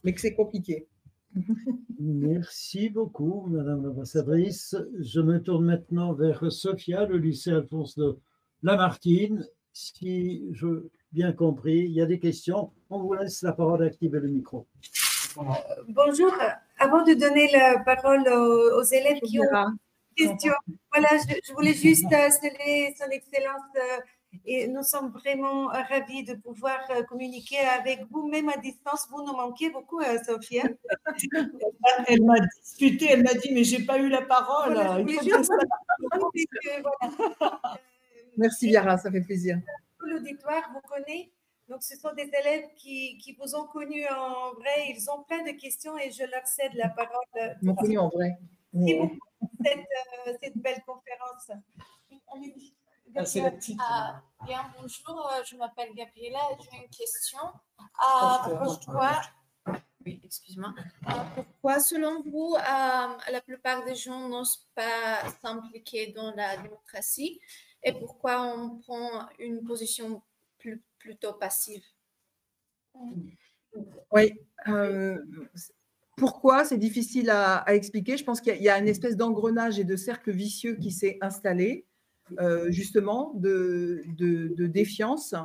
Mais 0.03 0.13
que 0.13 0.21
c'est 0.21 0.35
compliqué. 0.35 0.87
Merci 1.99 2.89
beaucoup, 2.89 3.45
Madame 3.47 3.83
l'ambassadrice. 3.83 4.75
Je 4.99 5.19
me 5.19 5.41
tourne 5.41 5.65
maintenant 5.65 6.13
vers 6.13 6.51
Sophia, 6.51 7.05
le 7.05 7.17
lycée 7.17 7.51
Alphonse 7.51 7.95
de 7.95 8.17
Lamartine. 8.63 9.47
Si 9.73 10.45
je 10.53 10.87
bien 11.11 11.31
compris, 11.31 11.79
il 11.79 11.91
y 11.91 12.01
a 12.01 12.05
des 12.05 12.19
questions. 12.19 12.71
On 12.89 12.99
vous 12.99 13.13
laisse 13.13 13.41
la 13.41 13.53
parole 13.53 13.79
d'activer 13.79 14.19
le 14.19 14.27
micro. 14.27 14.67
Bonjour. 15.87 16.33
Avant 16.77 17.03
de 17.03 17.13
donner 17.13 17.49
la 17.51 17.79
parole 17.79 18.27
aux, 18.27 18.83
élèves 18.83 19.19
qui 19.21 19.39
ont 19.39 19.43
question. 20.15 20.53
Voilà, 20.91 21.09
je, 21.17 21.53
voulais 21.53 21.73
juste 21.73 22.11
euh, 22.11 22.29
saluer 22.29 22.95
Son 22.97 23.09
Excellence 23.09 23.61
euh, 23.75 23.99
et 24.45 24.67
nous 24.67 24.83
sommes 24.83 25.11
vraiment 25.11 25.71
euh, 25.71 25.81
ravis 25.89 26.23
de 26.23 26.35
pouvoir 26.35 26.79
communiquer 27.07 27.59
avec 27.59 28.05
vous, 28.09 28.27
même 28.27 28.49
à 28.49 28.57
distance. 28.57 29.07
Vous 29.09 29.23
nous 29.23 29.33
manquez 29.33 29.69
beaucoup, 29.69 30.01
Sophia. 30.25 30.63
Elle 32.07 32.23
m'a 32.23 32.39
discuté, 32.61 33.07
elle 33.11 33.23
m'a 33.23 33.33
dit, 33.33 33.53
mais 33.53 33.63
j'ai 33.63 33.83
pas 33.85 33.97
eu 33.97 34.09
la 34.09 34.21
parole. 34.21 34.75
Merci, 38.37 38.67
Viara, 38.67 38.97
ça 38.97 39.09
fait 39.11 39.21
plaisir. 39.21 39.59
L'auditoire 39.99 40.69
vous 40.73 40.81
connaît. 40.81 41.31
Donc, 41.69 41.81
ce 41.81 41.97
sont 41.97 42.13
des 42.13 42.29
élèves 42.41 42.65
qui, 42.75 43.17
qui, 43.17 43.35
vous 43.39 43.55
ont 43.55 43.65
connu 43.65 44.05
en 44.07 44.53
vrai. 44.53 44.89
Ils 44.89 45.09
ont 45.09 45.23
plein 45.23 45.43
de 45.43 45.51
questions 45.57 45.97
et 45.97 46.11
je 46.11 46.23
leur 46.23 46.45
cède 46.45 46.73
la 46.75 46.89
parole. 46.89 47.55
Ils 47.61 47.67
m'ont 47.67 47.75
connu 47.75 47.97
en 47.97 48.09
vrai. 48.09 48.37
Merci 48.75 48.95
beaucoup 48.95 49.19
cette, 49.63 49.77
euh, 50.27 50.37
cette 50.41 50.57
belle 50.57 50.83
conférence. 50.85 51.51
Ah, 53.15 53.25
c'est 53.25 53.41
la 53.41 53.51
petite. 53.51 53.79
Ah, 53.81 54.21
bien, 54.45 54.61
bonjour, 54.77 55.31
euh, 55.31 55.43
je 55.45 55.55
m'appelle 55.55 55.93
Gabriela, 55.93 56.39
j'ai 56.59 56.77
une 56.77 56.89
question. 56.89 57.39
Ah, 57.99 58.45
pourquoi, 58.63 59.21
oui, 60.05 60.19
excuse-moi. 60.23 60.73
pourquoi, 61.35 61.79
selon 61.79 62.21
vous, 62.23 62.55
la 62.55 63.41
plupart 63.41 63.85
des 63.85 63.95
gens 63.95 64.27
n'osent 64.27 64.67
pas 64.75 65.29
s'impliquer 65.41 66.11
dans 66.11 66.33
la 66.35 66.57
démocratie 66.57 67.39
et 67.83 67.93
pourquoi 67.93 68.41
on 68.41 68.79
prend 68.79 69.29
une 69.39 69.63
position 69.63 70.21
plus, 70.57 70.83
plutôt 70.99 71.33
passive? 71.33 71.83
Oui, 74.11 74.33
euh, 74.67 75.23
pourquoi 76.15 76.63
C'est 76.63 76.77
difficile 76.77 77.29
à, 77.29 77.63
expliquer. 77.73 78.17
Je 78.17 78.23
pense 78.23 78.41
qu'il 78.41 78.61
y, 78.61 78.69
a 78.69 78.79
une 78.79 78.87
espèce 78.87 79.17
d'engrenage 79.17 79.79
et 79.79 79.83
de 79.83 79.95
cercle 79.95 80.31
vicieux 80.31 80.75
qui 80.75 80.91
s'est 80.91 81.17
installé, 81.21 81.85
euh, 82.39 82.71
justement, 82.71 83.33
de, 83.35 84.03
défiance. 84.67 85.35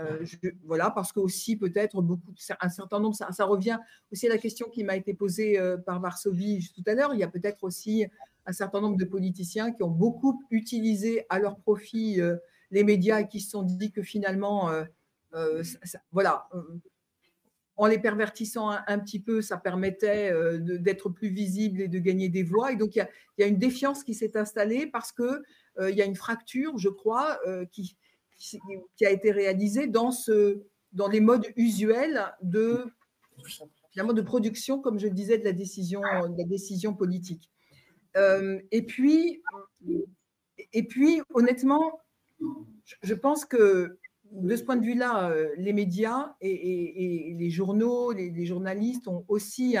Euh, 0.00 0.24
voilà, 0.64 0.90
parce 0.90 1.12
que 1.12 1.20
aussi 1.20 1.56
peut-être 1.56 2.02
beaucoup, 2.02 2.32
un 2.60 2.68
certain 2.68 2.98
nombre, 2.98 3.14
ça, 3.14 3.44
revient 3.44 3.78
aussi 4.10 4.26
à 4.26 4.30
la 4.30 4.38
question 4.38 4.68
qui 4.68 4.82
m'a 4.82 4.96
été 4.96 5.14
posée 5.14 5.58
euh, 5.58 5.76
par 5.76 6.00
Varsovie 6.00 6.68
tout 6.74 6.82
à 6.86 6.94
l'heure. 6.94 7.14
Il 7.14 7.20
y 7.20 7.24
a 7.24 7.28
peut-être 7.28 7.62
aussi 7.62 8.04
un 8.46 8.52
certain 8.52 8.80
nombre 8.80 8.96
de 8.96 9.04
politiciens 9.04 9.70
qui 9.70 9.84
ont 9.84 9.90
beaucoup 9.90 10.42
utilisé 10.50 11.24
à 11.28 11.38
leur 11.38 11.56
profit 11.60 12.20
les 12.72 12.84
médias 12.84 13.20
et 13.20 13.28
qui 13.28 13.40
se 13.40 13.50
sont 13.50 13.62
dit 13.62 13.92
que 13.92 14.02
finalement 14.02 14.70
voilà, 16.12 16.48
en 17.76 17.86
les 17.86 17.98
pervertissant 17.98 18.70
un, 18.70 18.98
petit 18.98 19.20
peu, 19.20 19.42
ça 19.42 19.56
permettait 19.56 20.32
d'être 20.60 21.08
plus 21.08 21.28
visible 21.28 21.80
et 21.80 21.88
de 21.88 21.98
gagner 21.98 22.28
des 22.28 22.42
voix. 22.44 22.72
Et 22.72 22.76
donc, 22.76 22.94
il 22.94 23.06
y, 23.38 23.42
a, 23.42 23.46
une 23.46 23.58
défiance 23.58 24.04
qui 24.04 24.14
s'est 24.14 24.36
installée 24.36 24.86
parce 24.86 25.10
qu'il 25.10 25.42
il 25.80 25.94
y 25.96 26.02
a 26.02 26.04
une 26.04 26.14
fracture, 26.14 26.78
je 26.78 26.88
crois, 26.88 27.40
qui, 27.72 27.96
qui, 28.38 29.06
a 29.06 29.10
été 29.10 29.32
réalisée 29.32 29.86
dans, 29.86 30.12
les 31.10 31.20
modes 31.20 31.46
usuels 31.56 32.32
de, 32.42 32.84
production, 34.24 34.80
comme 34.80 34.98
je 34.98 35.06
le 35.06 35.14
disais, 35.14 35.38
de 35.38 35.44
la 35.44 35.52
décision, 35.52 36.94
politique. 36.94 37.50
puis, 38.82 39.42
et 40.72 40.82
puis, 40.84 41.22
honnêtement, 41.32 42.00
je 43.02 43.14
pense 43.14 43.44
que 43.44 43.98
de 44.34 44.56
ce 44.56 44.62
point 44.62 44.76
de 44.76 44.84
vue-là, 44.84 45.30
euh, 45.30 45.48
les 45.56 45.72
médias 45.72 46.34
et, 46.40 47.34
les 47.38 47.50
journaux, 47.50 48.12
les, 48.12 48.46
journalistes 48.46 49.06
ont 49.08 49.24
aussi 49.28 49.76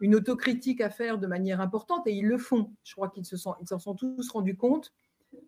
une 0.00 0.14
autocritique 0.14 0.80
à 0.80 0.90
faire 0.90 1.18
de 1.18 1.26
manière 1.26 1.60
importante 1.60 2.06
et 2.06 2.12
ils 2.12 2.26
le 2.26 2.38
font. 2.38 2.72
Je 2.84 2.94
crois 2.94 3.10
qu'ils 3.10 3.24
sont, 3.24 3.54
s'en 3.64 3.78
sont 3.78 3.94
tous 3.94 4.30
rendus 4.30 4.56
compte. 4.56 4.92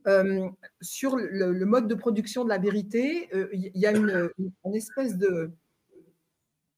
Euh, 0.06 0.48
sur 0.82 1.16
le, 1.16 1.64
mode 1.64 1.88
de 1.88 1.94
production 1.94 2.44
de 2.44 2.48
la 2.50 2.58
vérité, 2.58 3.28
euh, 3.34 3.48
il 3.52 3.70
y 3.74 3.86
a 3.86 3.92
une, 3.92 4.30
espèce 4.74 5.16
de, 5.16 5.50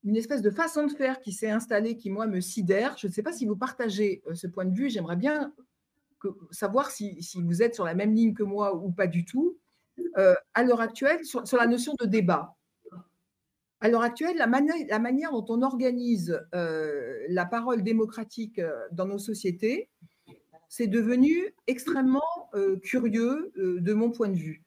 une 0.04 0.16
espèce 0.16 0.42
de 0.42 0.50
façon 0.50 0.86
de 0.86 0.92
faire 0.92 1.20
qui 1.20 1.32
s'est 1.32 1.50
installée 1.50 1.96
qui, 1.96 2.10
moi, 2.10 2.26
me 2.26 2.40
sidère. 2.40 2.96
Je 2.96 3.08
ne 3.08 3.12
sais 3.12 3.22
pas 3.22 3.32
si 3.32 3.46
vous 3.46 3.56
partagez 3.56 4.22
ce 4.34 4.46
point 4.46 4.64
de 4.64 4.74
vue. 4.74 4.88
J'aimerais 4.88 5.16
bien 5.16 5.52
savoir 6.52 6.90
si, 6.90 7.18
vous 7.36 7.62
êtes 7.62 7.74
sur 7.74 7.84
la 7.84 7.94
même 7.94 8.14
ligne 8.14 8.34
que 8.34 8.42
moi 8.44 8.76
ou 8.76 8.92
pas 8.92 9.06
du 9.08 9.24
tout. 9.24 9.58
Euh, 10.18 10.34
à 10.54 10.64
l'heure 10.64 10.80
actuelle 10.80 11.24
sur, 11.24 11.44
la 11.52 11.66
notion 11.66 11.94
de 12.00 12.06
débat. 12.06 12.56
À 13.80 13.88
l'heure 13.88 14.02
actuelle, 14.02 14.36
la, 14.36 14.46
manière 14.46 15.30
dont 15.30 15.46
on 15.48 15.62
organise 15.62 16.38
euh, 16.54 17.24
la 17.28 17.46
parole 17.46 17.82
démocratique 17.82 18.58
euh, 18.58 18.72
dans 18.92 19.06
nos 19.06 19.18
sociétés, 19.18 19.88
c'est 20.68 20.86
devenu 20.86 21.54
extrêmement 21.66 22.50
curieux 22.82 23.52
de 23.56 23.92
mon 23.92 24.12
point 24.12 24.28
de 24.28 24.36
vue. 24.36 24.62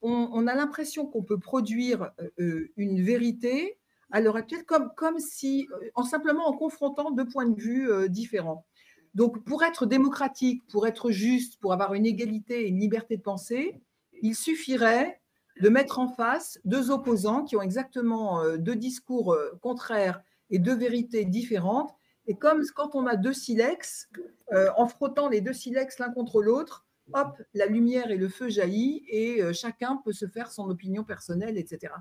On, 0.00 0.46
a 0.48 0.54
l'impression 0.56 1.06
qu'on 1.06 1.22
peut 1.22 1.38
produire 1.38 2.10
une 2.38 3.00
vérité 3.04 3.78
à 4.10 4.20
l'heure 4.20 4.34
actuelle 4.34 4.64
comme, 4.64 4.90
comme 4.96 5.20
si, 5.20 5.68
en 5.94 6.02
simplement 6.02 6.48
en 6.48 6.56
confrontant 6.56 7.12
deux 7.12 7.28
points 7.28 7.46
de 7.46 7.60
vue 7.60 8.08
différents. 8.08 8.66
Donc, 9.14 9.44
pour 9.44 9.62
être 9.62 9.86
démocratique, 9.86 10.66
pour 10.66 10.88
être 10.88 11.12
juste, 11.12 11.60
pour 11.60 11.72
avoir 11.72 11.94
une 11.94 12.06
égalité 12.06 12.64
et 12.64 12.68
une 12.70 12.80
liberté 12.80 13.16
de 13.16 13.22
penser, 13.22 13.80
il 14.22 14.34
suffirait 14.34 15.20
de 15.60 15.68
mettre 15.68 15.98
en 15.98 16.08
face 16.08 16.58
deux 16.64 16.90
opposants 16.90 17.44
qui 17.44 17.56
ont 17.56 17.62
exactement 17.62 18.42
euh, 18.42 18.56
deux 18.56 18.76
discours 18.76 19.34
euh, 19.34 19.50
contraires 19.60 20.22
et 20.50 20.58
deux 20.58 20.74
vérités 20.74 21.24
différentes. 21.24 21.94
Et 22.26 22.36
comme 22.36 22.62
quand 22.74 22.94
on 22.94 23.06
a 23.06 23.16
deux 23.16 23.32
silex, 23.32 24.08
euh, 24.52 24.70
en 24.76 24.86
frottant 24.86 25.28
les 25.28 25.40
deux 25.40 25.52
silex 25.52 25.98
l'un 25.98 26.10
contre 26.10 26.40
l'autre, 26.40 26.86
hop, 27.12 27.36
la 27.52 27.66
lumière 27.66 28.10
et 28.10 28.16
le 28.16 28.28
feu 28.28 28.48
jaillit 28.48 29.04
et 29.08 29.52
chacun 29.52 30.00
peut 30.04 30.12
se 30.12 30.26
faire 30.26 30.52
son 30.52 30.70
opinion 30.70 31.02
personnelle, 31.02 31.58
etc. 31.58 31.92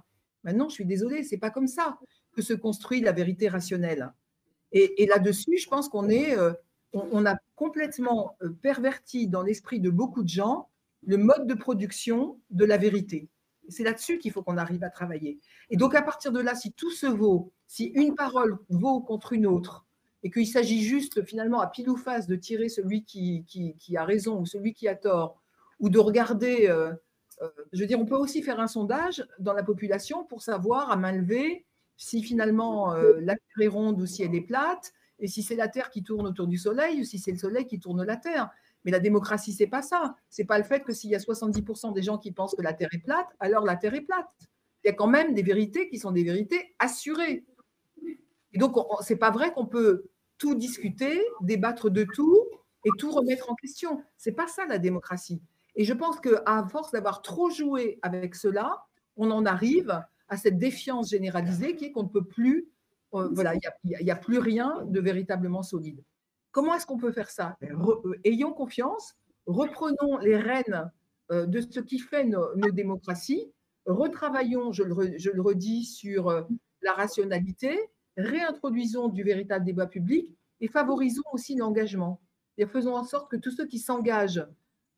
Maintenant, 0.44 0.70
je 0.70 0.76
suis 0.76 0.86
désolée, 0.86 1.24
c'est 1.24 1.40
pas 1.40 1.50
comme 1.50 1.68
ça 1.68 1.98
que 2.34 2.44
se 2.44 2.54
construit 2.54 3.02
la 3.02 3.12
vérité 3.12 3.50
rationnelle. 3.50 4.14
Et, 4.72 5.06
là-dessus, 5.08 5.58
je 5.58 5.68
pense 5.68 5.90
qu'on 5.90 6.08
est, 6.08 6.38
on, 6.94 7.26
a 7.26 7.36
complètement 7.56 8.38
perverti 8.62 9.28
dans 9.28 9.42
l'esprit 9.42 9.80
de 9.80 9.90
beaucoup 9.90 10.24
de 10.24 10.30
gens 10.30 10.70
le 11.04 11.18
mode 11.18 11.48
de 11.48 11.54
production 11.54 12.40
de 12.50 12.66
la 12.66 12.78
vérité. 12.78 13.30
C'est 13.70 13.84
là-dessus 13.84 14.18
qu'il 14.18 14.32
faut 14.32 14.44
qu'on 14.44 14.58
arrive 14.58 14.84
à 14.84 14.90
travailler. 14.90 15.40
Et 15.70 15.78
donc, 15.78 15.96
à 15.96 16.02
partir 16.02 16.32
de 16.32 16.40
là, 16.40 16.56
si 16.56 16.72
tout 16.72 16.92
se 16.92 17.06
vaut, 17.06 17.52
si 17.68 17.86
une 17.86 18.16
parole 18.16 18.58
vaut 18.70 19.02
contre 19.02 19.34
une 19.34 19.46
autre, 19.46 19.86
et 20.24 20.30
qu'il 20.30 20.48
s'agit 20.48 20.84
juste 20.84 21.24
finalement 21.26 21.62
à 21.62 21.68
pile 21.68 21.90
ou 21.90 21.98
face 21.98 22.28
de 22.28 22.36
tirer 22.36 22.70
celui 22.70 23.04
qui, 23.04 23.76
a 23.96 24.06
raison 24.06 24.40
ou 24.40 24.46
celui 24.46 24.74
qui 24.74 24.88
a 24.88 24.96
tort, 24.96 25.42
ou 25.80 25.90
de 25.90 25.98
regarder, 25.98 26.68
euh, 26.70 26.92
euh, 27.42 27.50
je 27.74 27.82
veux 27.82 27.88
dire, 27.88 28.00
on 28.00 28.06
peut 28.06 28.16
aussi 28.16 28.44
faire 28.44 28.60
un 28.60 28.68
sondage 28.68 29.26
dans 29.40 29.54
la 29.54 29.64
population 29.64 30.24
pour 30.26 30.42
savoir 30.42 30.92
à 30.92 30.96
main 30.96 31.12
levée 31.12 31.66
si 31.98 32.24
finalement 32.24 32.94
euh, 32.94 33.20
la 33.22 33.36
Terre 33.36 33.66
est 33.66 33.68
ronde 33.68 34.02
ou 34.02 34.06
si 34.06 34.24
elle 34.24 34.36
est 34.36 34.42
plate, 34.42 34.94
et 35.20 35.28
si 35.28 35.44
c'est 35.44 35.56
la 35.56 35.68
Terre 35.68 35.90
qui 35.90 36.04
tourne 36.04 36.28
autour 36.28 36.48
du 36.48 36.58
Soleil 36.58 37.02
ou 37.02 37.04
si 37.04 37.20
c'est 37.20 37.32
le 37.32 37.38
Soleil 37.38 37.68
qui 37.68 37.80
tourne 37.80 38.04
la 38.04 38.18
Terre. 38.18 38.50
Mais 38.84 38.92
la 38.92 39.00
démocratie, 39.00 39.54
c'est 39.54 39.68
pas 39.68 39.82
ça. 39.82 40.16
C'est 40.30 40.46
pas 40.46 40.58
le 40.58 40.64
fait 40.64 40.84
que 40.84 40.94
s'il 40.94 41.10
y 41.10 41.16
a 41.16 41.20
70% 41.20 41.94
des 41.94 42.02
gens 42.02 42.18
qui 42.18 42.32
pensent 42.32 42.56
que 42.56 42.62
la 42.62 42.74
Terre 42.74 42.90
est 42.94 43.04
plate, 43.04 43.28
alors 43.40 43.66
la 43.66 43.76
Terre 43.76 43.94
est 43.94 44.02
plate. 44.02 44.28
Il 44.84 44.88
y 44.88 44.90
a 44.90 44.94
quand 44.94 45.08
même 45.08 45.34
des 45.34 45.44
vérités 45.44 45.90
qui 45.90 46.00
sont 46.00 46.12
des 46.12 46.24
vérités 46.24 46.76
assurées. 46.80 47.46
Et 48.54 48.58
donc, 48.58 48.76
c'est 49.02 49.18
pas 49.18 49.32
vrai 49.32 49.54
qu'on 49.54 49.68
peut 49.68 50.10
tout 50.38 50.56
discuter, 50.56 51.22
débattre 51.42 51.90
de 51.90 52.04
tout 52.04 52.38
et 52.84 52.90
tout 52.98 53.12
remettre 53.12 53.52
en 53.52 53.56
question. 53.56 54.04
C'est 54.18 54.32
pas 54.32 54.48
ça 54.48 54.66
la 54.66 54.80
démocratie. 54.80 55.42
Et 55.76 55.86
je 55.86 55.94
pense 55.94 56.20
qu'à 56.20 56.68
force 56.70 56.92
d'avoir 56.92 57.22
trop 57.22 57.50
joué 57.50 58.00
avec 58.02 58.36
cela, 58.36 58.84
on 59.16 59.30
en 59.32 59.46
arrive 59.46 60.04
à 60.28 60.38
cette 60.38 60.58
défiance 60.58 61.10
généralisée 61.10 61.76
qui 61.76 61.86
est 61.86 61.92
qu'on 61.92 62.04
ne 62.04 62.10
peut 62.10 62.26
plus, 62.26 62.70
euh, 63.14 63.30
voilà, 63.32 63.54
il 63.54 63.60
n'y 64.02 64.10
a, 64.10 64.14
a, 64.14 64.18
plus 64.18 64.40
rien 64.40 64.84
de 64.86 65.00
véritablement 65.00 65.62
solide. 65.62 66.04
Comment 66.52 66.76
est-ce 66.76 66.86
qu'on 66.86 66.98
peut 66.98 67.12
faire 67.12 67.30
ça? 67.30 67.58
Euh, 67.64 68.14
Ayons 68.24 68.52
confiance, 68.52 69.16
reprenons 69.46 70.18
les 70.20 70.38
rênes 70.38 70.92
euh, 71.32 71.46
de 71.46 71.62
ce 71.62 71.80
qui 71.80 72.00
fait 72.00 72.26
nos, 72.26 72.54
démocraties, 72.72 73.52
retravaillons, 73.86 74.72
je 74.72 74.84
le, 74.84 75.42
redis, 75.42 75.86
sur 75.86 76.30
euh, 76.30 76.42
la 76.82 76.94
rationalité, 76.94 77.80
réintroduisons 78.18 79.08
du 79.08 79.24
véritable 79.24 79.66
débat 79.66 79.88
public 79.88 80.28
et 80.60 80.68
favorisons 80.68 81.24
aussi 81.34 81.56
l'engagement. 81.56 82.22
Faisons 82.68 82.96
en 82.96 83.04
sorte 83.04 83.32
que 83.32 83.38
tous 83.38 83.50
ceux 83.50 83.66
qui 83.66 83.80
s'engagent 83.80 84.46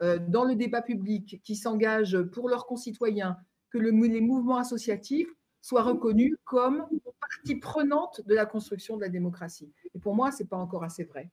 dans 0.01 0.43
le 0.43 0.55
débat 0.55 0.81
public, 0.81 1.39
qui 1.45 1.55
s'engagent 1.55 2.21
pour 2.21 2.49
leurs 2.49 2.65
concitoyens, 2.65 3.37
que 3.69 3.77
les 3.77 4.19
mouvements 4.19 4.57
associatifs 4.57 5.29
soient 5.61 5.83
reconnus 5.83 6.35
comme 6.43 6.85
partie 7.21 7.55
prenante 7.55 8.21
de 8.25 8.35
la 8.35 8.45
construction 8.45 8.97
de 8.97 9.01
la 9.01 9.09
démocratie. 9.09 9.71
Et 9.95 9.99
pour 9.99 10.13
moi, 10.13 10.29
ce 10.31 10.43
n'est 10.43 10.49
pas 10.49 10.57
encore 10.57 10.83
assez 10.83 11.05
vrai. 11.05 11.29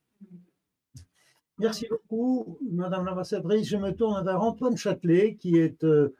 Merci 1.61 1.87
beaucoup, 1.91 2.59
Madame 2.71 3.05
l'ambassadrice. 3.05 3.69
Je 3.69 3.77
me 3.77 3.91
tourne 3.91 4.25
vers 4.25 4.41
Antoine 4.41 4.79
Châtelet, 4.79 5.37
qui 5.37 5.59
est 5.59 5.85
euh, 5.85 6.17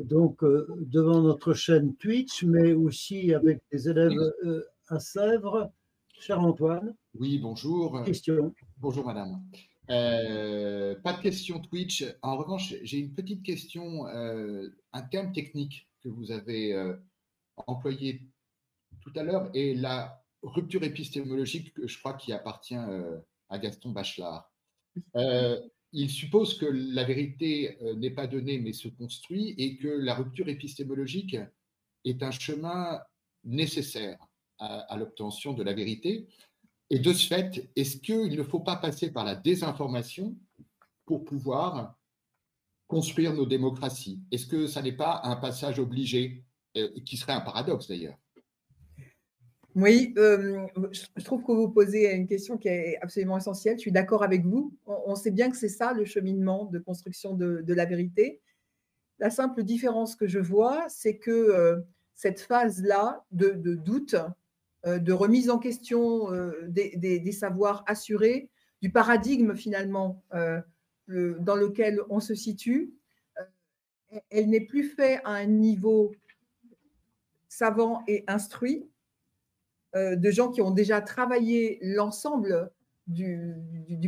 donc 0.00 0.44
euh, 0.44 0.66
devant 0.78 1.20
notre 1.22 1.54
chaîne 1.54 1.96
Twitch, 1.96 2.44
mais 2.44 2.72
aussi 2.72 3.34
avec 3.34 3.60
des 3.72 3.88
élèves 3.88 4.12
euh, 4.44 4.64
à 4.88 5.00
Sèvres. 5.00 5.72
Cher 6.20 6.40
Antoine. 6.40 6.94
Oui, 7.18 7.38
bonjour. 7.38 8.00
Question. 8.04 8.54
Bonjour, 8.78 9.04
Madame. 9.04 9.42
pas 9.88 11.12
de 11.12 11.20
question 11.20 11.58
Twitch. 11.58 12.04
En 12.22 12.36
revanche, 12.36 12.74
j'ai 12.82 12.98
une 12.98 13.12
petite 13.12 13.42
question, 13.42 14.06
un 14.06 15.02
terme 15.10 15.32
technique 15.32 15.88
que 16.00 16.08
vous 16.08 16.30
avez 16.30 16.94
employé 17.66 18.22
tout 19.02 19.12
à 19.16 19.24
l'heure 19.24 19.50
est 19.52 19.74
la 19.74 20.22
rupture 20.42 20.84
épistémologique, 20.84 21.72
je 21.84 21.98
crois, 21.98 22.14
qui 22.14 22.32
appartient 22.32 22.78
à 23.50 23.58
Gaston 23.58 23.90
Bachelard. 23.90 24.50
Euh, 25.16 25.60
il 25.92 26.10
suppose 26.10 26.58
que 26.58 26.66
la 26.66 27.04
vérité 27.04 27.78
euh, 27.82 27.94
n'est 27.94 28.10
pas 28.10 28.26
donnée 28.26 28.58
mais 28.58 28.72
se 28.72 28.88
construit 28.88 29.54
et 29.58 29.76
que 29.76 29.88
la 29.88 30.14
rupture 30.14 30.48
épistémologique 30.48 31.36
est 32.04 32.22
un 32.22 32.30
chemin 32.30 33.00
nécessaire 33.44 34.18
à, 34.58 34.96
l'obtention 34.96 35.52
de 35.52 35.62
la 35.62 35.74
vérité. 35.74 36.26
Et 36.90 36.98
de 36.98 37.12
ce 37.12 37.26
fait, 37.26 37.68
est-ce 37.76 37.98
qu'il 37.98 38.36
ne 38.36 38.42
faut 38.42 38.60
pas 38.60 38.76
passer 38.76 39.12
par 39.12 39.24
la 39.24 39.34
désinformation 39.34 40.36
pour 41.04 41.24
pouvoir 41.24 41.96
construire 42.86 43.34
nos 43.34 43.46
démocraties? 43.46 44.20
Est-ce 44.30 44.46
que 44.46 44.66
ça 44.66 44.82
n'est 44.82 44.92
pas 44.92 45.20
un 45.24 45.36
passage 45.36 45.78
obligé, 45.78 46.44
euh, 46.76 46.88
qui 47.04 47.16
serait 47.16 47.32
un 47.32 47.40
paradoxe 47.40 47.88
d'ailleurs 47.88 48.18
oui, 49.76 50.14
euh, 50.16 50.66
je 50.90 51.22
trouve 51.22 51.44
que 51.44 51.52
vous 51.52 51.68
posez 51.68 52.10
une 52.10 52.26
question 52.26 52.56
qui 52.56 52.68
est 52.68 52.98
absolument 53.02 53.36
essentielle. 53.36 53.76
Je 53.76 53.82
suis 53.82 53.92
d'accord 53.92 54.22
avec 54.22 54.42
vous. 54.42 54.74
On, 54.86 55.14
sait 55.14 55.30
bien 55.30 55.50
que 55.50 55.56
c'est 55.56 55.68
ça 55.68 55.92
le 55.92 56.06
cheminement 56.06 56.64
de 56.64 56.78
construction 56.78 57.34
de, 57.34 57.74
la 57.74 57.84
vérité. 57.84 58.40
La 59.18 59.28
simple 59.28 59.62
différence 59.64 60.16
que 60.16 60.26
je 60.26 60.38
vois, 60.38 60.86
c'est 60.88 61.18
que 61.18 61.30
euh, 61.30 61.80
cette 62.14 62.40
phase-là 62.40 63.26
de, 63.32 63.50
doute, 63.74 64.16
euh, 64.86 64.98
de 64.98 65.12
remise 65.12 65.50
en 65.50 65.58
question 65.58 66.30
des, 66.68 67.32
savoirs 67.32 67.84
assurés, 67.86 68.48
du 68.80 68.90
paradigme 68.90 69.54
finalement 69.54 70.24
dans 71.06 71.54
lequel 71.54 72.00
on 72.08 72.20
se 72.20 72.34
situe, 72.34 72.94
elle 74.30 74.48
n'est 74.48 74.64
plus 74.64 74.84
faite 74.84 75.20
à 75.24 75.32
un 75.32 75.46
niveau 75.46 76.12
savant 77.48 78.02
et 78.06 78.24
instruit, 78.26 78.88
de 80.16 80.30
gens 80.30 80.50
qui 80.50 80.62
ont 80.62 80.70
déjà 80.70 81.00
travaillé 81.00 81.78
l'ensemble 81.82 82.70
du, 83.06 83.54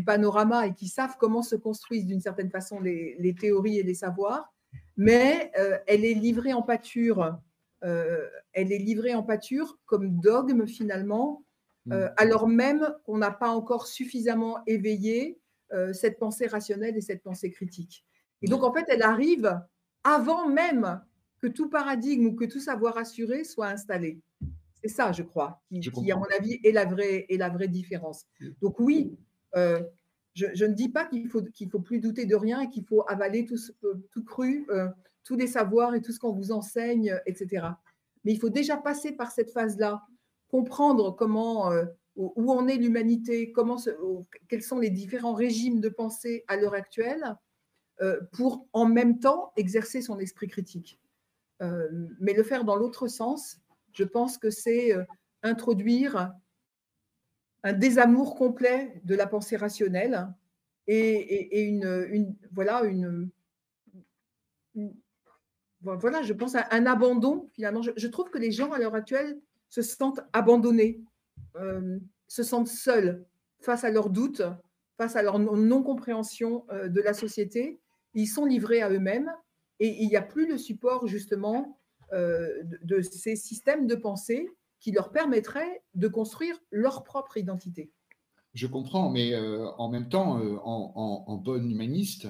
panorama 0.04 0.66
et 0.66 0.74
qui 0.74 0.88
savent 0.88 1.16
comment 1.18 1.42
se 1.42 1.56
construisent 1.56 2.06
d'une 2.06 2.20
certaine 2.20 2.50
façon 2.50 2.80
les, 2.80 3.34
théories 3.40 3.78
et 3.78 3.82
les 3.82 3.94
savoirs, 3.94 4.52
mais 4.96 5.52
euh, 5.58 5.78
elle 5.86 6.04
est 6.04 6.14
livrée 6.14 6.52
en 6.52 6.62
pâture 6.62 7.38
elle 7.80 8.72
est 8.72 8.78
livrée 8.78 9.14
en 9.14 9.22
pâture 9.22 9.78
comme 9.86 10.18
dogme 10.18 10.66
finalement, 10.66 11.44
mm. 11.86 12.08
alors 12.16 12.48
même 12.48 12.92
qu'on 13.04 13.18
n'a 13.18 13.30
pas 13.30 13.50
encore 13.50 13.86
suffisamment 13.86 14.58
éveillé 14.66 15.38
cette 15.92 16.18
pensée 16.18 16.48
rationnelle 16.48 16.96
et 16.96 17.00
cette 17.00 17.22
pensée 17.22 17.52
critique. 17.52 18.04
Et 18.42 18.48
donc, 18.48 18.62
en 18.62 18.72
fait, 18.72 18.84
elle 18.88 19.02
arrive 19.02 19.60
avant 20.04 20.48
même 20.48 21.00
que 21.40 21.46
tout 21.46 21.68
paradigme 21.68 22.26
ou 22.26 22.34
que 22.34 22.44
tout 22.44 22.60
savoir 22.60 22.96
assuré 22.96 23.44
soit 23.44 23.68
installé. 23.68 24.20
C'est 24.82 24.88
ça, 24.88 25.12
je 25.12 25.22
crois, 25.22 25.60
qui, 25.70 26.12
à 26.12 26.16
mon 26.16 26.26
avis, 26.38 26.60
est 26.62 26.72
la 26.72 26.84
vraie, 26.84 27.26
est 27.28 27.36
la 27.36 27.48
vraie 27.48 27.68
différence. 27.68 28.26
Donc 28.62 28.78
oui, 28.78 29.16
euh, 29.56 29.80
je, 30.34 30.64
ne 30.64 30.72
dis 30.72 30.88
pas 30.88 31.04
qu'il 31.04 31.28
faut, 31.28 31.42
qu'il 31.42 31.68
faut 31.68 31.80
plus 31.80 31.98
douter 31.98 32.26
de 32.26 32.36
rien 32.36 32.60
et 32.60 32.68
qu'il 32.68 32.84
faut 32.84 33.04
avaler 33.08 33.44
tout, 33.44 33.58
euh, 33.84 33.94
tout 34.12 34.22
cru, 34.22 34.66
euh, 34.70 34.88
tous 35.24 35.34
les 35.34 35.48
savoirs 35.48 35.94
et 35.94 36.00
tout 36.00 36.12
ce 36.12 36.20
qu'on 36.20 36.32
vous 36.32 36.52
enseigne, 36.52 37.20
etc. 37.26 37.66
Mais 38.24 38.32
il 38.32 38.38
faut 38.38 38.50
déjà 38.50 38.76
passer 38.76 39.12
par 39.12 39.32
cette 39.32 39.50
phase-là, 39.50 40.04
comprendre 40.48 41.10
comment, 41.10 41.70
où 42.16 42.52
en 42.52 42.66
est 42.68 42.76
l'humanité, 42.76 43.52
comment 43.52 43.76
quels 44.48 44.62
sont 44.62 44.78
les 44.78 44.90
différents 44.90 45.34
régimes 45.34 45.80
de 45.80 45.88
pensée 45.88 46.44
à 46.48 46.56
l'heure 46.56 46.74
actuelle, 46.74 47.36
pour 48.32 48.66
en 48.72 48.86
même 48.86 49.18
temps 49.18 49.52
exercer 49.56 50.00
son 50.00 50.18
esprit 50.18 50.48
critique. 50.48 50.98
mais 51.60 52.32
le 52.32 52.42
faire 52.42 52.64
dans 52.64 52.76
l'autre 52.76 53.06
sens, 53.06 53.60
je 53.92 54.04
pense 54.04 54.38
que 54.38 54.50
c'est 54.50 54.94
euh, 54.94 55.04
introduire 55.42 56.32
un 57.62 57.72
désamour 57.72 58.36
complet 58.36 59.00
de 59.04 59.14
la 59.14 59.26
pensée 59.26 59.56
rationnelle 59.56 60.28
et, 60.86 61.64
une, 61.64 62.34
voilà 62.52 62.84
une, 62.84 63.30
voilà 65.80 66.22
je 66.22 66.32
pense 66.32 66.54
un 66.54 66.86
abandon 66.86 67.50
finalement. 67.52 67.82
Je, 67.82 68.06
trouve 68.06 68.30
que 68.30 68.38
les 68.38 68.52
gens 68.52 68.72
à 68.72 68.78
l'heure 68.78 68.94
actuelle 68.94 69.38
se 69.68 69.82
sentent 69.82 70.20
abandonnés 70.32 71.00
euh, 71.56 71.98
se 72.26 72.42
sentent 72.42 72.68
seuls 72.68 73.24
face 73.60 73.84
à 73.84 73.90
leurs 73.90 74.10
doutes 74.10 74.42
face 74.96 75.14
à 75.14 75.22
leur 75.22 75.38
non 75.38 75.82
compréhension 75.82 76.66
euh, 76.72 76.88
de 76.88 77.00
la 77.00 77.14
société. 77.14 77.80
Ils 78.14 78.26
sont 78.26 78.44
livrés 78.44 78.82
à 78.82 78.90
eux-mêmes 78.90 79.32
et 79.78 80.02
il 80.02 80.08
n'y 80.08 80.16
a 80.16 80.22
plus 80.22 80.48
le 80.48 80.58
support 80.58 81.06
justement 81.06 81.77
euh, 82.12 82.62
de, 82.82 83.02
ces 83.02 83.36
systèmes 83.36 83.86
de 83.86 83.94
pensée 83.94 84.48
qui 84.80 84.92
leur 84.92 85.10
permettraient 85.10 85.82
de 85.94 86.08
construire 86.08 86.56
leur 86.70 87.04
propre 87.04 87.36
identité. 87.36 87.90
Je 88.54 88.66
comprends, 88.66 89.10
mais 89.10 89.34
euh, 89.34 89.68
en 89.72 89.90
même 89.90 90.08
temps, 90.08 90.40
euh, 90.40 90.56
en, 90.64 91.24
en, 91.26 91.36
bonne 91.36 91.70
humaniste, 91.70 92.26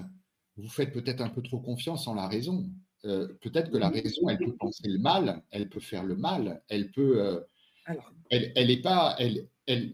vous 0.56 0.68
faites 0.68 0.92
peut-être 0.92 1.20
un 1.20 1.28
peu 1.28 1.42
trop 1.42 1.60
confiance 1.60 2.08
en 2.08 2.14
la 2.14 2.26
raison. 2.26 2.68
peut-être 3.02 3.70
que 3.70 3.76
la 3.76 3.88
raison, 3.88 4.28
elle 4.28 4.38
peut 4.38 4.56
penser 4.56 4.88
le 4.88 4.98
mal, 4.98 5.42
elle 5.50 5.68
peut 5.68 5.80
faire 5.80 6.02
le 6.02 6.16
mal, 6.16 6.60
elle 6.68 6.90
peut, 6.90 7.46
elle, 8.30 8.52
elle 8.56 8.70
est 8.70 8.82
pas, 8.82 9.14
elle, 9.20 9.48
elle, 9.66 9.92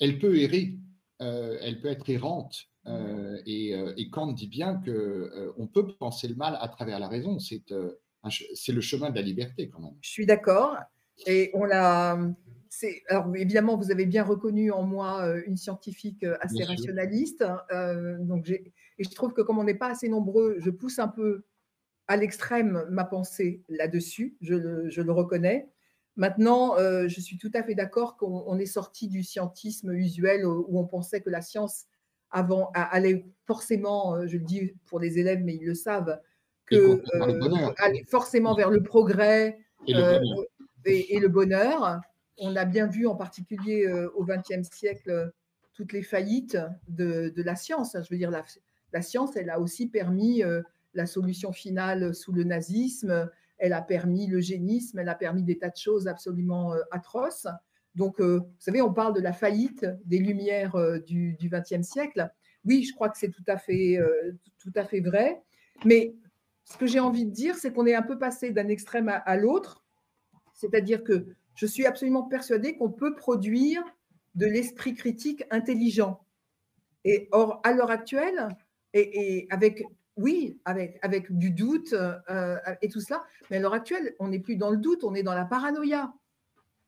elle 0.00 0.18
peut 0.18 0.38
errer, 0.38 0.78
elle 1.18 1.80
peut 1.82 1.88
être 1.88 2.08
errante. 2.08 2.70
et, 3.44 3.72
et, 3.98 4.10
Kant 4.10 4.32
dit 4.32 4.48
bien 4.48 4.76
que 4.76 5.52
on 5.58 5.66
peut 5.66 5.86
penser 5.98 6.28
le 6.28 6.36
mal 6.36 6.56
à 6.58 6.68
travers 6.68 6.98
la 6.98 7.08
raison. 7.08 7.38
C'est 7.38 7.70
c'est 8.30 8.72
le 8.72 8.80
chemin 8.80 9.10
de 9.10 9.16
la 9.16 9.22
liberté 9.22 9.68
quand 9.68 9.80
même. 9.80 9.94
Je 10.00 10.10
suis 10.10 10.26
d'accord. 10.26 10.76
Et 11.26 11.50
on 11.54 11.64
l'a. 11.64 12.18
Alors 13.08 13.34
évidemment, 13.36 13.76
vous 13.76 13.90
avez 13.90 14.06
bien 14.06 14.24
reconnu 14.24 14.70
en 14.72 14.82
moi 14.82 15.22
euh, 15.22 15.42
une 15.46 15.56
scientifique 15.56 16.24
euh, 16.24 16.36
assez 16.40 16.64
rationaliste. 16.64 17.44
Euh, 17.72 18.16
donc 18.18 18.48
et 18.48 18.72
je 18.98 19.10
trouve 19.10 19.32
que 19.32 19.42
comme 19.42 19.58
on 19.58 19.64
n'est 19.64 19.74
pas 19.74 19.90
assez 19.90 20.08
nombreux, 20.08 20.56
je 20.58 20.70
pousse 20.70 20.98
un 20.98 21.08
peu 21.08 21.44
à 22.08 22.16
l'extrême 22.16 22.84
ma 22.90 23.04
pensée 23.04 23.62
là-dessus. 23.68 24.36
Je 24.40 24.54
le, 24.54 25.12
reconnais. 25.12 25.68
Maintenant, 26.16 26.76
je 26.78 27.20
suis 27.20 27.38
tout 27.38 27.50
à 27.54 27.64
fait 27.64 27.74
d'accord 27.74 28.16
qu'on 28.16 28.58
est 28.58 28.66
sorti 28.66 29.08
du 29.08 29.24
scientisme 29.24 29.92
usuel 29.92 30.46
où 30.46 30.78
on 30.78 30.86
pensait 30.86 31.22
que 31.22 31.30
la 31.30 31.42
science 31.42 31.86
avant 32.30 32.70
allait 32.74 33.26
forcément, 33.46 34.24
je 34.26 34.36
le 34.36 34.44
dis 34.44 34.74
pour 34.86 35.00
les 35.00 35.18
élèves, 35.18 35.42
mais 35.42 35.56
ils 35.56 35.64
le 35.64 35.74
savent, 35.74 36.20
que 36.66 37.02
euh, 37.14 37.74
aller 37.78 38.04
forcément 38.04 38.54
vers 38.54 38.70
le 38.70 38.82
progrès 38.82 39.58
euh, 39.88 40.20
et, 40.84 41.18
le 41.18 41.28
bonheur. 41.28 42.00
On 42.38 42.56
a 42.56 42.64
bien 42.64 42.86
vu 42.86 43.06
en 43.06 43.14
particulier 43.14 43.86
euh, 43.86 44.10
au 44.14 44.24
XXe 44.24 44.68
siècle 44.70 45.32
toutes 45.72 45.92
les 45.92 46.02
faillites 46.02 46.58
de, 46.88 47.32
la 47.36 47.56
science. 47.56 47.94
Je 47.94 48.08
veux 48.10 48.18
dire, 48.18 48.30
la, 48.30 49.02
science, 49.02 49.36
elle 49.36 49.50
a 49.50 49.60
aussi 49.60 49.88
permis 49.88 50.42
la 50.94 51.06
solution 51.06 51.52
finale 51.52 52.14
sous 52.14 52.32
le 52.32 52.44
nazisme, 52.44 53.28
elle 53.58 53.72
a 53.72 53.82
permis 53.82 54.28
l'eugénisme, 54.28 55.00
elle 55.00 55.08
a 55.08 55.16
permis 55.16 55.42
des 55.42 55.58
tas 55.58 55.70
de 55.70 55.76
choses 55.76 56.06
absolument 56.06 56.74
atroces. 56.92 57.48
Donc, 57.96 58.20
vous 58.20 58.46
savez, 58.60 58.82
on 58.82 58.92
parle 58.92 59.14
de 59.14 59.20
la 59.20 59.32
faillite 59.32 59.84
des 60.04 60.18
Lumières 60.18 60.76
du 61.04 61.36
XXe 61.42 61.82
siècle. 61.82 62.30
Oui, 62.64 62.84
je 62.84 62.94
crois 62.94 63.08
que 63.08 63.18
c'est 63.18 63.32
tout 63.32 63.44
à 63.48 63.56
fait, 63.56 63.98
tout 64.60 64.72
à 64.76 64.84
fait 64.84 65.00
vrai. 65.00 65.42
Mais 65.84 66.14
ce 66.64 66.76
que 66.76 66.86
j'ai 66.86 67.00
envie 67.00 67.26
de 67.26 67.30
dire, 67.30 67.56
c'est 67.56 67.72
qu'on 67.72 67.86
est 67.86 67.94
un 67.94 68.02
peu 68.02 68.18
passé 68.18 68.50
d'un 68.50 68.68
extrême 68.68 69.08
à, 69.08 69.36
l'autre. 69.36 69.84
C'est-à-dire 70.54 71.04
que 71.04 71.26
je 71.54 71.66
suis 71.66 71.86
absolument 71.86 72.22
persuadée 72.22 72.76
qu'on 72.76 72.90
peut 72.90 73.14
produire 73.14 73.82
de 74.34 74.46
l'esprit 74.46 74.94
critique 74.94 75.44
intelligent. 75.50 76.24
Et 77.04 77.28
or, 77.32 77.60
à 77.64 77.72
l'heure 77.72 77.90
actuelle, 77.90 78.48
et, 78.94 79.46
avec, 79.50 79.82
oui, 80.16 80.58
avec, 80.64 80.98
avec 81.02 81.36
du 81.36 81.50
doute 81.50 81.92
euh, 81.92 82.56
et 82.80 82.88
tout 82.88 83.00
cela, 83.00 83.22
mais 83.50 83.58
à 83.58 83.60
l'heure 83.60 83.74
actuelle, 83.74 84.14
on 84.18 84.28
n'est 84.28 84.40
plus 84.40 84.56
dans 84.56 84.70
le 84.70 84.78
doute, 84.78 85.04
on 85.04 85.14
est 85.14 85.22
dans 85.22 85.34
la 85.34 85.44
paranoïa. 85.44 86.14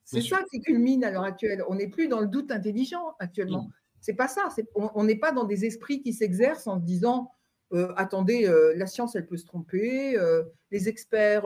C'est 0.03 0.21
ça 0.21 0.39
qui 0.49 0.61
culmine 0.61 1.03
à 1.03 1.11
l'heure 1.11 1.25
actuelle. 1.25 1.63
On 1.67 1.75
n'est 1.75 1.89
plus 1.89 2.07
dans 2.07 2.21
le 2.21 2.27
doute 2.27 2.49
intelligent 2.49 3.15
actuellement. 3.19 3.69
C'est 3.99 4.13
pas 4.13 4.29
ça. 4.29 4.47
On 4.73 5.03
n'est 5.03 5.17
pas 5.19 5.33
dans 5.33 5.43
des 5.43 5.65
esprits 5.65 6.01
qui 6.01 6.13
s'exercent 6.13 6.67
en 6.67 6.79
se 6.79 6.85
disant 6.85 7.29
euh, 7.73 7.93
attendez, 7.97 8.47
euh, 8.47 8.73
la 8.75 8.87
science, 8.87 9.15
elle 9.15 9.27
peut 9.27 9.37
se 9.37 9.45
tromper, 9.45 10.17
euh, 10.17 10.43
les 10.71 10.87
experts, 10.87 11.45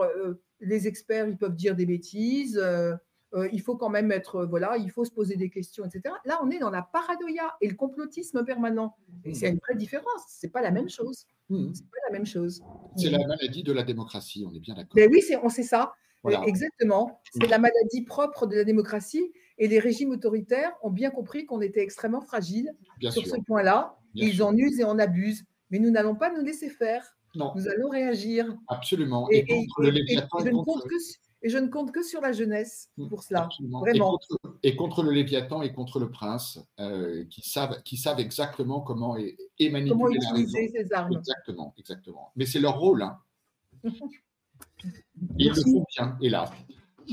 les 0.60 0.86
experts, 0.86 1.28
ils 1.28 1.36
peuvent 1.36 1.54
dire 1.54 1.74
des 1.74 1.86
bêtises, 1.86 2.62
il 3.52 3.60
faut 3.60 3.76
quand 3.76 3.88
même 3.88 4.12
être, 4.12 4.44
voilà, 4.44 4.76
il 4.76 4.90
faut 4.90 5.04
se 5.04 5.10
poser 5.10 5.36
des 5.36 5.50
questions, 5.50 5.84
etc. 5.84 6.14
Là, 6.24 6.40
on 6.42 6.50
est 6.50 6.58
dans 6.58 6.70
la 6.70 6.82
paranoïa 6.82 7.54
et 7.60 7.68
le 7.68 7.74
complotisme 7.74 8.44
permanent. 8.44 8.94
Et 9.24 9.30
mmh. 9.30 9.34
c'est 9.34 9.48
une 9.48 9.58
vraie 9.58 9.76
différence, 9.76 10.22
c'est 10.28 10.50
pas 10.50 10.60
la 10.60 10.70
même 10.70 10.88
chose. 10.88 11.26
Mmh. 11.48 11.72
C'est 11.74 11.84
pas 11.84 11.98
la 12.08 12.12
même 12.12 12.26
chose. 12.26 12.62
C'est 12.96 13.10
la 13.10 13.26
maladie 13.26 13.62
de 13.62 13.72
la 13.72 13.82
démocratie, 13.82 14.44
on 14.48 14.54
est 14.54 14.60
bien 14.60 14.74
d'accord. 14.74 14.92
Mais 14.94 15.06
oui, 15.08 15.22
on 15.42 15.48
sait 15.48 15.62
ça. 15.62 15.92
Exactement. 16.46 17.20
C'est 17.32 17.48
la 17.48 17.58
maladie 17.58 18.02
propre 18.02 18.46
de 18.46 18.54
la 18.54 18.64
démocratie 18.64 19.32
et 19.58 19.66
les 19.66 19.80
régimes 19.80 20.10
autoritaires 20.10 20.72
ont 20.82 20.90
bien 20.90 21.10
compris 21.10 21.46
qu'on 21.46 21.60
était 21.60 21.82
extrêmement 21.82 22.20
fragile 22.20 22.72
sur 23.10 23.26
ce 23.26 23.40
point-là. 23.40 23.96
Ils 24.14 24.42
en 24.42 24.56
usent 24.56 24.78
et 24.78 24.84
en 24.84 24.98
abusent 24.98 25.44
mais 25.72 25.78
nous 25.78 25.90
n'allons 25.90 26.14
pas 26.14 26.30
nous 26.30 26.44
laisser 26.44 26.68
faire. 26.68 27.02
Non. 27.34 27.52
Nous 27.56 27.66
allons 27.66 27.88
réagir. 27.88 28.46
Absolument. 28.68 29.26
Et, 29.30 29.46
contre 29.46 29.84
et, 29.86 29.94
je 30.44 30.50
ne 30.50 30.62
compte 30.62 30.84
que, 30.84 30.94
et 31.42 31.48
je 31.48 31.56
ne 31.56 31.68
compte 31.68 31.92
que 31.92 32.02
sur 32.02 32.20
la 32.20 32.32
jeunesse 32.32 32.90
mm, 32.98 33.08
pour 33.08 33.22
cela. 33.22 33.48
Vraiment. 33.80 34.18
Et 34.62 34.76
contre, 34.76 35.02
le 35.02 35.12
Léviathan 35.12 35.62
et 35.62 35.72
contre 35.72 35.98
le 35.98 36.10
prince, 36.10 36.60
euh, 36.78 37.24
qui, 37.30 37.40
savent, 37.40 37.82
qui 37.84 37.96
savent 37.96 38.20
exactement 38.20 38.82
comment 38.82 39.16
est, 39.16 39.36
manipuler 39.60 39.90
comment 39.90 40.10
utiliser 40.10 40.68
ces 40.68 40.92
armes. 40.92 41.16
Exactement, 41.16 41.74
exactement. 41.78 42.32
Mais 42.36 42.44
c'est 42.44 42.60
leur 42.60 42.78
rôle. 42.78 43.02
Hein. 43.02 43.18
Ils 45.38 45.48
le 45.48 45.54
font 45.54 45.84
bien, 45.96 46.18
hélas. 46.20 46.50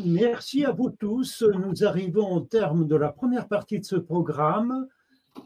Merci 0.05 0.66
à 0.66 0.72
vous 0.72 0.89
tous. 0.89 1.43
Nous 1.43 1.86
arrivons 1.86 2.34
au 2.34 2.41
terme 2.41 2.88
de 2.88 2.95
la 2.95 3.12
première 3.12 3.47
partie 3.47 3.80
de 3.80 3.86
ce 3.86 3.95
programme. 3.95 4.88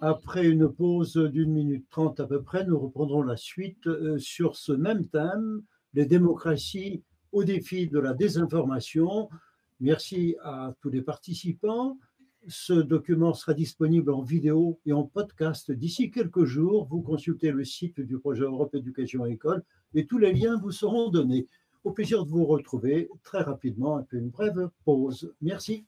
Après 0.01 0.45
une 0.45 0.69
pause 0.69 1.15
d'une 1.15 1.51
minute 1.51 1.85
trente 1.89 2.19
à 2.19 2.27
peu 2.27 2.41
près, 2.41 2.65
nous 2.65 2.79
reprendrons 2.79 3.23
la 3.23 3.37
suite 3.37 3.87
euh, 3.87 4.17
sur 4.17 4.55
ce 4.55 4.71
même 4.71 5.07
thème, 5.07 5.61
les 5.93 6.05
démocraties 6.05 7.03
au 7.31 7.43
défi 7.43 7.87
de 7.87 7.99
la 7.99 8.13
désinformation. 8.13 9.29
Merci 9.79 10.35
à 10.43 10.73
tous 10.81 10.89
les 10.89 11.01
participants. 11.01 11.97
Ce 12.47 12.73
document 12.73 13.33
sera 13.33 13.53
disponible 13.53 14.11
en 14.11 14.21
vidéo 14.21 14.79
et 14.85 14.93
en 14.93 15.03
podcast 15.03 15.71
d'ici 15.71 16.11
quelques 16.11 16.45
jours. 16.45 16.87
Vous 16.89 17.01
consultez 17.01 17.51
le 17.51 17.63
site 17.63 18.01
du 18.01 18.19
projet 18.19 18.43
Europe 18.43 18.75
Éducation 18.75 19.25
École 19.25 19.63
et 19.93 20.05
tous 20.05 20.17
les 20.17 20.33
liens 20.33 20.57
vous 20.57 20.71
seront 20.71 21.09
donnés. 21.09 21.47
Au 21.83 21.91
plaisir 21.91 22.25
de 22.25 22.29
vous 22.29 22.45
retrouver 22.45 23.09
très 23.23 23.41
rapidement 23.41 23.97
après 23.97 24.17
une 24.17 24.29
brève 24.29 24.69
pause. 24.85 25.33
Merci. 25.41 25.85